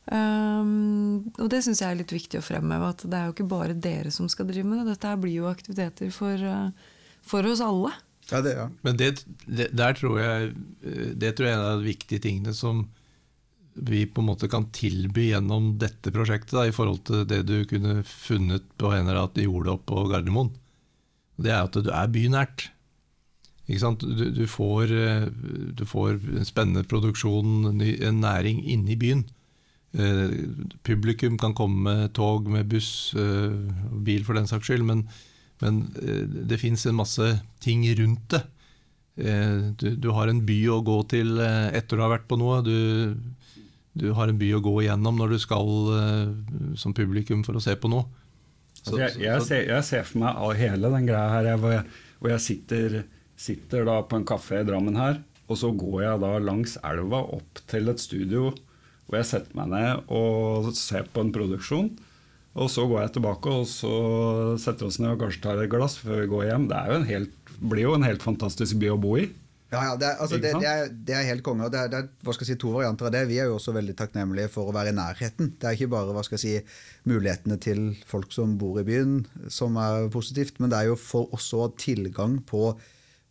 Um, 0.08 1.26
og 1.36 1.50
det 1.52 1.58
syns 1.66 1.82
jeg 1.82 1.92
er 1.92 1.98
litt 1.98 2.12
viktig 2.14 2.38
å 2.40 2.44
fremheve. 2.44 2.92
At 2.94 3.02
det 3.04 3.18
er 3.18 3.26
jo 3.26 3.34
ikke 3.34 3.48
bare 3.50 3.74
dere 3.76 4.12
som 4.14 4.30
skal 4.32 4.48
drive 4.48 4.64
med 4.64 4.80
det. 4.80 4.94
Dette 4.94 5.10
her 5.10 5.18
blir 5.20 5.34
jo 5.34 5.50
aktiviteter 5.50 6.12
for, 6.14 6.40
uh, 6.40 6.94
for 7.26 7.44
oss 7.50 7.60
alle. 7.64 7.90
Ja, 8.30 8.40
det, 8.44 8.54
ja. 8.56 8.68
Men 8.86 8.96
det, 9.00 9.10
det, 9.44 9.68
der 9.76 9.98
tror 9.98 10.16
jeg, 10.22 10.54
det 11.18 11.34
tror 11.36 11.48
jeg 11.48 11.52
er 11.52 11.58
en 11.58 11.66
av 11.66 11.82
de 11.82 11.90
viktige 11.90 12.24
tingene 12.24 12.54
som 12.56 12.86
vi 13.86 14.04
på 14.06 14.22
en 14.22 14.30
måte 14.30 14.48
kan 14.50 14.68
tilby 14.74 15.28
gjennom 15.30 15.76
dette 15.80 16.12
prosjektet, 16.14 16.56
da, 16.56 16.66
i 16.66 16.74
forhold 16.74 17.04
til 17.08 17.22
det 17.28 17.42
du 17.48 17.62
kunne 17.68 18.00
funnet 18.08 18.66
på 18.80 18.90
en 18.94 19.06
eller 19.06 19.22
annen 19.22 19.46
jorda 19.46 19.78
på 19.88 20.06
Gardermoen. 20.10 20.50
Det 21.38 21.54
er 21.54 21.62
at 21.62 21.78
du 21.78 21.90
er 21.94 22.10
bynært. 22.10 22.68
Ikke 23.68 23.82
sant? 23.82 24.02
Du, 24.02 24.24
du, 24.34 24.44
får, 24.48 24.92
du 25.76 25.84
får 25.86 26.16
en 26.40 26.48
spennende 26.48 26.86
produksjon, 26.88 27.68
en 27.78 28.22
næring 28.24 28.64
inne 28.64 28.94
i 28.94 29.00
byen. 29.00 29.26
Eh, 29.92 30.30
publikum 30.84 31.38
kan 31.38 31.54
komme 31.54 31.80
med 31.82 32.12
tog, 32.12 32.48
med 32.48 32.68
buss, 32.68 33.14
eh, 33.16 33.50
bil 34.04 34.24
for 34.24 34.36
den 34.36 34.46
saks 34.46 34.68
skyld, 34.68 34.84
men, 34.84 35.06
men 35.62 35.80
eh, 36.02 36.26
det 36.28 36.60
fins 36.60 36.84
en 36.86 36.98
masse 36.98 37.24
ting 37.64 37.86
rundt 37.98 38.28
det. 38.34 38.44
Du, 39.18 39.88
du, 39.98 40.12
har 40.14 40.30
en 40.30 40.44
by 40.46 40.56
å 40.70 40.76
gå 40.86 41.00
til 41.10 41.40
etter 41.42 41.98
du 41.98 42.02
har 42.04 42.12
vært 42.12 42.28
på 42.30 42.36
noe. 42.38 42.60
Du, 42.62 43.16
du 43.96 44.10
har 44.16 44.30
en 44.30 44.38
by 44.38 44.50
å 44.56 44.62
gå 44.62 44.74
igjennom 44.84 45.16
når 45.18 45.34
du 45.34 45.38
skal 45.42 45.70
som 46.78 46.94
publikum 46.94 47.44
for 47.46 47.58
å 47.58 47.62
se 47.62 47.74
på 47.78 47.90
noe. 47.90 48.06
Så, 48.78 48.94
altså 48.94 49.00
jeg, 49.02 49.14
jeg, 49.24 49.46
ser, 49.46 49.62
jeg, 49.68 49.86
ser, 49.88 50.04
for 50.06 50.22
meg 50.22 50.60
hele 50.60 50.90
den 50.92 51.08
greia 51.08 51.32
her 51.32 51.48
hvor 51.58 51.74
jeg, 51.74 51.86
hvor 52.20 52.32
jeg 52.32 52.44
sitter, 52.44 52.98
sitter 53.38 53.90
på 54.08 54.20
en 54.20 54.28
kafé 54.28 54.62
i 54.62 54.68
Drammen 54.68 54.98
her, 54.98 55.18
og 55.48 55.58
så 55.58 55.72
går 55.74 56.02
jeg 56.04 56.22
da 56.22 56.32
langs 56.44 56.76
elva 56.86 57.22
opp 57.38 57.62
til 57.70 57.90
et 57.90 58.02
studio 58.02 58.52
hvor 59.08 59.18
jeg 59.22 59.28
setter 59.30 59.56
meg 59.56 59.72
ned 59.72 60.10
og 60.12 60.70
ser 60.76 61.06
på 61.08 61.24
en 61.24 61.32
produksjon. 61.32 61.88
Og 62.58 62.68
så 62.72 62.84
går 62.90 63.06
jeg 63.06 63.14
tilbake 63.16 63.52
og 63.60 63.68
så 63.70 63.92
setter 64.60 64.88
oss 64.88 64.98
ned 65.00 65.14
og 65.14 65.22
kanskje 65.22 65.44
tar 65.46 65.60
et 65.62 65.70
glass 65.72 65.96
før 66.00 66.22
vi 66.22 66.30
går 66.32 66.48
hjem. 66.50 66.66
Det 66.68 66.80
jo 66.90 66.98
helt, 67.08 67.52
blir 67.58 67.86
jo 67.86 67.94
en 67.96 68.04
helt 68.04 68.24
fantastisk 68.24 68.76
by 68.82 68.92
å 68.92 68.98
bo 69.00 69.14
i. 69.20 69.28
Ja, 69.68 69.82
ja 69.84 69.96
det, 70.00 70.06
er, 70.08 70.20
altså, 70.24 70.38
det, 70.40 70.52
det, 70.62 70.68
er, 70.68 70.92
det, 70.92 71.14
er, 71.14 71.26
helt 71.28 71.44
konge. 71.44 71.66
og 71.66 71.72
det 71.72 71.80
er, 71.84 72.06
hva 72.24 72.34
skal 72.34 72.46
jeg 72.46 72.54
si, 72.54 72.60
to 72.62 72.72
varianter 72.72 73.08
av 73.08 73.14
det. 73.14 73.24
Vi 73.28 73.40
er 73.40 73.50
jo 73.50 73.58
også 73.58 73.74
veldig 73.76 73.96
takknemlige 73.98 74.50
for 74.52 74.70
å 74.70 74.76
være 74.76 74.94
i 74.94 74.96
nærheten. 74.96 75.52
Det 75.60 75.68
er 75.68 75.76
ikke 75.76 75.92
bare 75.92 76.14
hva 76.16 76.24
skal 76.24 76.38
jeg 76.38 76.44
si, 76.44 76.78
mulighetene 77.08 77.58
til 77.60 77.90
folk 78.08 78.32
som 78.32 78.56
bor 78.60 78.80
i 78.80 78.86
byen 78.88 79.20
som 79.52 79.76
er 79.80 80.08
positivt, 80.12 80.62
men 80.62 80.72
det 80.72 80.80
er 80.80 80.92
jo 80.92 81.00
for 81.00 81.28
også 81.36 81.72
tilgang 81.80 82.40
på 82.48 82.72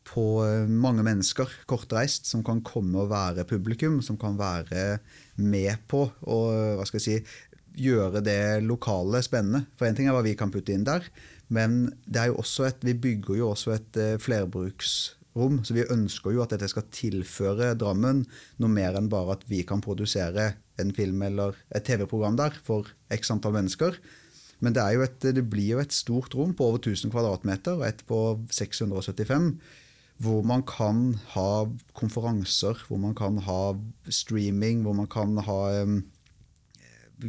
på 0.08 0.24
eh, 0.46 0.70
mange 0.72 1.04
mennesker 1.04 1.52
kortreist 1.68 2.30
som 2.30 2.40
kan 2.48 2.62
komme 2.64 3.02
og 3.02 3.10
være 3.12 3.44
publikum, 3.44 4.00
som 4.00 4.16
kan 4.16 4.38
være 4.40 5.02
med 5.36 5.84
på 5.92 6.06
og, 6.08 6.46
hva 6.80 6.86
skal 6.88 7.02
jeg 7.02 7.08
si, 7.08 7.18
gjøre 7.78 8.24
det 8.26 8.64
lokale 8.66 9.22
spennende. 9.26 9.66
For 9.78 9.90
én 9.90 9.98
ting 9.98 10.10
er 10.10 10.16
hva 10.16 10.24
vi 10.26 10.38
kan 10.38 10.54
putte 10.54 10.74
inn 10.74 10.88
der, 10.88 11.06
men 11.54 11.90
det 12.08 12.24
er 12.24 12.32
jo 12.32 12.40
også 12.42 12.68
et, 12.70 12.82
vi 12.88 12.96
bygger 12.98 13.42
jo 13.42 13.52
også 13.52 13.76
et 13.76 14.00
uh, 14.02 14.16
flerbruksrom. 15.38 15.64
Så 15.64 15.74
vi 15.74 15.86
ønsker 15.90 16.34
jo 16.34 16.44
at 16.44 16.52
dette 16.52 16.70
skal 16.70 16.88
tilføre 16.92 17.76
Drammen 17.78 18.26
noe 18.60 18.70
mer 18.70 18.98
enn 18.98 19.10
bare 19.10 19.38
at 19.38 19.46
vi 19.48 19.64
kan 19.64 19.82
produsere 19.82 20.56
en 20.80 20.94
film 20.94 21.22
eller 21.22 21.56
et 21.74 21.86
TV-program 21.86 22.38
der 22.38 22.54
for 22.64 22.88
x 23.12 23.32
antall 23.32 23.54
mennesker. 23.54 23.98
Men 24.60 24.74
det, 24.74 24.82
et, 24.82 25.34
det, 25.36 25.50
blir 25.50 25.76
jo 25.76 25.82
et 25.82 25.94
stort 25.94 26.34
rom 26.34 26.56
på 26.58 26.66
over 26.66 26.80
1000 26.82 27.12
kvadratmeter 27.12 27.78
og 27.78 27.86
et 27.86 28.02
på 28.08 28.40
675 28.50 29.54
hvor 30.18 30.42
man 30.42 30.64
kan 30.66 31.14
ha 31.36 31.68
konferanser, 31.94 32.80
hvor 32.88 32.98
man 32.98 33.14
kan 33.14 33.38
ha 33.38 33.76
streaming, 34.10 34.82
hvor 34.82 34.96
man 34.98 35.06
kan 35.06 35.38
ha 35.38 35.84
um, 35.84 36.00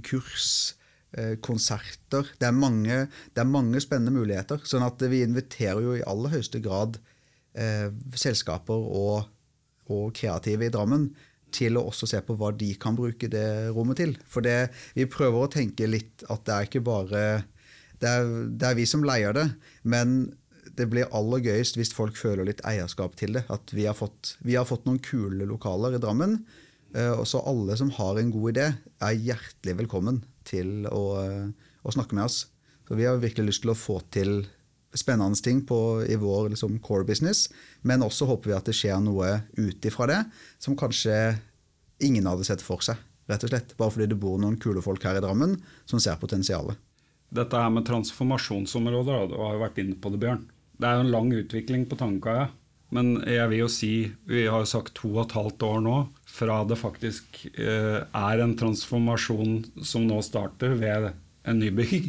kurs, 0.00 0.72
uh, 1.18 1.36
konserter. 1.36 2.32
Det 2.40 2.48
er, 2.48 2.56
mange, 2.56 3.10
det 3.36 3.42
er, 3.42 3.44
mange, 3.44 3.82
spennende 3.84 4.16
muligheter. 4.16 4.64
sånn 4.64 4.86
at 4.86 5.04
vi 5.04 5.20
inviterer 5.20 5.84
jo 5.84 5.98
i 5.98 6.06
aller 6.08 6.32
høyeste 6.32 6.64
grad 6.64 6.96
uh, 7.56 7.88
selskaper 8.14 8.76
og, 8.76 9.28
og, 9.88 10.10
kreative 10.16 10.68
i 10.68 10.72
Drammen 10.74 11.08
til 11.54 11.78
å 11.80 11.86
også 11.88 12.08
se 12.10 12.20
på 12.24 12.36
hva 12.36 12.50
de 12.52 12.74
kan 12.80 12.96
bruke 12.96 13.30
det 13.32 13.70
rommet 13.72 14.02
til. 14.02 14.16
For 14.28 14.44
det, 14.44 14.68
vi 14.96 15.08
prøver 15.08 15.46
å 15.46 15.52
tenke 15.52 15.88
litt 15.88 16.26
at 16.28 16.44
det 16.44 16.56
er 16.56 16.68
ikke 16.68 16.84
bare 16.84 17.22
det 17.98 18.10
er, 18.10 18.28
det 18.54 18.68
er 18.68 18.76
vi 18.78 18.84
som 18.86 19.02
leier 19.02 19.32
det, 19.34 19.48
men 19.82 20.28
det 20.78 20.86
blir 20.92 21.10
aller 21.16 21.42
gøyest 21.42 21.78
hvis 21.78 21.90
folk 21.94 22.18
føler 22.18 22.46
litt 22.46 22.62
eierskap 22.68 23.16
til 23.18 23.34
det. 23.34 23.44
At 23.50 23.72
vi 23.74 23.88
har 23.88 23.96
fått, 23.98 24.36
vi 24.44 24.54
har 24.58 24.68
fått 24.68 24.86
noen 24.86 25.00
kule 25.02 25.48
lokaler 25.48 25.96
i 25.96 26.02
Drammen. 26.02 26.38
Eh, 26.94 27.12
og 27.12 27.26
så 27.28 27.42
alle 27.48 27.76
som 27.80 27.90
har 27.96 28.20
en 28.20 28.30
god 28.32 28.52
idé, 28.54 28.68
er 29.04 29.18
hjertelig 29.18 29.78
velkommen 29.82 30.22
til 30.48 30.86
å, 30.90 31.02
eh, 31.24 31.72
å 31.84 31.94
snakke 31.94 32.16
med 32.16 32.28
oss. 32.28 32.46
Så 32.88 32.96
vi 32.96 33.04
har 33.08 33.18
virkelig 33.20 33.50
lyst 33.50 33.64
til 33.66 33.74
å 33.74 33.78
få 33.78 33.98
til 34.14 34.46
spennende 34.96 35.36
ting 35.44 35.60
på, 35.66 36.04
i 36.08 36.16
vår 36.16 36.50
liksom, 36.54 36.78
core 36.78 37.04
business. 37.04 37.48
Men 37.82 38.04
også 38.04 38.28
håper 38.28 38.50
vi 38.52 38.56
at 38.56 38.68
det 38.68 38.76
skjer 38.76 39.00
noe 39.04 39.40
ut 39.58 39.88
ifra 39.88 40.08
det 40.10 40.22
som 40.58 40.76
kanskje 40.78 41.38
ingen 42.04 42.28
hadde 42.28 42.46
sett 42.46 42.64
for 42.64 42.84
seg. 42.84 42.96
rett 43.28 43.42
og 43.44 43.50
slett. 43.50 43.74
Bare 43.76 43.92
fordi 43.92 44.06
det 44.08 44.20
bor 44.20 44.38
noen 44.40 44.56
kule 44.56 44.80
folk 44.80 45.02
her 45.04 45.18
i 45.18 45.20
Drammen 45.20 45.58
som 45.84 46.00
ser 46.00 46.16
potensialet. 46.20 46.78
Dette 47.28 47.60
her 47.60 47.68
med 47.68 47.84
transformasjonsområder, 47.84 49.26
du 49.28 49.34
har 49.36 49.58
jo 49.58 49.60
vært 49.60 49.82
inne 49.82 49.98
på 50.00 50.14
det, 50.14 50.22
Bjørn. 50.22 50.46
Det 50.80 50.88
er 50.88 50.96
jo 50.96 51.04
en 51.04 51.12
lang 51.12 51.28
utvikling 51.36 51.84
på 51.90 51.98
Tangkaia. 52.00 52.46
Men 52.94 53.18
jeg 53.28 53.50
vil 53.50 53.60
jo 53.60 53.68
si, 53.68 53.92
vi 54.24 54.46
har 54.48 54.62
jo 54.64 54.70
sagt 54.70 54.94
to 54.96 55.10
og 55.10 55.26
et 55.26 55.34
halvt 55.36 55.66
år 55.66 55.82
nå, 55.84 55.96
fra 56.24 56.62
det 56.64 56.78
faktisk 56.80 57.42
eh, 57.50 58.00
er 58.00 58.40
en 58.40 58.54
transformasjon 58.56 59.84
som 59.84 60.06
nå 60.08 60.22
starter 60.24 60.72
ved 60.80 61.10
en 61.44 61.60
ny 61.60 61.68
bygg. 61.76 62.08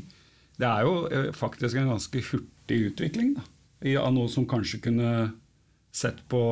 Det 0.60 0.70
er 0.70 0.88
jo 0.88 0.94
eh, 1.12 1.28
faktisk 1.36 1.76
en 1.82 1.92
ganske 1.92 2.24
hurtig 2.32 2.59
utvikling 2.78 3.34
da, 3.38 3.46
av 4.02 4.14
noe 4.14 4.30
som 4.32 4.48
kanskje 4.50 4.82
kunne 4.84 5.12
sett 5.92 6.22
på 6.30 6.44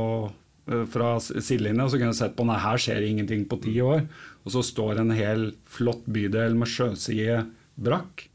eh, 0.72 0.86
fra 0.91 1.18
sidelinja 1.20 1.89
så 1.89 1.99
kunne 1.99 2.18
sett 2.18 2.36
på 2.38 2.47
nei, 2.47 2.57
her 2.61 2.82
skjer 2.82 3.05
ingenting 3.05 3.45
på 3.49 3.59
ti 3.63 3.76
år. 3.84 4.07
Og 4.45 4.55
så 4.55 4.63
står 4.65 5.01
en 5.01 5.13
hel 5.15 5.51
flott 5.70 6.05
bydel 6.09 6.57
med 6.57 6.72
sjøside 6.72 7.43
brakk. 7.76 8.28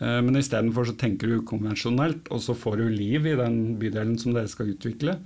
Eh, 0.00 0.20
men 0.24 0.38
istedenfor 0.40 0.90
så 0.90 0.96
tenker 1.00 1.30
du 1.30 1.42
konvensjonelt, 1.48 2.30
og 2.30 2.44
så 2.44 2.56
får 2.56 2.80
du 2.80 2.88
liv 2.92 3.26
i 3.26 3.36
den 3.38 3.60
bydelen 3.80 4.16
som 4.20 4.36
dere 4.36 4.50
skal 4.52 4.72
utvikle. 4.74 5.18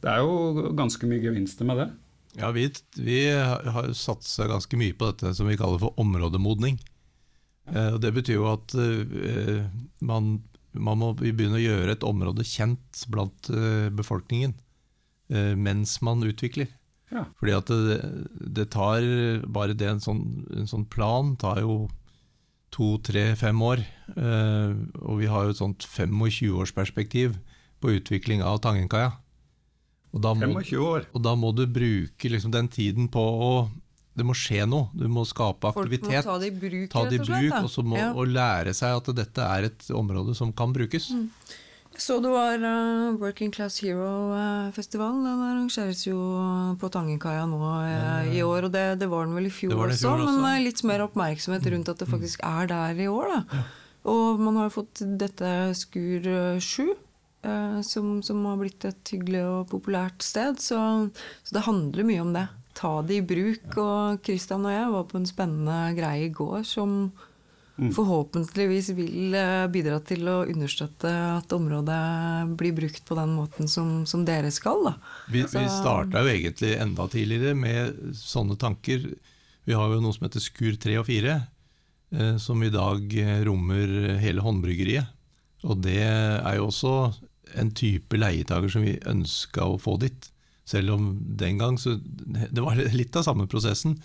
Det 0.00 0.12
er 0.12 0.22
jo 0.24 0.70
ganske 0.76 1.08
mye 1.08 1.22
gevinster 1.22 1.68
med 1.68 1.82
det. 1.82 1.90
Ja, 2.38 2.52
vi, 2.54 2.68
vi 2.94 3.24
har 3.34 3.90
satsa 3.96 4.46
ganske 4.48 4.78
mye 4.78 4.94
på 4.94 5.08
dette 5.10 5.32
som 5.34 5.48
vi 5.50 5.58
kaller 5.58 5.80
for 5.82 5.98
områdemodning. 5.98 6.78
og 7.70 7.98
det 8.02 8.12
betyr 8.14 8.38
jo 8.38 8.46
at 8.52 8.74
eh, 8.78 9.66
man, 10.06 10.38
man 10.72 11.00
må 11.00 11.12
begynne 11.18 11.58
å 11.58 11.62
gjøre 11.62 11.96
et 11.96 12.04
område 12.06 12.46
kjent 12.46 13.04
blant 13.10 13.48
befolkningen 13.96 14.54
mens 15.58 15.96
man 16.02 16.22
utvikler. 16.26 16.66
Ja. 17.10 17.24
Fordi 17.38 17.54
at 17.54 17.70
det, 17.70 17.98
det, 18.58 18.66
tar 18.74 19.04
bare 19.50 19.74
det 19.78 19.88
en 19.90 20.02
sånn, 20.02 20.22
en 20.54 20.70
sånn 20.70 20.86
plan 20.90 21.34
tar 21.38 21.60
jo 21.62 21.88
to, 22.74 22.94
tre, 23.02 23.32
fem 23.38 23.62
år. 23.66 23.82
Eh, 24.14 24.74
og 25.02 25.20
vi 25.20 25.30
har 25.30 25.46
jo 25.46 25.54
et 25.54 25.60
sånt 25.60 25.86
25-årsperspektiv 25.90 27.36
på 27.82 27.96
utvikling 27.98 28.44
av 28.46 28.60
Tangenkaia. 28.64 29.12
Og 30.14 30.22
da 30.24 30.34
må, 30.34 30.52
25 30.62 30.86
år. 30.86 31.06
Og 31.14 31.22
da 31.22 31.36
må 31.38 31.52
du 31.54 31.64
bruke 31.70 32.30
liksom 32.30 32.54
den 32.54 32.70
tiden 32.70 33.10
på 33.12 33.22
å 33.22 33.52
Det 34.20 34.28
må 34.28 34.36
skje 34.36 34.66
noe. 34.68 34.90
Du 34.92 35.06
må 35.08 35.24
skape 35.28 35.72
aktivitet. 35.72 36.20
Folk 36.20 36.28
må 36.28 36.34
ta 36.34 36.38
det 36.42 36.52
i 36.52 36.56
bruk, 36.60 36.86
ta 36.92 37.06
det 37.08 37.18
i 37.18 37.24
bruk 37.24 37.58
og 37.62 37.72
så 37.72 37.84
må 37.86 37.98
ja. 37.98 38.12
og 38.12 38.30
lære 38.30 38.76
seg 38.76 39.00
at 39.00 39.10
dette 39.16 39.50
er 39.56 39.70
et 39.70 39.90
område 39.96 40.36
som 40.36 40.52
kan 40.56 40.76
brukes. 40.76 41.10
Mm. 41.16 41.28
Så 42.00 42.16
det 42.22 42.30
var 42.32 42.62
uh, 42.62 43.18
Working 43.20 43.50
Class 43.52 43.80
Hero-festivalen. 43.82 45.24
Den 45.26 45.42
arrangeres 45.44 46.06
jo 46.06 46.16
på 46.80 46.88
Tangenkaia 46.92 47.42
nå 47.50 47.58
uh, 47.60 48.30
i 48.30 48.40
år. 48.46 48.68
Og 48.68 48.72
det, 48.72 48.84
det, 49.02 49.08
var 49.10 49.26
den 49.26 49.36
vel 49.36 49.50
i 49.50 49.52
fjor, 49.52 49.74
også, 49.74 50.06
fjor 50.06 50.22
også, 50.22 50.38
men 50.38 50.46
uh, 50.46 50.64
litt 50.64 50.82
mer 50.88 51.04
oppmerksomhet 51.04 51.68
rundt 51.74 51.92
at 51.92 52.00
det 52.00 52.08
mm. 52.08 52.14
faktisk 52.14 52.46
er 52.46 52.70
der 52.70 53.04
i 53.04 53.10
år. 53.10 53.34
Ja. 53.36 53.64
Og 54.10 54.40
man 54.40 54.56
har 54.62 54.72
fått 54.72 55.02
dette 55.20 55.52
Skur 55.76 56.24
7. 56.56 56.92
Som, 57.88 58.18
som, 58.20 58.42
har 58.44 58.58
blitt 58.60 58.84
et 58.84 59.12
hyggelig 59.14 59.40
og 59.48 59.70
populært 59.70 60.20
sted. 60.24 60.58
Så, 60.60 60.76
så, 61.40 61.54
det 61.56 61.62
handler 61.64 62.04
mye 62.04 62.20
om 62.20 62.34
det. 62.36 62.42
Ta 62.80 62.94
det 63.04 63.20
i 63.20 63.26
bruk. 63.26 63.66
Og 63.76 64.22
Kristian 64.24 64.64
og 64.64 64.72
jeg 64.72 64.92
var 64.94 65.10
på 65.10 65.20
en 65.20 65.28
spennende 65.28 65.80
greie 65.98 66.30
i 66.30 66.32
går 66.34 66.64
som 66.68 67.10
Mm. 67.80 67.94
forhåpentligvis 67.96 68.90
vil 68.92 69.34
eh, 69.34 69.66
bidra 69.72 69.96
til 70.04 70.26
å 70.28 70.42
understøtte 70.44 71.08
at 71.38 71.52
området 71.56 72.00
blir 72.60 72.74
brukt 72.76 73.06
på 73.08 73.16
den 73.16 73.32
måten 73.32 73.70
som, 73.72 74.02
som 74.04 74.26
dere 74.28 74.50
skal. 74.52 74.82
Da. 74.84 74.92
Vi, 75.32 75.46
vi 75.48 75.62
starta 75.72 76.20
jo 76.20 76.28
egentlig 76.28 76.74
enda 76.76 77.06
tidligere 77.08 77.54
med 77.56 78.02
sånne 78.20 78.58
tanker. 78.60 79.06
Vi 79.64 79.76
har 79.78 79.94
jo 79.94 80.02
noe 80.04 80.12
som 80.12 80.26
heter 80.28 80.44
Skur 80.44 80.76
3 80.82 80.98
og 81.00 81.08
4, 81.08 81.38
eh, 82.18 82.36
som 82.42 82.60
i 82.66 82.72
dag 82.74 83.16
eh, 83.16 83.40
rommer 83.48 83.96
hele 84.20 84.44
håndbryggeriet. 84.44 85.16
Og 85.64 85.80
det 85.80 86.02
er 86.04 86.58
jo 86.58 86.68
også 86.68 86.94
en 87.60 87.72
type 87.76 88.16
leietager 88.16 88.72
som 88.72 88.84
vi 88.84 88.98
ønska 89.08 89.64
å 89.64 89.80
få 89.80 89.96
dit. 90.04 90.29
Selv 90.70 90.94
om 90.94 91.10
den 91.40 91.58
gang 91.58 91.78
så 91.80 91.96
Det 91.98 92.62
var 92.62 92.78
litt 92.94 93.16
av 93.18 93.26
samme 93.26 93.48
prosessen. 93.50 93.96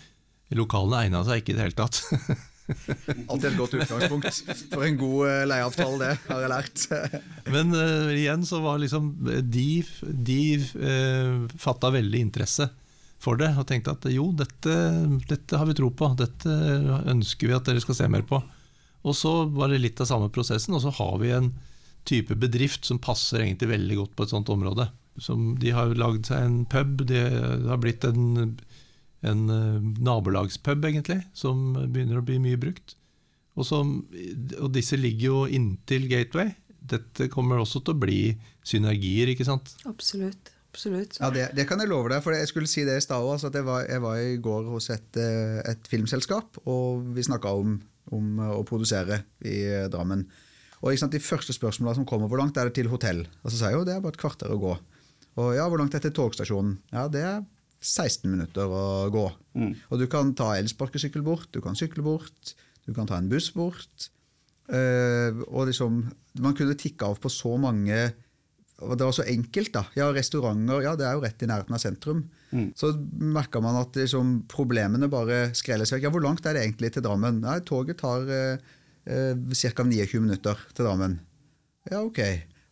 Lokalene 0.56 1.06
egna 1.06 1.22
seg 1.26 1.42
ikke 1.42 1.54
i 1.54 1.58
det 1.58 1.66
hele 1.66 1.78
tatt. 1.78 2.02
Alltid 3.30 3.52
et 3.52 3.58
godt 3.58 3.76
utgangspunkt 3.78 4.40
for 4.72 4.82
en 4.86 4.96
god 4.98 5.28
eh, 5.28 5.44
leieavtale, 5.46 5.98
det 6.02 6.32
har 6.32 6.40
jeg 6.42 6.50
lært. 6.50 6.86
Men 7.54 7.70
uh, 7.74 8.10
igjen 8.10 8.42
så 8.46 8.58
var 8.64 8.80
liksom 8.82 9.12
De, 9.22 9.68
de 10.02 10.40
uh, 10.74 11.46
fatta 11.62 11.92
veldig 11.94 12.24
interesse 12.26 12.66
for 13.22 13.38
det 13.40 13.52
og 13.56 13.68
tenkte 13.70 13.94
at 13.94 14.08
jo, 14.12 14.28
dette, 14.36 14.74
dette, 15.30 15.56
har 15.56 15.66
vi 15.70 15.76
tro 15.78 15.88
på. 15.94 16.10
Dette 16.18 16.52
ønsker 17.08 17.48
vi 17.48 17.56
at 17.56 17.66
dere 17.66 17.82
skal 17.82 17.96
se 17.98 18.10
mer 18.12 18.26
på. 18.28 18.42
Og 19.06 19.14
så 19.16 19.32
var 19.54 19.70
det 19.70 19.80
litt 19.80 20.02
av 20.02 20.10
samme 20.10 20.28
prosessen, 20.34 20.74
og 20.76 20.82
så 20.82 20.92
har 20.98 21.16
vi 21.22 21.32
en 21.34 21.48
type 22.06 22.36
bedrift 22.38 22.86
som 22.86 23.00
passer 23.02 23.42
egentlig 23.42 23.70
veldig 23.72 23.98
godt 24.02 24.14
på 24.18 24.26
et 24.26 24.34
sånt 24.34 24.50
område. 24.52 24.88
Som, 25.22 25.54
de 25.60 25.72
har 25.72 25.94
lagd 25.96 26.28
seg 26.28 26.44
en 26.44 26.58
pub, 26.68 27.06
det 27.08 27.22
har 27.66 27.80
blitt 27.80 28.04
en, 28.04 28.56
en 29.24 29.42
uh, 29.48 29.78
nabolagspub, 30.04 30.84
egentlig, 30.84 31.22
som 31.36 31.72
begynner 31.78 32.20
å 32.20 32.26
bli 32.26 32.38
mye 32.42 32.60
brukt. 32.60 32.96
Og, 33.56 33.64
som, 33.64 33.96
og, 34.60 34.68
disse 34.74 34.98
ligger 35.00 35.26
jo 35.30 35.38
inntil 35.48 36.06
Gateway. 36.10 36.52
Dette 36.86 37.30
kommer 37.32 37.62
også 37.62 37.80
til 37.82 37.96
å 37.96 38.02
bli 38.04 38.20
synergier, 38.66 39.32
ikke 39.32 39.48
sant? 39.48 39.72
Absolutt. 39.88 40.52
Absolutt. 40.76 41.16
Ja, 41.22 41.30
det, 41.32 41.46
det, 41.56 41.64
kan 41.64 41.80
jeg 41.80 41.88
love 41.88 42.10
deg. 42.12 42.20
for 42.20 42.36
Jeg 42.36 42.50
skulle 42.50 42.68
si 42.68 42.84
det 42.84 42.98
i 43.00 43.04
stad 43.04 43.24
òg. 43.24 43.38
Altså 43.38 43.48
jeg, 43.48 43.64
jeg, 43.88 44.02
var 44.04 44.18
i 44.20 44.34
går 44.44 44.66
hos 44.68 44.90
et, 44.92 45.08
eh, 45.16 45.62
et 45.72 45.88
filmselskap, 45.88 46.60
og 46.68 47.06
vi 47.16 47.24
snakka 47.24 47.54
om, 47.62 47.78
om, 48.12 48.42
å 48.58 48.60
produsere 48.68 49.22
i 49.40 49.56
Drammen. 49.92 50.26
Og 50.84 50.92
sant, 51.00 51.16
De 51.16 51.22
første 51.22 51.56
spørsmåla 51.56 51.96
som 51.96 52.04
kommer, 52.04 52.28
hvor 52.28 52.42
langt 52.42 52.60
er 52.60 52.68
det 52.68 52.76
til 52.76 52.92
hotell? 52.92 53.24
Og 53.40 53.48
så 53.48 53.56
sier 53.56 53.72
jeg 53.72 53.80
jo 53.80 53.86
det 53.88 53.96
er 53.96 54.04
bare 54.04 54.12
et 54.12 54.20
kvarter 54.20 54.52
å 54.52 54.60
gå. 54.60 54.74
Og 55.36 55.52
ja, 55.56 55.66
hvor 55.68 55.80
langt 55.80 55.94
er 55.94 56.00
det 56.00 56.10
til 56.10 56.16
togstasjonen? 56.22 56.78
Ja, 56.94 57.06
det 57.12 57.22
er 57.24 57.40
16 57.84 58.30
minutter 58.30 58.70
å 58.72 59.08
gå. 59.12 59.26
Mm. 59.58 59.72
Og 59.92 60.00
du 60.00 60.06
kan 60.10 60.32
ta 60.36 60.54
elsparkesykkel 60.56 61.24
bort, 61.26 61.50
du 61.52 61.60
kan 61.64 61.76
sykle 61.78 62.04
bort, 62.06 62.54
du 62.86 62.94
kan 62.96 63.08
ta 63.08 63.18
en 63.20 63.28
buss 63.30 63.50
bort. 63.54 64.10
Uh, 64.66 65.44
og 65.46 65.68
liksom, 65.68 66.00
Man 66.42 66.54
kunne 66.58 66.74
tikke 66.74 67.06
av 67.06 67.20
på 67.22 67.30
så 67.30 67.52
mange 67.54 68.08
og 68.82 68.98
Det 68.98 69.06
var 69.06 69.14
så 69.16 69.24
enkelt. 69.24 69.72
da. 69.72 69.86
Ja, 69.96 70.10
Restauranter 70.12 70.82
ja, 70.84 70.90
det 70.96 71.06
er 71.06 71.14
jo 71.16 71.22
rett 71.22 71.40
i 71.40 71.46
nærheten 71.48 71.72
av 71.72 71.80
sentrum. 71.80 72.26
Mm. 72.50 72.74
Så 72.76 72.90
merka 73.16 73.60
man 73.64 73.78
at 73.80 73.96
liksom, 73.96 74.42
problemene 74.52 75.08
bare 75.08 75.54
skrelles 75.56 75.94
vekk. 75.94 76.02
Ja, 76.04 76.10
Hvor 76.12 76.20
langt 76.20 76.44
er 76.44 76.58
det 76.58 76.66
egentlig 76.66 76.92
til 76.92 77.06
Drammen? 77.06 77.40
Nei, 77.40 77.60
Toget 77.64 78.02
tar 78.02 78.28
uh, 78.28 78.58
uh 79.08 79.54
ca. 79.54 79.82
29 79.82 80.20
minutter 80.20 80.60
til 80.74 80.84
Drammen. 80.84 81.16
Ja, 81.88 82.02
ok. 82.02 82.20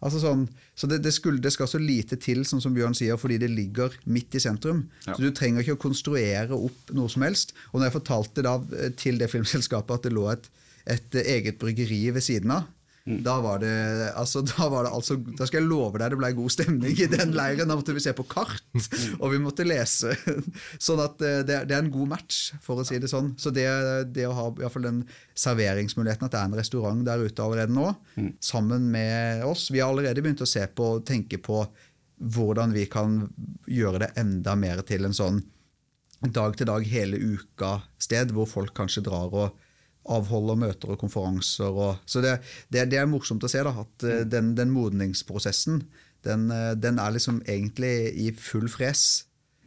Altså 0.04 0.20
sånn, 0.20 0.44
så 0.76 0.88
det, 0.90 0.98
det, 1.06 1.14
skulle, 1.16 1.40
det, 1.40 1.54
skal 1.54 1.68
så 1.70 1.80
lite 1.80 2.18
til, 2.20 2.42
sånn 2.44 2.60
som 2.60 2.74
Bjørn 2.76 2.96
sier, 2.96 3.16
fordi 3.20 3.38
det 3.40 3.48
ligger 3.52 3.94
midt 4.04 4.36
i 4.36 4.42
sentrum. 4.42 4.84
Ja. 5.06 5.14
Så 5.14 5.24
du 5.24 5.30
trenger 5.32 5.64
ikke 5.64 5.78
å 5.78 5.84
konstruere 5.86 6.58
opp 6.58 6.92
noe 6.96 7.08
som 7.12 7.24
helst. 7.24 7.54
Og 7.72 7.80
når 7.80 7.88
jeg 7.88 7.96
fortalte 7.96 8.44
da 8.44 8.58
eh, 8.76 8.92
til 9.00 9.20
det 9.22 9.30
filmselskapet 9.32 9.96
at 9.96 10.08
det 10.08 10.12
lå 10.12 10.26
et, 10.34 10.50
et 10.92 11.20
eget 11.24 11.56
bryggeri 11.62 12.02
ved 12.12 12.26
siden 12.26 12.52
av, 12.58 12.68
Mm. 13.04 13.18
Da 13.20 13.34
var 13.44 13.58
det 13.60 13.72
altså, 14.16 14.40
da 14.48 14.64
var 14.72 14.86
det 14.86 14.90
altså 14.96 15.18
Da 15.20 15.44
skal 15.44 15.58
jeg 15.60 15.68
love 15.68 15.98
deg 16.00 16.14
det 16.14 16.16
ble 16.16 16.30
god 16.38 16.52
stemning 16.54 16.96
i 16.96 17.08
den 17.12 17.34
leiren. 17.36 17.68
Da 17.68 17.76
måtte 17.76 17.92
vi 17.92 18.00
se 18.00 18.14
på 18.16 18.24
kart, 18.24 18.64
mm. 18.72 19.18
og 19.18 19.34
vi 19.34 19.40
måtte 19.44 19.66
lese. 19.66 20.14
Sånn 20.86 21.02
at 21.04 21.20
eh, 21.20 21.42
det, 21.44 21.58
det 21.68 21.76
er 21.76 21.84
en 21.84 21.92
god 21.92 22.14
match, 22.14 22.54
for 22.64 22.80
å 22.80 22.86
si 22.88 22.96
det 23.02 23.10
sånn. 23.12 23.34
Så 23.40 23.52
det, 23.52 23.66
det 24.16 24.24
å 24.28 24.36
ha 24.36 24.46
i 24.56 24.70
fall 24.72 24.88
den 24.88 25.02
serveringsmuligheten, 25.36 26.30
at 26.30 26.32
det 26.32 26.40
er 26.40 26.48
en 26.48 26.60
restaurant 26.62 27.04
der 27.04 27.26
ute 27.26 27.44
allerede 27.44 27.76
nå, 27.76 27.90
mm. 28.16 28.30
sammen 28.44 28.88
med 28.94 29.44
oss 29.44 29.66
Vi 29.74 29.82
har 29.82 29.92
allerede 29.92 30.24
begynt 30.24 30.44
å 30.44 30.48
se 30.48 30.64
på 30.64 30.94
og 30.96 31.04
tenke 31.08 31.40
på 31.44 31.60
hvordan 32.24 32.72
vi 32.72 32.86
kan 32.88 33.24
gjøre 33.68 34.06
det 34.06 34.10
enda 34.20 34.54
mer 34.56 34.80
til 34.86 35.04
en 35.04 35.16
sånn 35.16 35.42
dag 36.24 36.56
til 36.56 36.68
dag 36.70 36.86
hele 36.88 37.18
uka-sted, 37.20 38.32
hvor 38.32 38.48
folk 38.48 38.72
kanskje 38.76 39.04
drar 39.04 39.34
og 39.34 39.63
avholder 40.10 40.58
møter 40.60 40.94
og 40.94 41.00
konferanser. 41.00 41.70
Og, 41.70 42.00
så 42.08 42.22
det, 42.24 42.38
det, 42.68 42.88
det, 42.92 43.00
er 43.00 43.10
morsomt 43.10 43.44
å 43.44 43.50
se 43.50 43.62
da, 43.64 43.74
at 43.84 44.06
uh, 44.06 44.24
den, 44.28 44.54
den, 44.58 44.72
modningsprosessen 44.74 45.84
den, 46.26 46.50
uh, 46.52 46.72
den, 46.76 47.00
er 47.00 47.14
liksom 47.14 47.40
egentlig 47.46 47.94
i 48.20 48.30
full 48.36 48.68
fres. 48.72 49.24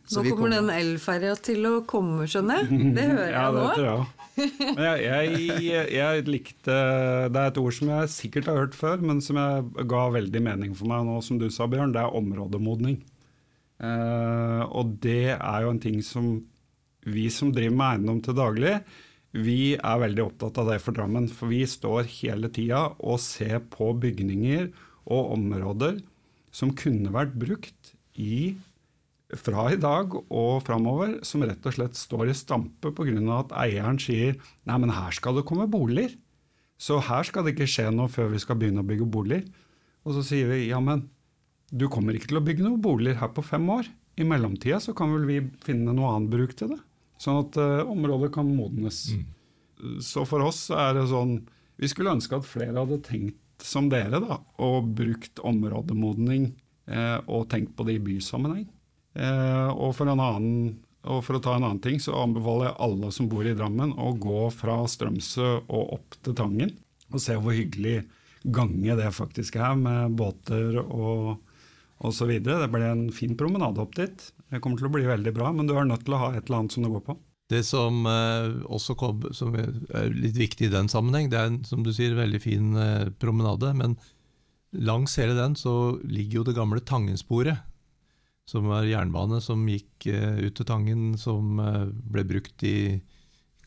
Så 0.07 0.21
nå 0.21 0.31
kommer, 0.31 0.37
kommer 0.37 0.55
den 0.55 0.71
elferja 0.71 1.33
til 1.43 1.67
å 1.67 1.73
komme, 1.89 2.29
skjønner 2.29 2.63
jeg. 2.63 2.81
Det 2.97 3.09
hører 3.11 3.33
ja, 3.33 3.41
jeg 3.41 3.57
nå. 3.57 3.65
Det 3.65 3.75
tror 3.75 3.89
jeg. 3.89 4.13
Men 4.37 4.83
jeg, 4.85 5.37
jeg, 5.65 5.85
jeg, 5.95 6.25
likte 6.29 6.73
Det 7.33 7.39
er 7.41 7.47
et 7.49 7.55
ord 7.57 7.73
som 7.73 7.89
jeg 7.89 8.11
sikkert 8.13 8.49
har 8.51 8.59
hørt 8.61 8.75
før, 8.77 9.01
men 9.01 9.21
som 9.25 9.39
jeg 9.41 9.87
ga 9.89 10.03
veldig 10.13 10.41
mening 10.45 10.75
for 10.77 10.89
meg 10.91 11.07
nå, 11.07 11.17
som 11.25 11.39
du 11.41 11.47
sa, 11.53 11.65
Bjørn. 11.69 11.95
Det 11.95 12.03
er 12.03 12.19
områdemodning. 12.19 13.01
Uh, 13.77 14.63
og 14.73 14.95
det 15.03 15.35
er 15.35 15.65
jo 15.65 15.73
en 15.73 15.81
ting 15.81 15.99
som 16.05 16.37
vi 17.07 17.27
som 17.33 17.51
driver 17.55 17.75
med 17.77 17.87
eiendom 17.87 18.21
til 18.23 18.37
daglig, 18.37 18.77
vi 19.35 19.75
er 19.75 19.99
veldig 20.01 20.23
opptatt 20.23 20.59
av 20.61 20.71
det 20.71 20.77
for 20.83 20.95
Drammen. 20.95 21.27
For 21.31 21.51
vi 21.51 21.63
står 21.67 22.07
hele 22.21 22.49
tida 22.53 22.87
og 22.97 23.19
ser 23.23 23.59
på 23.73 23.91
bygninger 23.99 24.69
og 25.07 25.33
områder 25.35 25.99
som 26.53 26.73
kunne 26.77 27.13
vært 27.13 27.35
brukt 27.37 27.93
i, 28.17 28.55
fra 29.37 29.67
i 29.73 29.79
dag 29.79 30.15
og 30.15 30.63
framover, 30.65 31.17
som 31.27 31.43
rett 31.45 31.65
og 31.67 31.75
slett 31.75 31.99
står 31.99 32.31
i 32.31 32.37
stampe 32.37 32.93
pga. 32.95 33.19
at 33.37 33.53
eieren 33.67 33.99
sier 33.99 34.39
nei, 34.63 34.77
men 34.77 34.95
her 34.95 35.11
skal 35.11 35.35
det 35.35 35.45
komme 35.45 35.67
boliger. 35.67 36.15
Så 36.77 36.99
her 37.01 37.23
skal 37.23 37.43
det 37.43 37.55
ikke 37.55 37.69
skje 37.69 37.91
noe 37.91 38.09
før 38.09 38.31
vi 38.31 38.39
skal 38.41 38.57
begynne 38.57 38.81
å 38.81 38.87
bygge 38.87 39.05
boliger. 39.05 39.45
Og 40.05 40.15
så 40.15 40.23
sier 40.23 40.49
vi 40.49 40.69
ja, 40.69 40.79
men 40.79 41.09
du 41.69 41.89
kommer 41.91 42.15
ikke 42.15 42.31
til 42.31 42.39
å 42.39 42.45
bygge 42.45 42.63
noen 42.63 42.81
boliger 42.81 43.19
her 43.19 43.33
på 43.35 43.43
fem 43.43 43.65
år. 43.69 43.89
I 44.17 44.25
mellomtida 44.25 44.79
så 44.81 44.95
kan 44.97 45.11
vel 45.13 45.27
vi 45.29 45.41
finne 45.65 45.93
noe 45.93 46.15
annet 46.15 46.31
bruk 46.31 46.55
til 46.57 46.71
det. 46.73 46.79
Sånn 47.21 47.41
at 47.41 47.57
uh, 47.59 47.89
området 47.89 48.31
kan 48.35 48.49
modnes. 48.49 49.07
Mm. 49.13 50.01
Så 50.01 50.23
for 50.25 50.45
oss 50.45 50.67
er 50.73 50.95
det 50.97 51.03
sånn 51.11 51.35
Vi 51.77 51.89
skulle 51.91 52.15
ønske 52.17 52.39
at 52.39 52.47
flere 52.49 52.79
hadde 52.79 52.97
tenkt 53.05 53.37
som 53.61 53.89
dere, 53.89 54.19
da, 54.21 54.39
og 54.61 54.89
brukt 54.97 55.39
områdemodning 55.45 56.51
eh, 56.89 57.17
og 57.25 57.47
tenkt 57.49 57.75
på 57.77 57.85
det 57.87 57.97
i 57.97 58.03
bysammenheng. 58.05 58.67
Eh, 59.17 59.69
og, 59.71 59.95
for 59.97 60.09
annen, 60.11 60.75
og 61.05 61.23
for 61.25 61.37
å 61.37 61.41
ta 61.41 61.55
en 61.57 61.65
annen 61.65 61.81
ting, 61.81 61.97
så 62.01 62.15
anbefaler 62.21 62.69
jeg 62.69 62.77
alle 62.85 63.09
som 63.15 63.29
bor 63.31 63.47
i 63.49 63.55
Drammen, 63.57 63.95
å 63.97 64.11
gå 64.13 64.43
fra 64.53 64.79
Strømsø 64.89 65.49
og 65.65 65.97
opp 65.97 66.19
til 66.25 66.37
Tangen, 66.37 66.75
og 67.09 67.23
se 67.23 67.37
hvor 67.37 67.57
hyggelig 67.57 68.03
gange 68.45 68.97
det 68.99 69.09
faktisk 69.15 69.57
er, 69.57 69.73
med 69.79 70.17
båter 70.19 70.77
og 70.83 71.37
osv. 72.05 72.33
Det 72.43 72.67
ble 72.73 72.83
en 72.87 73.07
fin 73.13 73.37
promenade 73.37 73.81
opp 73.81 73.95
dit. 73.97 74.27
Det 74.47 74.61
kommer 74.63 74.79
til 74.79 74.89
å 74.89 74.93
bli 74.93 75.07
veldig 75.07 75.33
bra, 75.35 75.51
men 75.55 75.67
du 75.67 75.75
er 75.75 75.87
nødt 75.87 76.05
til 76.07 76.15
å 76.15 76.21
ha 76.25 76.29
et 76.33 76.45
eller 76.45 76.61
annet 76.61 76.75
som 76.75 76.85
du 76.85 76.91
går 76.93 77.05
på. 77.09 77.17
Det 77.47 77.61
som 77.63 78.03
eh, 78.09 78.57
også 78.67 78.97
kom, 78.99 79.23
som 79.35 79.55
er 79.55 80.11
litt 80.11 80.35
viktig 80.35 80.67
i 80.67 80.73
den 80.73 80.89
sammenheng, 80.91 81.29
det 81.31 81.39
er 81.39 81.51
en 81.51 81.61
som 81.67 81.83
du 81.83 81.93
sier, 81.95 82.17
veldig 82.17 82.41
fin 82.43 82.75
eh, 82.75 83.07
promenade. 83.21 83.71
Men 83.79 83.95
langs 84.75 85.15
hele 85.19 85.37
den 85.37 85.55
så 85.59 85.95
ligger 86.03 86.41
jo 86.41 86.47
det 86.49 86.57
gamle 86.57 86.83
Tangensporet, 86.83 87.63
som 88.47 88.67
var 88.71 88.87
jernbane 88.87 89.39
som 89.43 89.63
gikk 89.67 90.09
eh, 90.11 90.43
ut 90.43 90.59
til 90.59 90.67
Tangen, 90.67 91.13
som 91.19 91.59
eh, 91.63 91.85
ble 91.87 92.27
brukt 92.27 92.67
i 92.67 92.99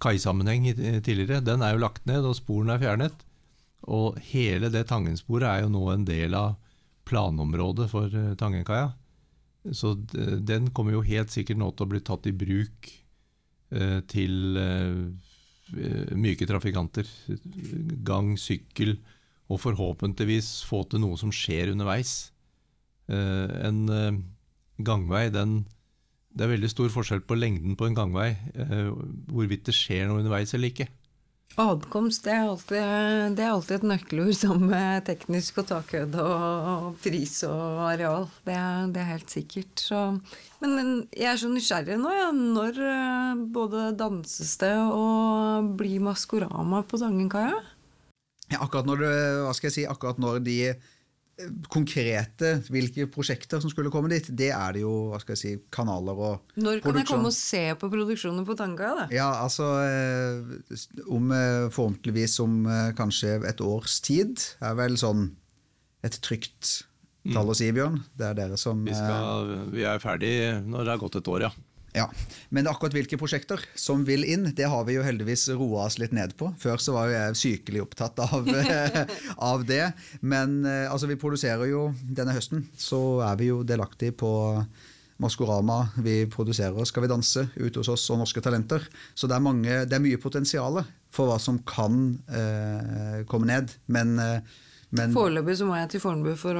kaisammenheng 0.00 0.68
tidligere. 1.04 1.42
Den 1.44 1.64
er 1.64 1.74
jo 1.74 1.84
lagt 1.84 2.06
ned, 2.08 2.24
og 2.24 2.36
sporene 2.36 2.76
er 2.76 2.84
fjernet. 2.84 3.26
Og 3.88 4.20
hele 4.32 4.68
det 4.72 4.86
Tangensporet 4.92 5.48
er 5.48 5.64
jo 5.64 5.72
nå 5.72 5.86
en 5.92 6.04
del 6.08 6.36
av 6.36 6.56
planområdet 7.08 7.90
for 7.92 8.10
eh, 8.12 8.34
Tangenkaia. 8.40 8.92
Så 9.76 9.92
den 10.40 10.70
kommer 10.72 10.94
jo 10.94 11.02
helt 11.04 11.28
sikkert 11.32 11.58
nå 11.60 11.66
til 11.76 11.84
å 11.84 11.90
bli 11.90 12.00
tatt 12.00 12.24
i 12.30 12.32
bruk 12.32 12.88
Eh, 13.70 14.00
til 14.10 14.58
eh, 14.58 16.14
myke 16.18 16.46
trafikanter. 16.48 17.06
Gang, 18.06 18.34
sykkel, 18.38 18.96
og 19.50 19.60
forhåpentligvis 19.62 20.60
få 20.66 20.82
til 20.90 21.02
noe 21.04 21.18
som 21.18 21.30
skjer 21.34 21.72
underveis. 21.72 22.30
En 23.10 23.80
gangvei, 24.78 25.24
den 25.34 25.64
Det 26.30 26.44
er 26.44 26.52
veldig 26.52 26.68
stor 26.70 26.92
forskjell 26.94 27.24
på 27.26 27.34
lengden 27.34 27.74
på 27.74 27.88
en 27.88 27.94
gangvei, 27.94 28.36
hvorvidt 29.26 29.64
det 29.66 29.74
skjer 29.74 30.06
noe 30.06 30.20
underveis 30.22 30.54
eller 30.54 30.70
ikke. 30.70 30.86
Adkomst 31.58 32.22
det 32.24 32.30
er, 32.30 32.44
alltid, 32.46 33.34
det 33.34 33.42
er 33.42 33.50
alltid 33.50 33.80
et 33.80 33.86
nøkkelord 33.90 34.36
sammen 34.38 34.70
med 34.70 35.02
teknisk 35.08 35.58
og 35.60 35.66
takhøyde 35.72 36.22
og 36.22 36.84
pris 37.02 37.40
og 37.48 37.80
areal. 37.88 38.28
Det 38.46 38.54
er, 38.54 38.86
det 38.94 39.02
er 39.02 39.10
helt 39.10 39.34
sikkert. 39.34 39.82
Så, 39.82 40.04
men 40.62 41.02
jeg 41.10 41.32
er 41.32 41.40
så 41.42 41.50
nysgjerrig 41.50 41.98
nå. 42.00 42.14
Ja. 42.14 42.30
Når 42.30 42.80
eh, 42.86 43.42
både 43.50 43.90
danses 43.98 44.54
det 44.62 44.72
og 44.78 45.74
blir 45.80 45.98
Maskorama 46.06 46.84
på 46.86 47.02
Tangenkaia? 47.02 47.58
Ja, 48.50 48.62
akkurat 48.62 48.86
når, 48.86 49.04
hva 49.44 49.52
skal 49.54 49.70
jeg 49.70 49.76
si, 49.80 49.86
akkurat 49.90 50.22
når 50.22 50.40
de 50.46 50.56
konkrete 51.72 52.52
hvilke 52.70 53.06
prosjekter 53.12 53.62
som 53.62 53.72
skulle 53.72 53.92
komme 53.92 54.10
dit, 54.12 54.26
det 54.36 54.50
er 54.54 54.76
det 54.76 54.82
jo 54.84 54.92
hva 55.10 55.20
skal 55.22 55.36
jeg 55.36 55.40
si, 55.40 55.52
kanaler 55.72 56.20
og 56.20 56.54
Når 56.60 56.82
kan 56.84 57.00
jeg 57.00 57.08
komme 57.08 57.30
og 57.30 57.36
se 57.36 57.62
på 57.80 57.90
produksjonen 57.92 58.46
på 58.48 58.56
Tanga? 58.58 58.92
da? 59.02 59.06
Ja, 59.14 59.30
altså 59.42 59.70
eh, 59.84 60.84
om 61.08 61.32
eh, 61.34 61.70
Forhåpentligvis 61.72 62.38
om 62.44 62.62
eh, 62.66 62.92
kanskje 62.98 63.38
et 63.48 63.64
års 63.64 64.00
tid 64.04 64.40
er 64.60 64.76
vel 64.78 64.98
sånn 65.00 65.30
et 66.06 66.16
trygt 66.24 66.86
tall 67.34 67.50
å 67.52 67.56
si, 67.56 67.68
Bjørn. 67.76 67.98
Det 68.16 68.30
er 68.30 68.38
dere 68.38 68.56
som 68.60 68.80
Vi, 68.86 68.94
skal, 68.96 69.50
vi 69.74 69.84
er 69.84 70.00
ferdig 70.02 70.32
når 70.64 70.86
det 70.86 70.94
har 70.94 71.02
gått 71.02 71.18
et 71.20 71.28
år, 71.28 71.48
ja. 71.48 71.52
Ja, 71.92 72.06
Men 72.54 72.68
akkurat 72.70 72.94
hvilke 72.94 73.18
prosjekter 73.18 73.62
som 73.78 74.04
vil 74.06 74.22
inn, 74.28 74.46
det 74.54 74.68
har 74.70 74.84
vi 74.86 74.94
jo 74.94 75.02
heldigvis 75.02 75.48
roa 75.58 75.88
oss 75.88 75.98
litt 75.98 76.14
ned 76.14 76.36
på. 76.38 76.52
Før 76.60 76.78
så 76.82 76.94
var 76.94 77.08
jo 77.08 77.16
jeg 77.16 77.40
sykelig 77.40 77.82
opptatt 77.82 78.20
av, 78.22 78.46
av 79.50 79.66
det. 79.66 79.90
Men 80.20 80.60
eh, 80.62 80.86
altså, 80.90 81.10
vi 81.10 81.18
produserer 81.18 81.66
jo 81.70 81.88
denne 82.06 82.36
høsten, 82.36 82.68
så 82.78 83.20
er 83.26 83.40
vi 83.40 83.50
jo 83.50 83.64
delaktig 83.66 84.12
på 84.22 84.30
Maskorama. 85.20 85.82
Vi 86.00 86.24
produserer 86.30 86.86
Skal 86.88 87.04
vi 87.04 87.12
danse 87.12 87.48
ute 87.56 87.82
hos 87.82 87.90
oss 87.92 88.06
og 88.14 88.22
Norske 88.22 88.42
Talenter. 88.44 88.86
Så 89.14 89.28
det 89.28 89.36
er, 89.36 89.44
mange, 89.44 89.82
det 89.84 89.96
er 89.96 90.04
mye 90.04 90.20
potensial 90.22 90.82
for 91.10 91.28
hva 91.28 91.38
som 91.42 91.58
kan 91.66 92.14
eh, 92.30 93.22
komme 93.30 93.50
ned. 93.50 93.74
Men, 93.90 94.14
eh, 94.22 94.60
men 94.92 95.12
Foreløpig 95.14 95.54
så 95.60 95.66
må 95.68 95.76
jeg 95.78 95.88
til 95.92 96.00
Fornebu 96.02 96.32
for 96.36 96.58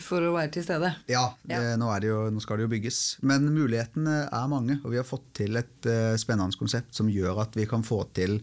for 0.00 0.24
å 0.24 0.32
være 0.34 0.50
til 0.54 0.64
stede. 0.64 0.94
Ja, 1.10 1.34
Ja. 1.48 1.76
nå, 1.76 1.90
er 1.94 2.00
det 2.00 2.08
jo, 2.08 2.30
nå 2.32 2.40
skal 2.40 2.56
det 2.56 2.64
jo 2.68 2.72
bygges. 2.72 3.18
Men 3.22 3.44
mulighetene 3.52 4.28
er 4.32 4.46
mange, 4.48 4.78
og 4.84 4.90
vi 4.94 4.96
har 4.96 5.04
fått 5.08 5.26
til 5.34 5.56
et 5.60 5.86
uh, 5.90 6.16
spennende 6.16 6.56
konsept 6.58 6.94
som 6.96 7.10
gjør 7.12 7.42
at 7.44 7.54
vi 7.58 7.66
kan 7.68 7.82
få 7.84 8.02
til 8.16 8.40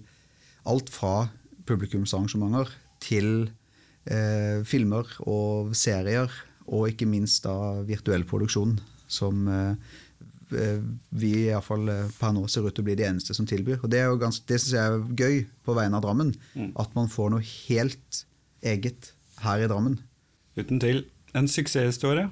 alt 0.66 0.90
fra 0.94 1.28
publikumsarrangementer 1.66 2.70
til 3.04 3.50
uh, 4.12 4.64
filmer 4.68 5.10
og 5.26 5.74
serier, 5.78 6.30
og 6.68 6.88
ikke 6.90 7.06
minst 7.10 7.44
da 7.46 7.82
virtuell 7.86 8.24
produksjon, 8.26 8.80
som 9.08 9.44
eh, 9.48 9.76
vi 11.14 11.30
i 11.44 11.52
hvert 11.52 11.62
fall 11.68 11.84
eh, 11.94 12.08
per 12.18 12.32
nå 12.34 12.48
ser 12.50 12.66
ut 12.66 12.74
til 12.74 12.82
å 12.82 12.88
bli 12.88 12.96
de 12.98 13.06
eneste 13.06 13.36
som 13.38 13.46
tilbyr. 13.46 13.84
Og 13.86 13.90
Det, 13.94 14.00
er 14.02 14.08
jo 14.10 14.18
ganske- 14.18 14.48
det 14.50 14.58
syns 14.64 14.74
jeg 14.74 14.82
er 14.82 15.04
gøy 15.14 15.36
på 15.64 15.76
vegne 15.78 16.00
av 16.00 16.02
Drammen, 16.08 16.32
at 16.76 16.96
man 16.98 17.06
får 17.14 17.30
noe 17.36 17.46
helt 17.46 18.24
eget 18.66 19.12
her 19.44 19.66
i 19.66 19.70
Drammen. 19.72 20.00
Uten 20.56 20.80
til. 20.80 21.04
En 21.36 21.50
suksesshistorie. 21.52 22.30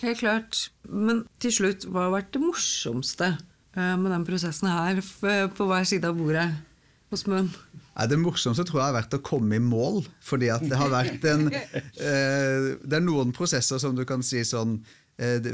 Helt 0.00 0.22
klart. 0.22 0.70
Men 0.88 1.24
til 1.42 1.52
slutt, 1.52 1.84
hva 1.90 2.06
har 2.06 2.14
vært 2.14 2.32
det 2.34 2.42
morsomste 2.42 3.34
eh, 3.76 3.96
med 4.00 4.10
den 4.14 4.24
prosessen 4.28 4.70
her 4.72 5.02
på 5.52 5.68
hver 5.68 5.84
side 5.88 6.08
av 6.08 6.16
bordet 6.16 6.48
hos 7.12 7.26
Møn? 7.28 7.50
Det 8.08 8.16
morsomste 8.16 8.64
tror 8.64 8.80
jeg 8.80 8.86
har 8.86 8.96
vært 8.96 9.18
å 9.18 9.22
komme 9.24 9.58
i 9.58 9.62
mål. 9.62 10.00
Fordi 10.24 10.48
at 10.54 10.64
det 10.64 10.78
har 10.80 10.92
vært 10.92 11.26
en 11.28 11.50
eh, 11.52 12.70
Det 12.80 12.96
er 12.96 13.04
noen 13.04 13.34
prosesser 13.36 13.82
som 13.82 13.96
du 13.98 14.06
kan 14.08 14.24
si 14.24 14.40
sånn 14.46 14.78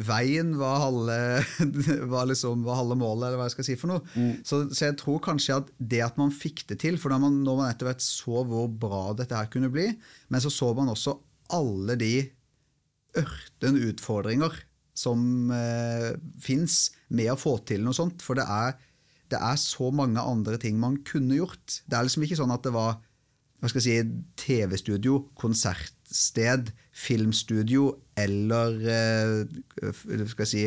Veien 0.06 0.52
var 0.60 0.78
halve, 0.84 1.18
var 2.12 2.28
liksom, 2.30 2.62
var 2.66 2.78
halve 2.78 2.96
målet, 3.00 3.28
eller 3.28 3.40
hva 3.40 3.48
jeg 3.48 3.56
skal 3.56 3.66
si 3.66 3.78
for 3.80 3.90
noe. 3.90 4.26
Så, 4.46 4.60
så 4.70 4.88
jeg 4.88 4.98
tror 5.00 5.18
kanskje 5.24 5.58
at 5.58 5.72
det 5.78 6.02
at 6.06 6.20
man 6.20 6.30
fikk 6.34 6.66
det 6.70 6.78
til 6.84 7.00
For 7.02 7.10
når 7.10 7.24
man, 7.24 7.40
når 7.46 7.58
man 7.58 7.72
etter 7.72 7.90
hvert 7.90 8.04
så 8.04 8.44
hvor 8.46 8.68
bra 8.70 9.02
dette 9.18 9.34
her 9.34 9.50
kunne 9.50 9.72
bli, 9.74 9.88
men 10.30 10.44
så 10.44 10.52
så 10.54 10.70
man 10.76 10.92
også 10.92 11.16
alle 11.56 11.98
de 11.98 12.14
ørten 13.16 13.78
utfordringer 13.88 14.54
som 14.96 15.50
eh, 15.52 16.14
fins 16.40 16.92
med 17.12 17.32
å 17.32 17.40
få 17.40 17.58
til 17.68 17.84
noe 17.84 17.96
sånt. 17.96 18.22
For 18.24 18.38
det 18.38 18.46
er, 18.48 18.76
det 19.32 19.40
er 19.40 19.58
så 19.60 19.90
mange 19.94 20.22
andre 20.22 20.60
ting 20.62 20.78
man 20.80 21.00
kunne 21.06 21.38
gjort. 21.38 21.80
Det 21.84 21.98
er 21.98 22.06
liksom 22.06 22.24
ikke 22.26 22.38
sånn 22.40 22.54
at 22.54 22.64
det 22.66 22.74
var 22.76 22.96
hva 23.56 23.70
skal 23.72 23.80
jeg 23.82 24.04
si, 24.04 24.24
TV-studio, 24.36 25.22
konsertsted, 26.16 26.72
filmstudio 26.96 27.96
eller 28.16 28.76
eh, 28.88 29.46
skal 30.26 30.44
jeg 30.44 30.48
si, 30.48 30.62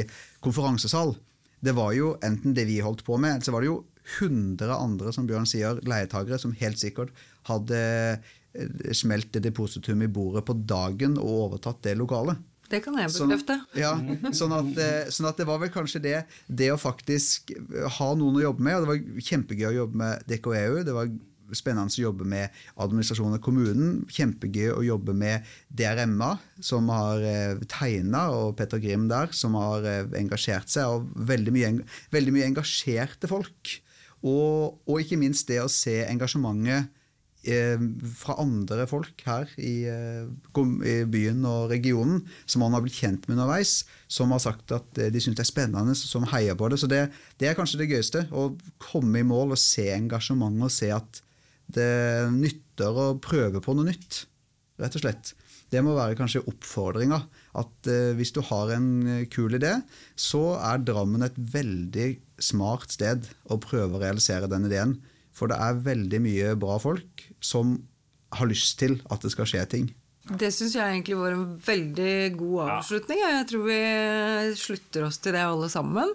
konferansesal. 0.45 1.15
Det 1.61 1.73
var 1.75 1.93
jo 1.97 2.13
enten 2.23 2.53
det 2.55 2.67
vi 2.69 2.79
holdt 2.85 3.03
på 3.07 3.17
med, 3.19 3.41
så 3.43 3.51
var 3.51 3.61
det 3.65 3.71
jo 3.71 3.79
100 4.19 4.69
andre 4.73 5.11
som 5.13 5.27
Bjørn 5.29 5.45
sier, 5.49 5.79
leietagere 5.85 6.39
som 6.41 6.53
helt 6.57 6.79
sikkert 6.81 7.09
hadde 7.49 7.79
eh, 7.79 8.93
smelt 8.95 9.31
depositum 9.43 10.01
i 10.05 10.07
bordet 10.09 10.45
på 10.47 10.55
dagen 10.65 11.17
og 11.19 11.49
overtatt 11.49 11.81
det 11.85 11.97
lokalet. 11.99 12.37
Det 12.69 12.83
kan 12.85 12.93
jeg 13.01 13.09
Sånn- 13.09 13.31
bekrefte. 13.31 13.55
ja, 13.81 13.95
sånn 14.37 14.53
at, 14.53 14.75
eh, 14.77 15.09
sånn 15.09 15.27
at 15.31 15.37
det 15.41 15.47
var 15.49 15.57
vel 15.57 15.71
kanskje 15.73 16.01
det, 16.03 16.19
det 16.47 16.69
å 16.69 16.77
faktisk 16.77 17.49
ha 17.97 18.11
noen 18.13 18.37
å 18.37 18.43
jobbe 18.45 18.61
med. 18.61 18.75
og 18.77 18.85
Det 18.85 18.91
var 18.91 19.23
kjempegøy 19.31 19.67
å 19.71 19.77
jobbe 19.79 19.97
med 19.97 20.23
DKEU. 20.29 20.83
Det 20.85 20.93
var 20.93 21.09
spennende 21.57 21.93
å 21.93 22.05
jobbe 22.07 22.27
med 22.27 22.55
administrasjonen 22.79 23.39
av 23.39 23.43
kommunen. 23.45 23.97
Kjempegøy 24.11 24.71
å 24.73 24.85
jobbe 24.85 25.15
med 25.17 25.47
DRMA, 25.69 26.35
som 26.61 26.89
har 26.93 27.25
eh, 27.25 27.65
tegna, 27.71 28.27
og 28.35 28.55
Petter 28.59 28.81
Grim 28.83 29.07
der, 29.11 29.33
som 29.35 29.57
har 29.59 29.87
eh, 29.87 30.05
engasjert 30.19 30.69
seg. 30.71 30.89
Og 30.89 31.27
veldig 31.29 31.55
mye, 31.55 31.73
veldig 32.13 32.35
mye 32.35 32.49
engasjerte 32.51 33.31
folk. 33.31 33.75
Og, 34.19 34.79
og 34.83 34.95
ikke 34.99 35.19
minst 35.19 35.47
det 35.49 35.61
å 35.63 35.71
se 35.71 36.01
engasjementet 36.09 36.89
eh, 37.47 37.79
fra 38.19 38.35
andre 38.41 38.85
folk 38.89 39.23
her 39.27 39.51
i, 39.57 39.87
eh, 39.87 40.27
i 40.27 40.95
byen 41.09 41.45
og 41.47 41.69
regionen, 41.71 42.23
som 42.45 42.63
man 42.63 42.75
har 42.75 42.83
blitt 42.83 42.99
kjent 42.99 43.27
med 43.27 43.37
underveis, 43.37 43.85
som 44.11 44.31
har 44.35 44.43
sagt 44.43 44.73
at 44.75 44.99
eh, 44.99 45.11
de 45.13 45.23
syns 45.23 45.39
det 45.39 45.45
er 45.45 45.51
spennende, 45.51 45.95
som 45.95 46.27
heier 46.33 46.57
på 46.59 46.69
det. 46.69 46.81
Så 46.81 46.91
det, 46.91 47.07
det 47.39 47.49
er 47.49 47.57
kanskje 47.57 47.81
det 47.83 47.91
gøyeste. 47.93 48.27
Å 48.31 48.51
komme 48.89 49.21
i 49.21 49.27
mål 49.27 49.55
og 49.55 49.61
se 49.61 49.89
engasjementet 49.95 50.67
og 50.67 50.75
se 50.75 50.91
at 50.95 51.23
det 51.75 52.31
nytter 52.33 52.97
å 52.97 53.11
prøve 53.21 53.61
på 53.63 53.75
noe 53.77 53.89
nytt, 53.89 54.23
rett 54.81 54.97
og 54.97 55.03
slett. 55.03 55.33
Det 55.69 55.83
må 55.85 55.93
være 55.93 56.17
kanskje 56.17 56.41
oppfordringa. 56.49 57.19
At 57.61 57.89
eh, 57.91 58.15
hvis 58.17 58.33
du 58.33 58.41
har 58.47 58.73
en 58.73 58.89
kul 59.29 59.53
idé, 59.59 59.75
så 60.17 60.57
er 60.57 60.81
Drammen 60.81 61.25
et 61.27 61.37
veldig 61.37 62.09
smart 62.41 62.95
sted 62.95 63.27
å 63.51 63.59
prøve 63.61 63.97
å 63.97 64.01
realisere 64.01 64.49
den 64.49 64.65
ideen. 64.69 64.97
For 65.35 65.51
det 65.51 65.59
er 65.61 65.83
veldig 65.85 66.21
mye 66.25 66.55
bra 66.59 66.79
folk 66.81 67.27
som 67.43 67.77
har 68.33 68.49
lyst 68.49 68.79
til 68.81 68.99
at 69.13 69.23
det 69.23 69.33
skal 69.33 69.49
skje 69.49 69.65
ting. 69.69 69.89
Det 70.29 70.51
syns 70.53 70.75
jeg 70.77 70.85
egentlig 70.85 71.17
var 71.17 71.33
en 71.33 71.45
veldig 71.65 72.13
god 72.37 72.59
avslutning. 72.75 73.21
Jeg 73.23 73.45
tror 73.49 73.63
vi 73.65 73.79
slutter 74.59 75.07
oss 75.07 75.17
til 75.23 75.33
det 75.33 75.41
alle 75.41 75.69
sammen. 75.73 76.11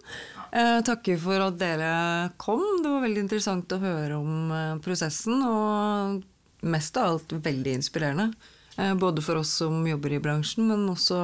Eh, 0.54 0.78
takker 0.86 1.18
for 1.18 1.42
at 1.42 1.58
dere 1.58 1.90
kom. 2.38 2.62
Det 2.84 2.92
var 2.92 3.02
veldig 3.02 3.24
interessant 3.24 3.74
å 3.74 3.80
høre 3.82 4.20
om 4.20 4.52
eh, 4.54 4.76
prosessen, 4.84 5.42
og 5.42 6.22
mest 6.70 7.00
av 7.00 7.16
alt 7.16 7.34
veldig 7.42 7.74
inspirerende. 7.80 8.28
Eh, 8.78 8.94
både 8.94 9.24
for 9.24 9.42
oss 9.42 9.56
som 9.64 9.82
jobber 9.86 10.14
i 10.14 10.22
bransjen, 10.22 10.68
men 10.70 10.86
også 10.92 11.18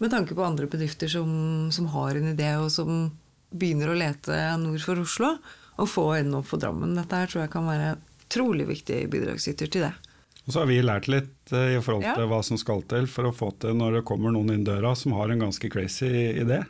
med 0.00 0.14
tanke 0.14 0.36
på 0.38 0.46
andre 0.46 0.68
bedrifter 0.70 1.12
som, 1.12 1.28
som 1.74 1.92
har 1.92 2.16
en 2.16 2.32
idé, 2.32 2.54
og 2.56 2.72
som 2.72 3.10
begynner 3.52 3.92
å 3.92 4.00
lete 4.00 4.40
nord 4.64 4.80
for 4.84 5.04
Oslo, 5.04 5.34
og 5.76 5.92
få 5.92 6.08
øynene 6.16 6.40
opp 6.40 6.48
for 6.48 6.62
Drammen. 6.62 6.96
Dette 6.96 7.20
her 7.20 7.28
tror 7.28 7.44
jeg 7.44 7.52
kan 7.52 7.68
være 7.68 7.96
trolig 8.32 8.64
viktig 8.68 9.04
bidragsyter 9.12 9.68
til 9.68 9.90
det. 9.90 9.94
Og 10.48 10.54
så 10.54 10.62
har 10.62 10.68
vi 10.70 10.78
lært 10.80 11.10
litt 11.12 11.52
eh, 11.52 11.74
i 11.76 11.80
forhold 11.84 12.06
til 12.08 12.24
Ja. 12.24 12.28
hva 12.32 12.40
som 12.46 12.56
skal 12.56 12.80
til 12.88 13.04
for 13.06 13.28
å 13.28 13.34
få 13.36 13.50
til 13.60 13.76
når 13.76 13.98
det 13.98 14.04
kommer 14.08 14.32
noen 14.32 14.48
inn 14.54 14.64
døra 14.64 14.94
som 14.96 15.12
har 15.18 15.28
en 15.30 15.42
ganske 15.44 15.68
crazy 15.70 16.08
idé, 16.40 16.62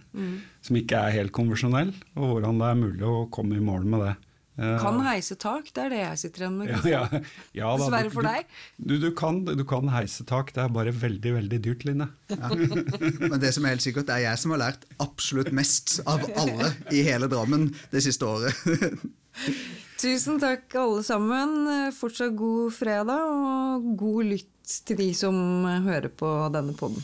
som 0.66 0.76
ikke 0.80 0.98
er 0.98 1.14
helt 1.20 1.30
konvensjonell, 1.36 1.92
og 2.18 2.32
hvordan 2.34 2.58
det 2.58 2.72
er 2.72 2.80
mulig 2.80 3.06
å 3.06 3.28
komme 3.30 3.54
i 3.60 3.62
mål 3.62 3.86
med 3.86 4.02
det. 4.02 4.16
Eh, 4.58 4.74
Kan 4.82 4.98
heise 5.06 5.36
tak, 5.38 5.68
det 5.70 5.84
er 5.84 5.92
det 5.94 6.00
jeg 6.02 6.18
sitter 6.24 6.42
igjen 6.42 6.56
med. 6.58 6.72
ja, 6.90 7.04
ja, 7.14 7.20
ja, 7.54 7.68
Dessverre 7.78 8.10
for 8.10 8.26
deg. 8.26 8.48
Du, 8.82 8.96
du, 8.98 9.12
kan, 9.14 9.44
du 9.46 9.62
kan 9.62 9.86
heise 9.94 10.26
tak, 10.26 10.50
det 10.56 10.64
er 10.64 10.74
bare 10.74 10.90
veldig, 10.90 11.36
veldig 11.38 11.60
dyrt, 11.62 11.86
Line. 11.86 12.08
Men 13.30 13.38
det 13.38 13.52
som 13.54 13.62
er 13.68 13.76
helt 13.76 13.86
sikkert, 13.86 14.08
det 14.10 14.16
er 14.18 14.24
jeg 14.32 14.42
som 14.42 14.56
har 14.56 14.64
lært 14.64 14.88
absolutt 14.98 15.54
mest 15.54 16.00
av 16.10 16.26
alle 16.34 16.72
i 16.90 17.04
hele 17.06 17.30
Drammen 17.30 17.70
det 17.94 18.02
siste 18.08 18.26
året. 18.26 18.50
Tusen 19.98 20.38
takk, 20.38 20.70
alle 20.78 21.02
sammen. 21.02 21.66
Fortsatt 21.90 22.36
god 22.38 22.70
fredag, 22.76 23.18
og 23.18 23.88
god 23.98 24.28
lytt 24.30 24.76
til 24.86 25.00
de 25.00 25.08
som 25.16 25.34
hører 25.66 26.06
på 26.14 26.30
denne 26.54 26.76
podden. 26.78 27.02